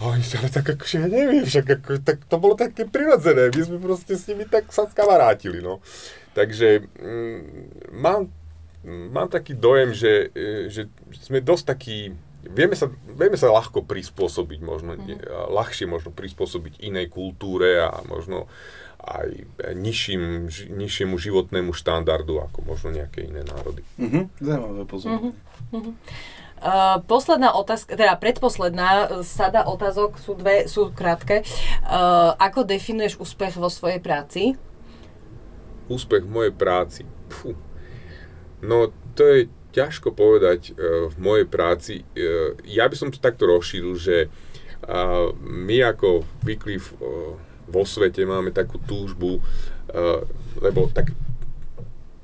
[0.00, 4.16] oni ale tak ja neviem, však ako, tak to bolo také prirodzené, my sme proste
[4.16, 5.84] s nimi tak sa skamarátili, no.
[6.32, 7.40] Takže mm,
[7.92, 8.32] mám,
[8.88, 12.16] mám taký dojem, že, e, že sme dosť taký,
[12.48, 15.52] vieme sa, vieme sa ľahko prispôsobiť, možno, mm.
[15.52, 18.48] ľahšie možno prispôsobiť inej kultúre a možno
[19.08, 19.28] aj
[19.72, 23.80] nižším, nižšiemu životnému štandardu ako možno nejaké iné národy.
[23.96, 24.28] Uh-huh.
[24.36, 25.32] Zaujímavé pozorenie.
[25.72, 25.96] Uh-huh.
[26.58, 31.46] Uh, posledná otázka, teda predposledná sada otázok sú dve, sú krátke.
[31.86, 34.58] Uh, ako definuješ úspech vo svojej práci?
[35.86, 37.06] Úspech v mojej práci?
[37.30, 37.54] Puh.
[38.58, 39.40] No, to je
[39.70, 41.94] ťažko povedať uh, v mojej práci.
[42.18, 47.38] Uh, ja by som to takto rozšíril, že uh, my ako Wycliffe uh,
[47.68, 50.24] vo svete máme takú túžbu, uh,
[50.58, 51.12] lebo tak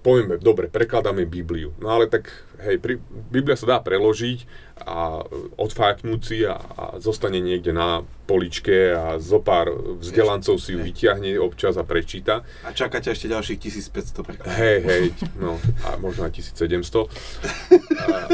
[0.04, 1.72] povieme, dobre, prekladáme Bibliu.
[1.80, 2.28] No ale tak,
[2.60, 3.00] hej, pri,
[3.32, 4.44] Biblia sa dá preložiť
[4.84, 5.24] a
[5.56, 9.72] odfáknúť si a, a zostane niekde na poličke a zo pár
[10.04, 12.44] vzdelancov si ju vyťahne občas a prečíta.
[12.68, 13.56] A čakáte ešte ďalších
[13.88, 14.52] 1500 prekladov.
[14.60, 15.04] Hej, hej,
[15.40, 15.56] no
[15.88, 17.08] a možno aj 1700.
[18.04, 18.28] A,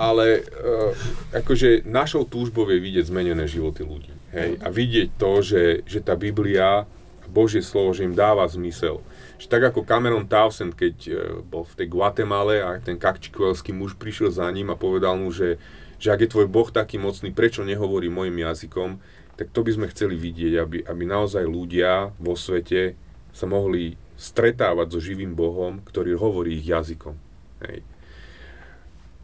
[0.00, 0.90] ale uh,
[1.36, 4.21] akože našou túžbou je vidieť zmenené životy ľudí.
[4.32, 6.88] Hej, a vidieť to, že, že tá Biblia,
[7.32, 9.00] Božie slovo, že im dáva zmysel.
[9.40, 13.96] Že tak ako Cameron Townsend, keď uh, bol v tej Guatemale a ten kakčikuelský muž
[13.96, 15.56] prišiel za ním a povedal mu, že,
[15.96, 19.00] že ak je tvoj Boh taký mocný, prečo nehovorí mojim jazykom,
[19.40, 22.92] tak to by sme chceli vidieť, aby, aby naozaj ľudia vo svete
[23.32, 27.16] sa mohli stretávať so živým Bohom, ktorý hovorí ich jazykom.
[27.64, 27.80] Hej.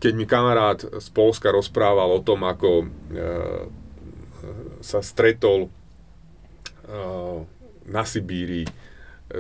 [0.01, 3.69] Keď mi kamarát z Polska rozprával o tom, ako uh,
[4.81, 7.43] sa stretol uh,
[7.89, 8.71] na Sibíri eh,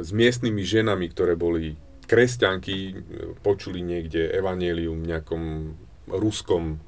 [0.00, 1.76] s miestnymi ženami, ktoré boli
[2.08, 3.04] kresťanky,
[3.44, 5.44] počuli niekde evanelium v nejakom
[6.08, 6.80] ruskom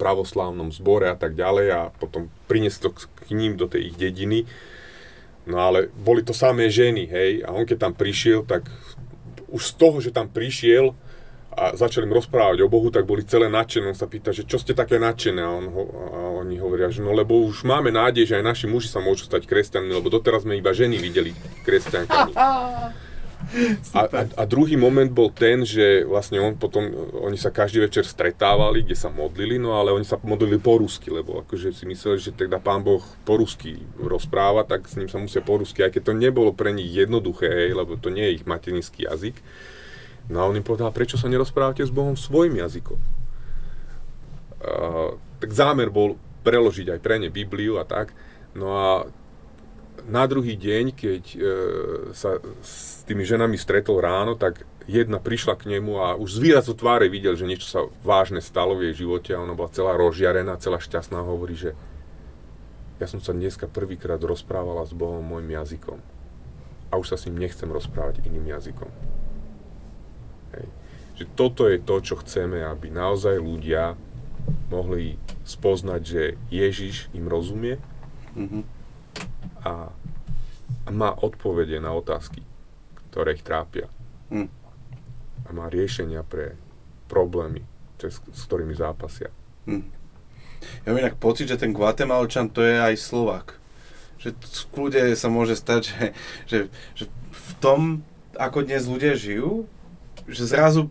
[0.00, 4.48] pravoslávnom zbore a tak ďalej a potom priniesli to k ním do tej ich dediny.
[5.44, 8.68] No ale boli to samé ženy, hej, a on keď tam prišiel, tak
[9.50, 10.94] už z toho, že tam prišiel,
[11.52, 13.92] a začali im rozprávať o Bohu, tak boli celé nadšené.
[13.92, 15.40] On sa pýta, že čo ste také nadšené?
[15.44, 18.66] A, on ho, a oni hovoria, že no lebo už máme nádej, že aj naši
[18.66, 21.36] muži sa môžu stať kresťanmi, lebo doteraz sme iba ženy videli
[21.68, 22.32] kresťankami.
[23.92, 26.88] A, a, a druhý moment bol ten, že vlastne on potom,
[27.26, 31.12] oni sa každý večer stretávali, kde sa modlili, no ale oni sa modlili po rusky,
[31.12, 35.20] lebo akože si mysleli, že teda pán Boh po rusky rozpráva, tak s ním sa
[35.20, 38.40] musia po rusky, aj keď to nebolo pre nich jednoduché, hej, lebo to nie je
[38.40, 39.36] ich materinský jazyk.
[40.30, 42.98] No a on im povedal, prečo sa nerozprávate s Bohom svojim jazykom?
[44.62, 46.14] Uh, tak zámer bol
[46.46, 48.14] preložiť aj pre ne Bibliu a tak.
[48.54, 48.88] No a
[50.06, 51.42] na druhý deň, keď uh,
[52.14, 56.74] sa s tými ženami stretol ráno, tak jedna prišla k nemu a už z výrazu
[56.74, 60.58] tváre videl, že niečo sa vážne stalo v jej živote a ona bola celá rozžiarená,
[60.58, 61.74] celá šťastná a hovorí, že
[62.98, 65.98] ja som sa dneska prvýkrát rozprávala s Bohom môjim jazykom
[66.90, 69.11] a už sa s ním nechcem rozprávať iným jazykom.
[71.18, 73.94] Že toto je to, čo chceme, aby naozaj ľudia
[74.72, 77.78] mohli spoznať, že Ježiš im rozumie
[78.34, 78.62] mm-hmm.
[79.66, 79.92] a,
[80.86, 82.42] a má odpovede na otázky,
[83.12, 83.86] ktoré ich trápia.
[84.32, 84.48] Mm.
[85.46, 86.56] A má riešenia pre
[87.10, 87.62] problémy,
[88.00, 89.28] cez, s ktorými zápasia.
[89.68, 89.84] Mm.
[90.86, 93.58] Ja mám inak pocit, že ten Guatemalčan to je aj Slovak.
[94.22, 96.04] Že v kľude sa môže stať, že,
[96.46, 96.58] že,
[96.94, 98.06] že v tom,
[98.38, 99.66] ako dnes ľudia žijú,
[100.28, 100.90] že zrazu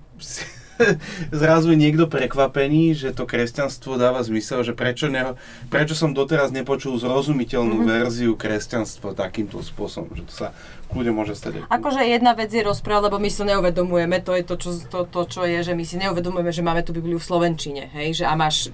[1.32, 5.38] zrazu je niekto prekvapený, že to kresťanstvo dáva zmysel, že prečo, ne,
[5.70, 7.92] prečo som doteraz nepočul zrozumiteľnú mm-hmm.
[7.92, 10.48] verziu kresťanstva takýmto spôsobom, že to sa
[10.90, 11.64] kľudne môže stať.
[11.70, 15.22] Akože jedna vec je rozprávať, lebo my si neuvedomujeme, to je to čo, to, to,
[15.28, 18.34] čo je, že my si neuvedomujeme, že máme tú Bibliu v Slovenčine, hej, že a
[18.36, 18.74] máš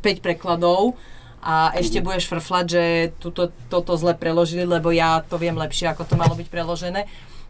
[0.00, 0.96] 5 prekladov,
[1.38, 2.82] a ešte budeš frflať, že
[3.22, 7.06] tuto, toto zle preložili, lebo ja to viem lepšie, ako to malo byť preložené.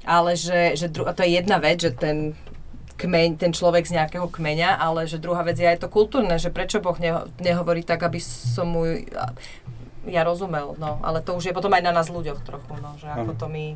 [0.09, 2.32] Ale že, že dru- a to je jedna vec, že ten
[2.98, 6.51] kmeň, ten človek z nejakého kmeňa, ale že druhá vec je aj to kultúrne, že
[6.51, 8.82] prečo Boh neho, nehovorí tak, aby som mu
[10.06, 13.10] ja rozumel, no, ale to už je potom aj na nás ľuďoch trochu, no, že
[13.10, 13.74] ako to my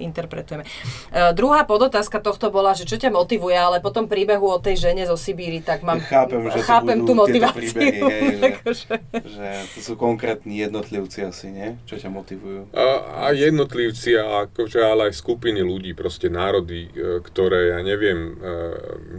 [0.00, 0.64] interpretujeme.
[1.12, 5.04] Uh, druhá podotázka tohto bola, že čo ťa motivuje, ale potom príbehu o tej žene
[5.04, 7.74] zo Sibíry, tak mám, chápem, že chápem tú motiváciu.
[7.74, 8.92] Príbehy, hej, že, akože.
[9.28, 11.76] že to sú konkrétni jednotlivci asi, nie?
[11.84, 12.72] Čo ťa motivujú?
[12.72, 18.34] A, a jednotlivci, a akože, ale aj skupiny ľudí, proste národy, e, ktoré, ja neviem,
[18.38, 18.54] e,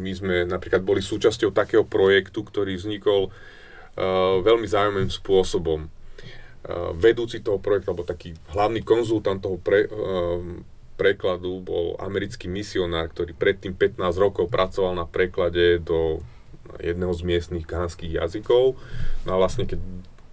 [0.01, 3.29] my sme napríklad boli súčasťou takého projektu, ktorý vznikol
[4.39, 5.91] veľmi zaujímavým spôsobom
[6.99, 10.39] vedúci toho projektu, alebo taký hlavný konzultant toho pre, eh,
[10.99, 16.19] prekladu bol americký misionár, ktorý predtým 15 rokov pracoval na preklade do
[16.83, 18.75] jedného z miestnych gánskych jazykov.
[19.23, 19.79] No a vlastne keď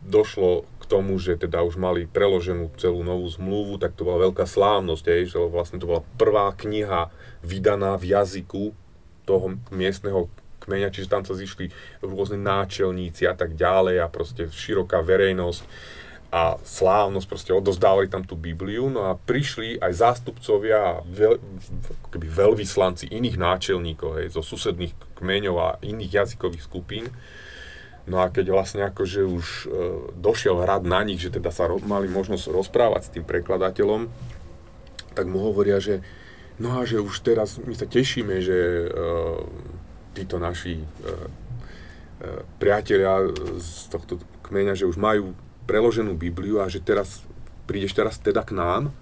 [0.03, 4.47] došlo k tomu, že teda už mali preloženú celú novú zmluvu, tak to bola veľká
[4.47, 7.15] slávnosť, aj, že vlastne to bola prvá kniha
[7.47, 8.74] vydaná v jazyku
[9.27, 10.31] toho miestneho
[10.66, 11.70] kmeňa, čiže tam sa zišli
[12.03, 15.62] rôzne náčelníci a tak ďalej a proste široká verejnosť
[16.35, 21.39] a slávnosť, proste odozdávali tam tú Bibliu, no a prišli aj zástupcovia, veľ,
[22.11, 27.07] keby veľvyslanci iných náčelníkov, hej, zo susedných kmeňov a iných jazykových skupín.
[28.07, 29.66] No a keď vlastne akože už e,
[30.15, 34.07] došiel hrad na nich, že teda sa ro, mali možnosť rozprávať s tým prekladateľom,
[35.16, 36.05] tak mu hovoria, že
[36.62, 38.89] no a že už teraz my sa tešíme, že e,
[40.16, 40.86] títo naši e, e,
[42.61, 43.27] priatelia
[43.59, 45.35] z tohto kmeňa, že už majú
[45.66, 47.26] preloženú Bibliu a že teraz
[47.66, 48.94] prídeš teraz teda k nám.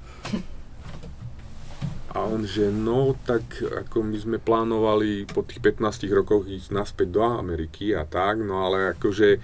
[2.14, 7.10] A on, že no, tak ako my sme plánovali po tých 15 rokoch ísť naspäť
[7.10, 9.42] do Ameriky a tak, no ale akože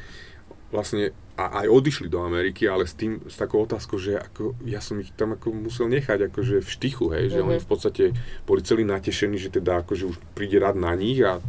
[0.71, 1.11] vlastne
[1.41, 5.01] a aj odišli do Ameriky, ale s tým, s takou otázkou, že ako, ja som
[5.01, 7.57] ich tam ako musel nechať akože v štichu, hej, že mm-hmm.
[7.57, 8.05] oni v podstate
[8.45, 11.41] boli celí natešení, že teda akože už príde rad na nich a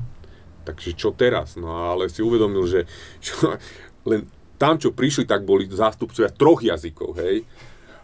[0.64, 1.60] takže čo teraz?
[1.60, 2.88] No ale si uvedomil, že
[3.26, 3.60] čo,
[4.08, 4.24] len
[4.62, 7.42] tam, čo prišli, tak boli zástupcovia troch jazykov, hej.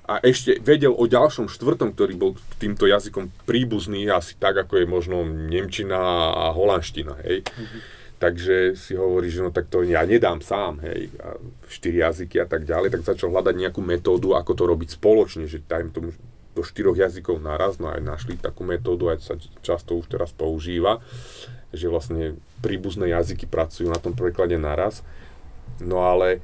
[0.08, 4.88] A ešte vedel o ďalšom štvrtom, ktorý bol týmto jazykom príbuzný, asi tak, ako je
[4.90, 6.00] možno Nemčina
[6.34, 7.46] a Holandština, hej.
[7.46, 7.82] Mm-hmm.
[8.18, 11.38] Takže si hovorí, že no tak to ja nedám sám, hej, a
[11.70, 15.62] štyri jazyky a tak ďalej, tak začal hľadať nejakú metódu, ako to robiť spoločne, že
[15.62, 16.10] dajme tomu
[16.58, 20.98] do štyroch jazykov naraz, no aj našli takú metódu, aj sa často už teraz používa,
[21.70, 25.06] že vlastne príbuzné jazyky pracujú na tom preklade naraz.
[25.82, 26.42] No ale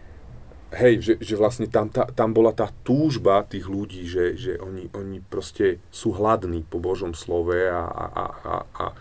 [0.73, 4.89] hej, že, že vlastne tam, tá, tam bola tá túžba tých ľudí, že, že oni,
[4.93, 8.95] oni proste sú hladní po Božom slove a, a, a, a, a e,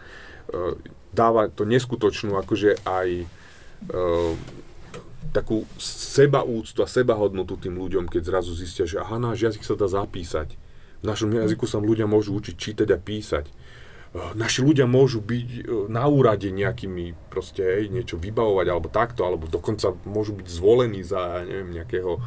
[1.12, 3.26] dáva to neskutočnú akože aj e,
[5.32, 9.88] takú sebaúctu a sebahodnotu tým ľuďom, keď zrazu zistia, že aha, náš jazyk sa dá
[9.88, 10.60] zapísať.
[11.02, 13.48] V našom jazyku sa ľudia môžu učiť čítať a písať
[14.12, 19.48] naši ľudia môžu byť e, na úrade nejakými proste hej, niečo vybavovať alebo takto, alebo
[19.48, 22.20] dokonca môžu byť zvolení za, neviem, nejakého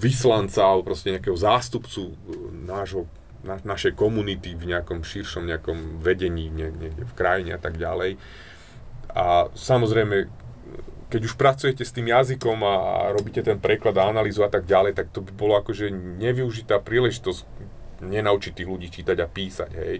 [0.00, 2.14] vyslanca alebo proste nejakého zástupcu e,
[2.70, 3.10] nášho,
[3.42, 8.14] na, našej komunity v nejakom širšom nejakom vedení niekde v krajine a tak ďalej.
[9.10, 10.30] A samozrejme,
[11.10, 12.74] keď už pracujete s tým jazykom a
[13.10, 15.90] robíte ten preklad a analýzu a tak ďalej, tak to by bolo akože
[16.22, 17.42] nevyužitá príležitosť
[18.00, 19.96] nenaučiť tých ľudí čítať a písať, hej.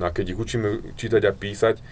[0.00, 1.82] No a keď ich učíme čítať a písať, e,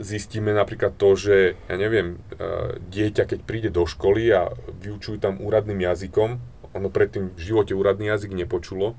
[0.00, 5.42] zistíme napríklad to, že, ja neviem, e, dieťa, keď príde do školy a vyučujú tam
[5.42, 6.30] úradným jazykom,
[6.72, 8.96] ono predtým v živote úradný jazyk nepočulo,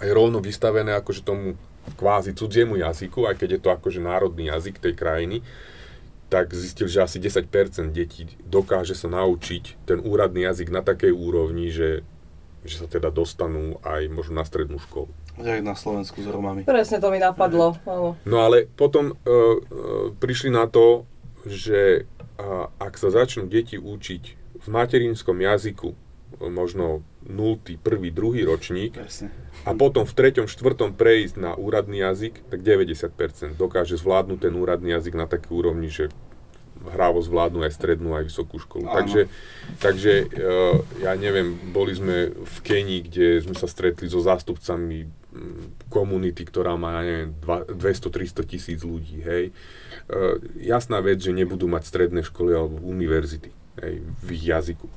[0.00, 1.60] je rovno vystavené akože tomu
[1.98, 5.42] kvázi cudziemu jazyku, aj keď je to akože národný jazyk tej krajiny,
[6.32, 11.68] tak zistil, že asi 10% detí dokáže sa naučiť ten úradný jazyk na takej úrovni,
[11.68, 12.06] že
[12.62, 15.10] že sa teda dostanú aj možno na strednú školu.
[15.40, 16.62] Jak na Slovensku s Romami.
[16.62, 17.74] Presne to mi napadlo.
[18.22, 19.56] No ale potom uh, uh,
[20.16, 21.08] prišli na to,
[21.48, 22.06] že
[22.38, 24.22] uh, ak sa začnú deti učiť
[24.62, 25.96] v materinskom jazyku,
[26.40, 28.42] možno 0., 1., 2.
[28.48, 29.30] ročník Presne.
[29.62, 30.96] a potom v 3., 4.
[30.96, 36.10] prejsť na úradný jazyk, tak 90% dokáže zvládnuť ten úradný jazyk na takej úrovni, že
[36.90, 38.90] hrávo zvládnu aj strednú, aj vysokú školu.
[38.90, 38.96] Áno.
[38.98, 39.20] Takže,
[39.78, 45.86] takže uh, ja neviem, boli sme v Kenii, kde sme sa stretli so zástupcami mm,
[45.92, 49.52] komunity, ktorá má, ja neviem, 200-300 tisíc ľudí, hej.
[50.08, 50.20] E,
[50.64, 53.52] jasná vec, že nebudú mať stredné školy alebo univerzity,
[53.84, 54.88] hej, v ich jazyku.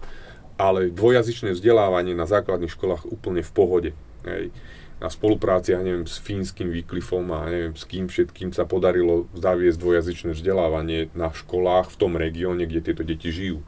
[0.56, 3.91] Ale dvojazyčné vzdelávanie na základných školách úplne v pohode,
[4.24, 4.56] hej
[4.96, 9.78] na spolupráci, ja neviem, s fínskym výklifom a neviem, s kým všetkým sa podarilo zaviesť
[9.78, 13.60] dvojazyčné vzdelávanie na školách v tom regióne, kde tieto deti žijú.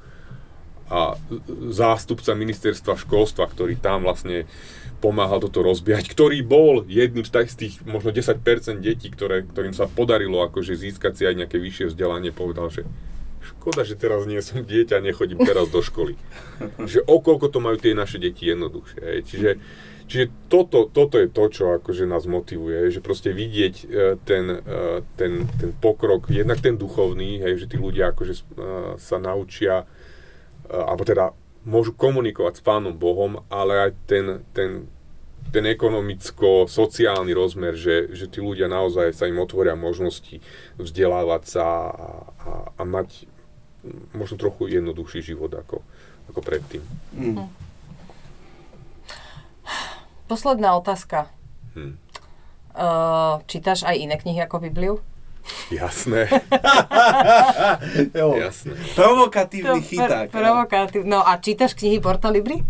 [0.87, 1.19] A
[1.67, 4.47] zástupca ministerstva školstva, ktorý tam vlastne
[5.03, 8.39] pomáhal toto rozbiehať, ktorý bol jedným z tých, možno 10%
[8.79, 12.87] detí, ktoré, ktorým sa podarilo akože získať si aj nejaké vyššie vzdelanie, povedal, že
[13.43, 16.15] škoda, že teraz nie som dieťa, nechodím teraz do školy.
[16.87, 19.27] že okolko to majú tie naše deti jednoduchšie.
[19.27, 19.49] Čiže
[20.07, 23.85] Čiže toto, toto je to, čo akože nás motivuje, že proste vidieť e,
[24.23, 28.41] ten, e, ten, ten pokrok, jednak ten duchovný, hej, že tí ľudia akože e,
[28.95, 29.83] sa naučia,
[30.67, 31.35] alebo teda
[31.67, 34.25] môžu komunikovať s Pánom Bohom, ale aj ten,
[34.55, 34.87] ten,
[35.51, 40.39] ten ekonomicko-sociálny rozmer, že, že tí ľudia naozaj sa im otvoria možnosti
[40.79, 42.09] vzdelávať sa a,
[42.47, 43.27] a, a mať
[44.15, 45.83] možno trochu jednoduchší život ako,
[46.31, 46.83] ako predtým.
[47.15, 47.66] Mm.
[50.27, 51.31] Posledná otázka.
[51.75, 51.95] Hm.
[52.77, 55.01] Uh, čítaš aj iné knihy ako Bibliu?
[55.71, 56.27] Jasné.
[58.19, 58.35] jo.
[58.35, 58.75] Jasné.
[58.95, 60.27] Provokatívny to chyták.
[60.29, 61.01] Pr- provokatív.
[61.07, 62.61] No a čítaš knihy Porta Libri?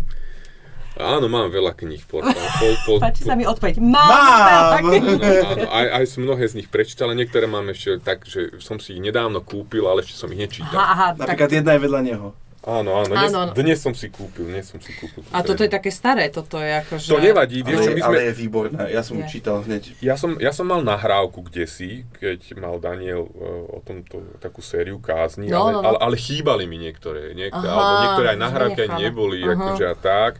[0.98, 2.02] Áno, mám veľa kníh.
[2.02, 3.78] Porta, pol, pol, Páči sa mi odpoveď.
[3.78, 4.82] Mám, mám.
[4.82, 4.90] Áno,
[5.54, 8.82] áno, aj, aj som mnohé z nich prečítal, ale niektoré mám ešte tak, že som
[8.82, 10.74] si ich nedávno kúpil, ale ešte som ich nečítal.
[10.74, 11.58] Aha, aha, Napríklad tak...
[11.62, 12.28] jedna je vedľa neho.
[12.68, 13.52] Áno, áno, dnes, áno.
[13.56, 15.24] dnes som si kúpil, dnes som si kúpil.
[15.32, 17.08] A toto je také staré, toto je akože...
[17.08, 18.08] To nevadí, vieš čo, my sme...
[18.12, 19.96] Ale je výborné, ja som ju čítal hneď.
[20.04, 24.60] Ja som, ja som mal nahrávku kde si, keď mal Daniel uh, o tomto takú
[24.60, 25.88] sériu kázni, no, ale, no, no.
[25.88, 29.56] Ale, ale chýbali mi niektoré, niektoré, Aha, alebo niektoré aj nahrávky neboli, Aha.
[29.56, 30.32] akože a tak.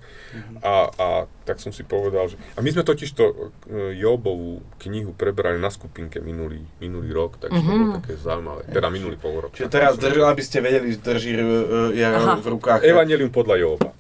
[0.60, 1.08] A, a
[1.48, 2.36] tak som si povedal, že...
[2.54, 3.48] A my sme totiž to uh,
[3.96, 7.72] Jobovú knihu prebrali na skupinke minulý, minulý rok, takže mm-hmm.
[7.72, 7.96] to bolo mhm.
[8.04, 8.62] také zaujímavé.
[8.68, 9.56] Teda minulý pol rok.
[9.56, 12.84] Čiže teraz, drž, aby ste vedeli, drží uh, ja v rukách.
[12.84, 13.90] Evangelium podľa Joba.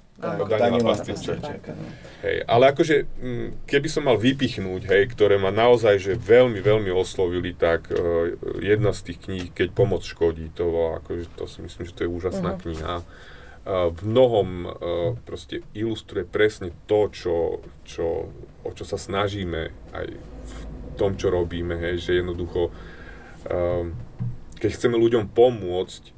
[2.26, 3.06] Hej, ale akože,
[3.70, 8.90] keby som mal vypichnúť, hej, ktoré ma naozaj že veľmi, veľmi oslovili, tak uh, jedna
[8.90, 12.58] z tých kníh, Keď pomoc škodí, to akože, to si myslím, že to je úžasná
[12.58, 12.62] uh-huh.
[12.66, 12.94] kniha.
[13.68, 14.72] V mnohom uh,
[15.28, 18.32] proste ilustruje presne to, čo, čo,
[18.64, 20.56] o čo sa snažíme aj v
[20.96, 23.84] tom, čo robíme, hej, že jednoducho, uh,
[24.56, 26.16] keď chceme ľuďom pomôcť,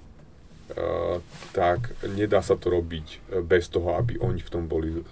[0.71, 1.17] Eh,
[1.51, 5.03] tak nedá sa to robiť eh, bez toho, aby oni v tom boli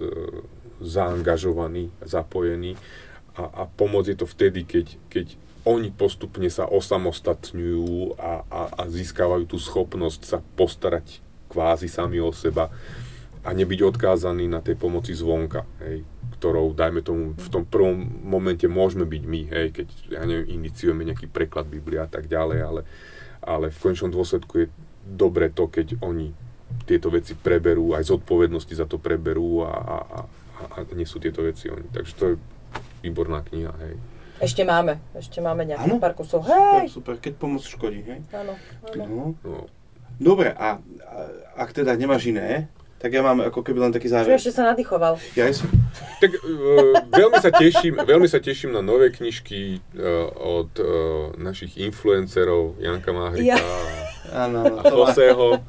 [0.79, 2.79] zaangažovaní, zapojení.
[3.35, 5.35] A, a pomoc je to vtedy, keď, keď
[5.67, 12.31] oni postupne sa osamostatňujú a, a, a získavajú tú schopnosť sa postarať kvázi sami o
[12.31, 12.69] seba
[13.45, 16.05] a nebyť odkázaní na tej pomoci zvonka, hej,
[16.37, 21.03] ktorou, dajme tomu, v tom prvom momente môžeme byť my, hej, keď, ja neviem, iniciujeme
[21.09, 22.81] nejaký preklad Biblia a tak ďalej, ale,
[23.41, 24.67] ale v končnom dôsledku je
[25.09, 26.37] dobre to, keď oni
[26.85, 30.21] tieto veci preberú, aj zodpovednosti za to preberú a, a, a,
[30.61, 31.89] a nesú tieto veci oni.
[31.89, 32.35] Takže to je
[33.01, 33.97] výborná kniha, hej.
[34.39, 36.47] Ešte máme, ešte máme nejaký pár kusov.
[36.47, 36.93] Hej!
[36.95, 38.21] Super, super, keď pomoc škodí, hej?
[38.31, 38.55] Áno,
[38.87, 39.05] áno.
[39.09, 39.25] No.
[39.43, 39.78] no.
[40.19, 41.19] Dobre, a, a
[41.59, 42.67] ak teda nemáš iné,
[42.99, 44.35] tak ja mám ako keby len taký záver.
[44.35, 45.23] Čo ešte sa nadýchoval?
[45.39, 45.71] Ja som.
[46.19, 50.87] Tak uh, veľmi, sa teším, veľmi sa teším na nové knižky uh, od uh,
[51.39, 53.59] našich influencerov, Janka Mahrika ja.
[54.35, 55.63] a, a Joseho.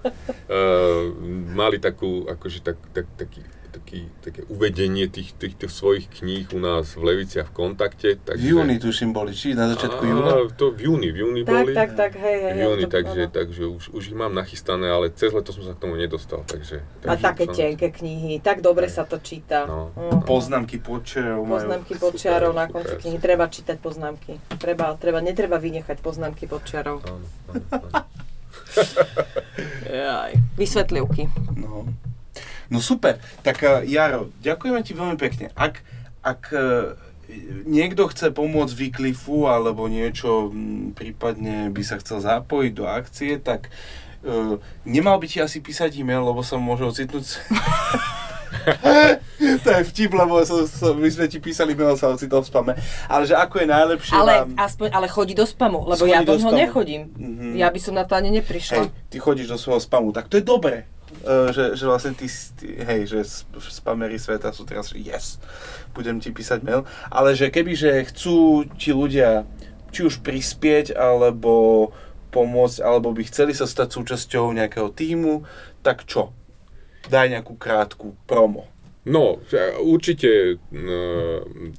[0.49, 1.13] Uh,
[1.53, 3.45] mali takú, akože tak, tak, taký
[3.79, 8.19] taký, také uvedenie tých, tých, tých svojich kníh u nás v Levici a v kontakte.
[8.19, 10.51] Takže, v júni tuším boli, či na začiatku júna?
[10.59, 11.71] To v júni, v júni tak, boli.
[11.71, 12.53] Tak, tak, hej, hej.
[12.53, 15.73] V júni, to, takže, takže už, už ich mám nachystané, ale cez leto som sa
[15.73, 16.43] k tomu nedostal.
[16.43, 17.55] Takže, takže a také som...
[17.55, 19.63] tenké knihy, tak dobre sa to číta.
[19.63, 20.27] No, uh-huh.
[20.27, 21.63] Poznámky počiarov majú.
[21.63, 23.01] Poznámky počiarov na konci super.
[23.07, 24.37] knihy, treba čítať poznámky.
[24.59, 26.99] Treba, treba, netreba vynechať poznámky počiarov.
[27.07, 27.25] Áno,
[27.55, 28.07] áno, áno.
[30.59, 31.31] Vysvetlivky.
[31.55, 31.87] No.
[32.69, 35.49] No super, tak uh, Jaro, ďakujeme ti veľmi pekne.
[35.57, 35.81] Ak,
[36.21, 36.93] ak uh,
[37.65, 43.73] niekto chce pomôcť Wycliffu alebo niečo, m, prípadne by sa chcel zapojiť do akcie, tak
[44.25, 47.25] uh, nemal by ti asi písať e-mail, lebo sa môže ocitnúť...
[49.39, 52.73] to je vtip, lebo so, so, my sme ti písali mail, sa ocitol v spame.
[53.05, 54.49] Ale že ako je najlepšie Ale, vám...
[54.57, 57.13] aspoň, ale chodí do spamu, lebo chodí ja do ho nechodím.
[57.13, 57.51] Mm-hmm.
[57.57, 58.85] Ja by som na to ani neprišla.
[58.85, 60.85] Hej, ty chodíš do svojho spamu, tak to je dobré.
[61.19, 63.27] Uh, že, že vlastne tí, tí hej, že
[63.59, 65.35] spamery sveta sú teraz, že yes,
[65.91, 69.43] budem ti písať mail, ale že keby, že chcú ti ľudia
[69.89, 71.89] či už prispieť, alebo
[72.29, 75.43] pomôcť, alebo by chceli sa stať súčasťou nejakého týmu,
[75.81, 76.29] tak čo?
[77.09, 78.69] Daj nejakú krátku promo.
[79.09, 79.41] No,
[79.81, 80.55] určite e,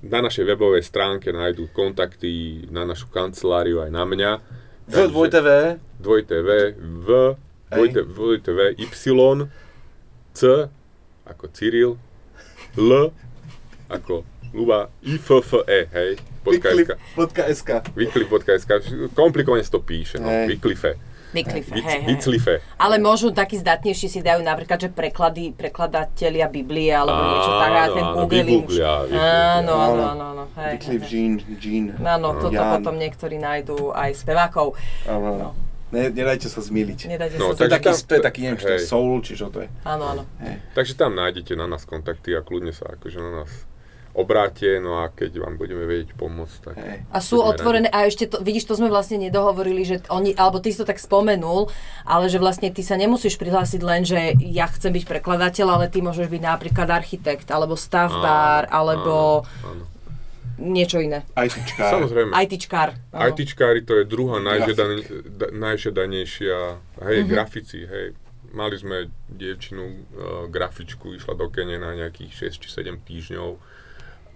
[0.03, 4.31] na našej webovej stránke nájdú kontakty na našu kanceláriu aj na mňa.
[4.91, 5.47] V dvojtv.
[6.03, 6.47] Dvojtv,
[6.81, 7.09] v,
[7.71, 8.87] dvojte, dvojtv, y,
[10.35, 10.41] c,
[11.27, 11.95] ako Cyril,
[12.77, 12.91] l,
[13.87, 16.97] ako Luba, IFFE, hej, Vyklip.sk.
[17.55, 17.71] .sk.
[17.95, 18.71] Vyklip.sk.
[19.15, 20.27] Komplikovane sa to píše, no.
[20.49, 20.99] Vyklife.
[21.31, 22.03] Vykliffe, Vic- hej.
[22.11, 22.59] Viclife.
[22.75, 27.83] Ale možno takí zdatnejší si dajú napríklad, že preklady, prekladatelia Biblie alebo niečo tak a
[27.87, 29.23] Áno, ten áno, vygooglia, vygooglia.
[29.63, 30.45] Áno, áno, áno, áno.
[30.59, 31.33] hej, Wycliffe hej, Jean,
[31.63, 31.85] Jean.
[32.03, 32.73] Áno, toto Jan.
[32.75, 34.75] potom niektorí nájdú aj spevákov.
[35.07, 35.49] Áno, áno.
[35.91, 37.01] Ne, nedajte sa zmiliť.
[37.09, 38.87] Nedajte No, To je sa takže taký, tam- to je taký, neviem, či to je
[38.87, 39.69] soul, či čo to je.
[39.83, 40.23] Áno, áno.
[40.73, 43.51] Takže tam nájdete na nás kontakty a kľudne sa akože na nás
[44.13, 46.75] obráte, no a keď vám budeme vedieť pomôcť, tak...
[46.77, 46.99] Hej.
[47.07, 50.75] A sú otvorené, a ešte to, vidíš, to sme vlastne nedohovorili, že oni, alebo ty
[50.75, 51.71] si to tak spomenul,
[52.03, 56.03] ale že vlastne ty sa nemusíš prihlásiť len, že ja chcem byť prekladateľ, ale ty
[56.03, 59.15] môžeš byť napríklad architekt, alebo stavbár, Áno, alebo
[59.63, 59.87] áno.
[60.61, 61.25] Niečo iné.
[61.33, 61.89] ITčka.
[61.91, 62.37] Samozrejme.
[62.37, 62.93] ITčkár.
[63.11, 63.33] áno.
[63.33, 66.59] ITčkári to je druhá najžiadan- da- najžiadanejšia,
[67.03, 68.13] hej, grafici, hej.
[68.51, 68.97] Mali sme
[69.27, 69.95] dievčinu, uh,
[70.47, 73.49] grafičku, išla do Kene na nejakých 6 či 7 týždňov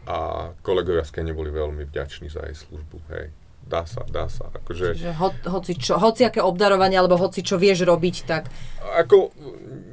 [0.07, 0.19] a
[0.61, 3.29] kolegovia z Kene boli veľmi vďační za jej službu, hej.
[3.61, 4.93] Dá sa, dá sa, akože...
[4.93, 8.53] Že ho, hoci, čo, hoci aké obdarovanie, alebo hoci čo vieš robiť, tak
[9.01, 9.33] Ako,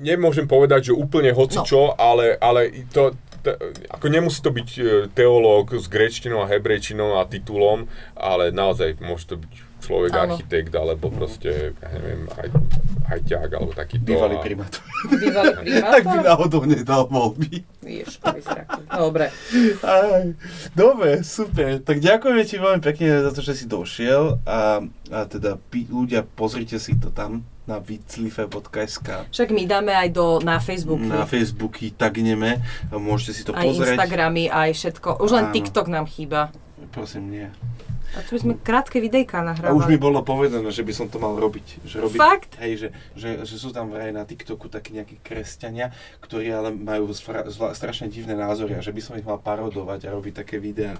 [0.03, 1.63] nemôžem povedať, že úplne hoci No.
[1.63, 3.57] čo, ale, ale to, t-
[3.87, 9.27] ako nemusí to byť e, teológ s gréčtinou a hebrejčinou a titulom, ale naozaj môže
[9.27, 10.37] to byť človek, Áno.
[10.37, 12.47] architekt, alebo proste, ja neviem, aj,
[13.09, 14.05] hajťák, alebo takýto.
[14.05, 14.81] Bývalý a- primátor.
[15.09, 17.65] bývalý Ak by náhodou nedal voľby.
[17.81, 18.29] To
[18.87, 19.33] Dobre.
[19.81, 20.23] Aj,
[20.77, 21.81] dobre, super.
[21.81, 26.21] Tak ďakujeme ti veľmi pekne za to, že si došiel a, a teda pí, ľudia,
[26.23, 31.05] pozrite si to tam na viclife.sk Však my dáme aj do, na Facebooky.
[31.05, 32.57] na Facebooky tagneme,
[32.89, 33.95] a môžete si to aj pozrieť.
[33.97, 35.09] Instagramy, aj všetko.
[35.21, 35.53] Už len Áno.
[35.53, 36.49] TikTok nám chýba.
[36.89, 37.47] Prosím, nie.
[38.11, 39.79] A tu by sme krátke videjka A nahrávali.
[39.79, 41.87] už mi bolo povedané, že by som to mal robiť.
[41.87, 42.51] Že robiť Fakt?
[42.59, 47.07] Hej, že, že, že sú tam vraj na TikToku takí nejakí kresťania, ktorí ale majú
[47.71, 50.99] strašne divné názory a že by som ich mal parodovať a robiť také videá.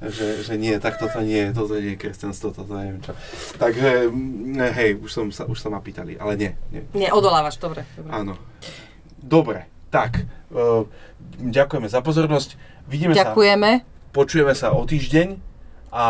[0.00, 3.12] Že, že nie, tak toto nie, toto nie je kresťanstvo, toto neviem čo.
[3.60, 6.82] Takže, mm, hej, už, som sa, už sa ma pýtali, ale nie, nie.
[6.96, 7.84] Nie, odolávaš, dobre.
[8.00, 8.08] dobre.
[8.08, 8.40] Áno.
[9.20, 10.24] Dobre, tak,
[10.56, 10.88] uh,
[11.36, 12.56] ďakujeme za pozornosť.
[12.88, 13.84] Vidíme sa, Ďakujeme.
[14.16, 15.50] počujeme sa o týždeň
[15.90, 16.06] a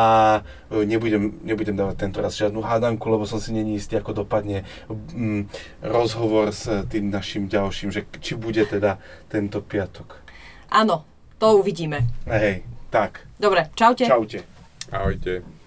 [0.69, 4.69] e, nebudem, nebudem dávať tento raz žiadnu hádanku, lebo som si není istý, ako dopadne
[4.89, 5.49] mm,
[5.81, 9.01] rozhovor s tým našim ďalším, že či bude teda
[9.33, 10.21] tento piatok.
[10.69, 11.09] Áno,
[11.41, 12.05] to uvidíme.
[12.29, 14.05] Hej, tak, Dobre, čaute.
[14.07, 14.43] čaute.
[14.91, 15.61] Ahojte.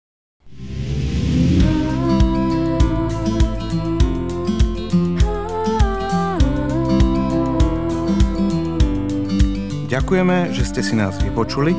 [9.94, 11.78] Ďakujeme, že ste si nás vypočuli.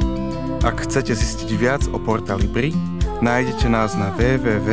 [0.62, 2.70] Ak chcete zistiť viac o portáli BRI,
[3.18, 4.64] nájdete nás na www.porta.sk.